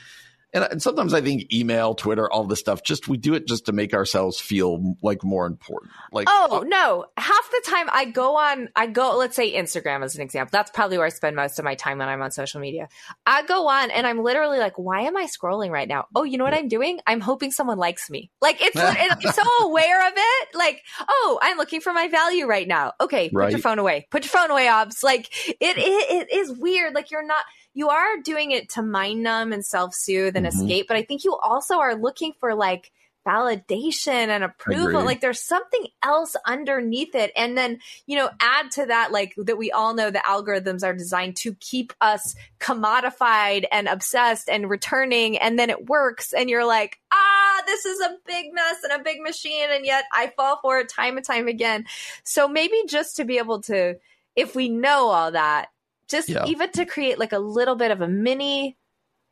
and, 0.54 0.64
and, 0.64 0.82
sometimes 0.82 1.14
I 1.14 1.22
think 1.22 1.52
email, 1.52 1.96
Twitter, 1.96 2.32
all 2.32 2.44
this 2.44 2.60
stuff, 2.60 2.84
just 2.84 3.08
we 3.08 3.18
do 3.18 3.34
it 3.34 3.48
just 3.48 3.66
to 3.66 3.72
make 3.72 3.94
ourselves 3.94 4.40
feel 4.40 4.96
like 5.02 5.24
more 5.24 5.46
important. 5.46 5.92
Like, 6.12 6.28
oh 6.30 6.60
uh, 6.62 6.64
no, 6.66 7.06
half 7.18 7.52
the 7.52 7.62
time 7.66 7.88
I 7.92 8.06
go 8.06 8.38
on, 8.38 8.70
I 8.76 8.88
go, 8.88 9.18
let's 9.18 9.36
say 9.36 9.54
Instagram 9.54 10.04
as 10.04 10.16
an 10.16 10.22
example. 10.22 10.50
That's 10.52 10.70
probably 10.72 10.98
where 10.98 11.08
I 11.08 11.10
spend 11.10 11.36
most 11.36 11.58
of 11.58 11.66
my 11.66 11.76
time 11.76 11.98
when 11.98 12.08
I'm 12.08 12.22
on 12.22 12.32
social 12.32 12.62
media. 12.62 12.88
I 13.26 13.44
go 13.44 13.68
on 13.68 13.90
and 13.90 14.06
I'm 14.06 14.22
literally 14.22 14.60
like, 14.60 14.78
why 14.78 15.02
am 15.02 15.18
I 15.18 15.26
scrolling 15.26 15.72
right 15.72 15.88
now? 15.88 16.06
Oh, 16.16 16.24
you 16.24 16.38
know 16.38 16.44
what 16.44 16.54
I'm 16.54 16.68
doing? 16.68 17.00
I'm 17.08 17.20
hoping 17.20 17.52
someone 17.52 17.78
likes 17.78 18.10
me. 18.10 18.30
Like 18.42 18.62
it's, 18.62 18.76
it's 18.78 19.36
so 19.36 19.66
aware 19.66 20.08
of 20.08 20.14
it. 20.16 20.48
Like, 20.54 20.82
oh, 21.08 21.40
I'm 21.42 21.58
looking 21.58 21.82
for 21.82 21.94
my 21.94 22.10
value 22.10 22.46
right 22.46 22.68
now. 22.68 22.94
Okay, 23.02 23.30
put 23.30 23.38
right. 23.38 23.52
your 23.52 23.60
phone 23.60 23.80
away. 23.80 24.08
Put 24.12 24.24
your 24.24 24.30
phone 24.30 24.52
away, 24.52 24.68
Obs. 24.68 25.04
Like 25.04 25.30
it, 25.48 25.78
it, 25.78 26.30
it 26.30 26.34
is 26.34 26.52
weird. 26.52 26.94
Like 26.94 27.10
you're 27.10 27.26
not 27.26 27.44
you 27.74 27.90
are 27.90 28.18
doing 28.18 28.52
it 28.52 28.70
to 28.70 28.82
mind 28.82 29.24
numb 29.24 29.54
and 29.54 29.66
self 29.66 29.94
soothe 29.94 30.36
and 30.36 30.46
mm-hmm. 30.46 30.62
escape, 30.62 30.88
but 30.88 30.98
I 30.98 31.04
think 31.04 31.24
you 31.24 31.36
also 31.36 31.80
are 31.80 31.96
looking 31.96 32.34
for 32.40 32.56
like 32.56 32.92
validation 33.26 34.28
and 34.28 34.44
approval. 34.44 35.04
Like 35.04 35.22
there's 35.22 35.42
something 35.42 35.88
else 36.04 36.36
underneath 36.46 37.16
it. 37.16 37.32
And 37.36 37.58
then, 37.58 37.80
you 38.06 38.18
know, 38.18 38.30
add 38.40 38.72
to 38.72 38.86
that, 38.88 39.12
like 39.12 39.34
that 39.38 39.58
we 39.58 39.72
all 39.72 39.94
know 39.94 40.12
the 40.12 40.20
algorithms 40.20 40.84
are 40.84 40.94
designed 40.94 41.38
to 41.38 41.56
keep 41.56 41.94
us 42.02 42.36
commodified 42.60 43.66
and 43.72 43.88
obsessed 43.88 44.50
and 44.50 44.70
returning. 44.70 45.38
And 45.38 45.58
then 45.58 45.70
it 45.70 45.88
works. 45.88 46.34
And 46.34 46.50
you're 46.50 46.66
like, 46.66 47.00
ah, 47.14 47.64
this 47.66 47.86
is 47.86 48.02
a 48.02 48.18
big 48.26 48.54
mess 48.54 48.78
and 48.84 49.00
a 49.00 49.04
big 49.04 49.22
machine. 49.22 49.70
And 49.72 49.86
yet 49.86 50.06
I 50.12 50.32
fall 50.36 50.60
for 50.62 50.80
it 50.80 50.90
time 50.90 51.18
and 51.18 51.26
time 51.26 51.48
again. 51.48 51.86
So 52.24 52.48
maybe 52.48 52.84
just 52.88 53.18
to 53.18 53.26
be 53.26 53.38
able 53.38 53.62
to, 53.64 53.96
if 54.36 54.56
we 54.56 54.68
know 54.68 55.08
all 55.08 55.32
that, 55.32 55.68
just 56.14 56.30
yeah. 56.30 56.46
even 56.46 56.72
to 56.72 56.86
create 56.86 57.20
like 57.20 57.34
a 57.34 57.40
little 57.40 57.76
bit 57.76 57.92
of 57.92 58.02
a 58.02 58.08
mini 58.08 58.78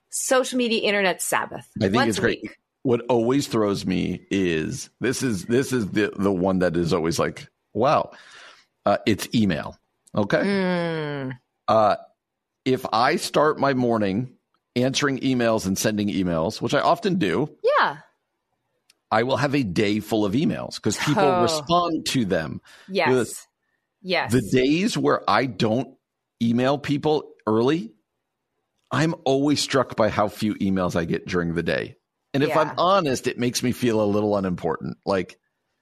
social 0.10 0.58
media 0.58 0.82
internet 0.82 1.22
Sabbath. 1.22 1.70
I 1.82 1.90
think 1.90 2.08
it's 2.08 2.20
great. 2.20 2.42
Week. 2.42 2.58
What 2.84 3.02
always 3.10 3.48
throws 3.48 3.86
me 3.86 4.26
is 4.32 4.90
this 5.00 5.22
is 5.22 5.46
this 5.46 5.72
is 5.72 5.90
the 5.92 6.12
the 6.18 6.32
one 6.32 6.60
that 6.60 6.76
is 6.76 6.94
always 6.94 7.20
like, 7.20 7.48
wow, 7.74 8.12
uh, 8.86 8.98
it's 9.06 9.30
email. 9.34 9.78
Okay. 10.16 10.40
Mm. 10.40 11.38
Uh, 11.68 11.96
if 12.66 12.86
I 12.92 13.16
start 13.18 13.60
my 13.60 13.74
morning 13.74 14.34
answering 14.76 15.20
emails 15.20 15.68
and 15.68 15.78
sending 15.78 16.10
emails, 16.10 16.60
which 16.60 16.74
I 16.74 16.80
often 16.80 17.20
do, 17.20 17.56
yeah, 17.80 17.98
I 19.12 19.24
will 19.24 19.38
have 19.38 19.54
a 19.54 19.64
day 19.64 20.00
full 20.00 20.26
of 20.26 20.34
emails 20.34 20.76
because 20.76 20.98
people 20.98 21.24
oh. 21.24 21.44
respond 21.44 22.08
to 22.08 22.26
them. 22.26 22.62
Yes. 22.90 23.48
Yes. 24.02 24.32
The 24.32 24.42
days 24.52 24.98
where 24.98 25.22
I 25.30 25.46
don't 25.46 25.96
email 26.42 26.78
people 26.78 27.32
early, 27.48 27.94
I'm 28.92 29.16
always 29.26 29.62
struck 29.62 29.96
by 29.96 30.10
how 30.10 30.28
few 30.28 30.56
emails 30.56 30.96
I 30.96 31.06
get 31.06 31.28
during 31.28 31.54
the 31.54 31.64
day. 31.64 31.96
And 32.34 32.44
if 32.44 32.50
yeah. 32.50 32.60
I'm 32.60 32.74
honest, 32.78 33.28
it 33.28 33.38
makes 33.38 33.64
me 33.64 33.72
feel 33.72 34.02
a 34.02 34.06
little 34.06 34.36
unimportant. 34.38 34.98
Like, 35.06 35.38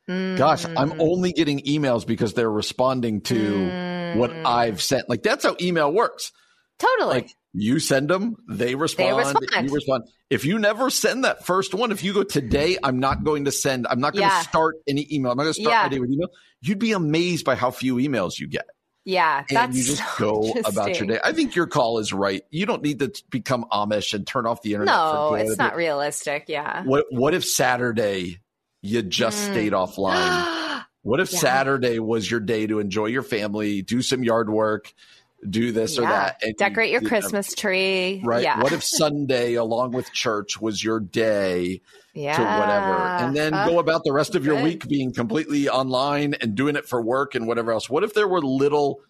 mm. 0.10 0.38
gosh, 0.38 0.66
I'm 0.66 0.92
mm. 0.92 1.00
only 1.00 1.32
getting 1.32 1.60
emails 1.62 2.06
because 2.06 2.34
they're 2.34 2.52
responding 2.52 3.22
to 3.22 3.36
mm. 3.36 4.16
what 4.16 4.32
I've 4.32 4.82
sent. 4.82 5.10
Like, 5.10 5.24
that's 5.24 5.46
how 5.46 5.56
email 5.62 5.92
works. 5.92 6.32
Totally. 6.80 7.16
Like, 7.16 7.30
you 7.54 7.80
send 7.80 8.10
them, 8.10 8.36
they 8.48 8.76
respond, 8.76 9.10
they 9.10 9.18
respond. 9.18 9.68
you 9.68 9.74
respond. 9.74 10.04
If 10.30 10.46
you 10.46 10.60
never 10.60 10.92
send 10.92 11.24
that 11.24 11.46
first 11.46 11.74
one, 11.74 11.92
if 11.92 12.04
you 12.04 12.14
go 12.14 12.24
today, 12.24 12.78
I'm 12.82 13.00
not 13.00 13.24
going 13.24 13.46
to 13.46 13.52
send, 13.52 13.88
I'm 13.88 14.00
not 14.00 14.14
going 14.14 14.28
yeah. 14.28 14.38
to 14.38 14.48
start 14.48 14.76
any 14.88 15.08
email. 15.12 15.32
I'm 15.32 15.38
not 15.38 15.44
going 15.44 15.56
to 15.56 15.62
start 15.62 15.74
yeah. 15.74 15.84
my 15.84 15.90
day 15.90 16.00
with 16.00 16.12
email. 16.12 16.30
You'd 16.62 16.80
be 16.80 16.92
amazed 16.92 17.46
by 17.46 17.56
how 17.56 17.72
few 17.72 17.96
emails 17.96 18.40
you 18.40 18.48
get. 18.48 18.66
Yeah, 19.10 19.44
and 19.50 19.74
you 19.74 19.84
just 19.84 20.04
so 20.18 20.42
go 20.42 20.54
about 20.66 21.00
your 21.00 21.08
day. 21.08 21.20
I 21.24 21.34
think 21.34 21.56
your 21.56 21.66
call 21.66 21.98
is 21.98 22.14
right. 22.14 22.44
You 22.52 22.68
don't 22.68 22.84
need 22.84 23.00
to 23.00 23.12
become 23.32 23.66
Amish 23.72 24.14
and 24.14 24.26
turn 24.26 24.46
off 24.46 24.62
the 24.62 24.74
internet. 24.74 24.94
No, 24.94 25.34
it's 25.34 25.58
not 25.58 25.76
realistic. 25.76 26.46
Yeah. 26.48 26.84
What 26.84 27.08
What 27.10 27.34
if 27.34 27.44
Saturday 27.44 28.40
you 28.84 29.02
just 29.02 29.42
mm. 29.42 29.52
stayed 29.52 29.74
offline? 29.74 30.84
what 31.02 31.20
if 31.20 31.34
yeah. 31.34 31.40
Saturday 31.40 31.98
was 31.98 32.30
your 32.30 32.40
day 32.40 32.68
to 32.68 32.78
enjoy 32.78 33.08
your 33.08 33.24
family, 33.24 33.82
do 33.82 34.04
some 34.04 34.24
yard 34.24 34.48
work, 34.52 34.94
do 35.48 35.72
this 35.72 35.98
yeah. 35.98 36.04
or 36.04 36.08
that, 36.08 36.44
and 36.44 36.56
decorate 36.58 36.92
you, 36.92 37.00
your 37.00 37.10
Christmas 37.10 37.54
tree? 37.54 38.22
Right. 38.24 38.44
Yeah. 38.44 38.62
What 38.62 38.72
if 38.72 38.84
Sunday, 38.84 39.54
along 39.54 39.92
with 39.92 40.12
church, 40.12 40.60
was 40.60 40.84
your 40.84 41.00
day? 41.00 41.82
yeah. 42.14 42.36
to 42.36 42.44
whatever, 42.44 42.98
and 43.24 43.36
then 43.36 43.54
uh, 43.54 43.68
go 43.68 43.80
about 43.80 44.04
the 44.04 44.12
rest 44.12 44.36
of 44.36 44.46
your 44.46 44.56
good. 44.56 44.64
week 44.64 44.88
being 44.88 45.14
completely 45.14 45.70
online 45.70 46.34
and 46.36 46.56
doing 46.56 46.76
it 46.76 46.88
for 46.88 47.02
work 47.02 47.36
and 47.36 47.48
whatever 47.48 47.72
else. 47.72 47.90
What 47.90 48.04
if 48.04 48.14
there 48.14 48.28
were 48.28 48.42
little, 48.42 49.02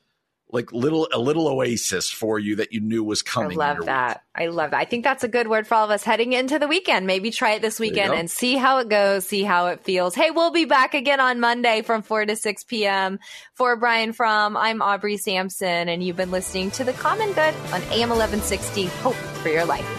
like 0.52 0.72
little 0.72 1.08
a 1.14 1.20
little 1.20 1.48
oasis 1.48 2.10
for 2.10 2.40
you 2.40 2.56
that 2.58 2.74
you 2.74 2.80
knew 2.80 3.04
was 3.04 3.22
coming? 3.22 3.60
I 3.60 3.74
love 3.74 3.86
that. 3.86 4.24
Week? 4.38 4.48
I 4.48 4.48
love 4.48 4.72
that. 4.72 4.80
I 4.80 4.86
think 4.86 5.04
that's 5.04 5.24
a 5.24 5.28
good 5.28 5.48
word 5.48 5.68
for 5.68 5.76
all 5.76 5.86
of 5.86 5.92
us 5.92 6.04
heading 6.04 6.34
into 6.34 6.60
the 6.60 6.68
weekend. 6.68 7.06
Maybe 7.06 7.32
try 7.32 7.52
it 7.52 7.62
this 7.62 7.80
weekend 7.80 8.14
and 8.14 8.30
see 8.30 8.56
how 8.56 8.80
it 8.80 8.90
goes, 8.90 9.26
see 9.26 9.44
how 9.44 9.68
it 9.68 9.84
feels. 9.84 10.16
Hey, 10.16 10.32
we'll 10.32 10.52
be 10.52 10.66
back 10.66 10.94
again 10.94 11.20
on 11.20 11.40
Monday 11.40 11.82
from 11.82 12.02
four 12.02 12.26
to 12.26 12.36
six 12.36 12.64
p.m. 12.64 13.20
For 13.54 13.76
Brian 13.76 14.14
From, 14.14 14.58
I'm 14.58 14.82
Aubrey 14.82 15.18
Sampson, 15.18 15.90
and 15.90 16.04
you've 16.04 16.18
been 16.18 16.32
listening 16.32 16.72
to 16.72 16.84
the 16.84 16.94
Common 16.94 17.34
Good 17.34 17.54
on 17.72 17.82
AM 17.92 18.12
eleven 18.12 18.42
sixty. 18.42 18.86
Hope 18.86 19.16
for 19.16 19.50
your 19.50 19.66
life. 19.66 19.99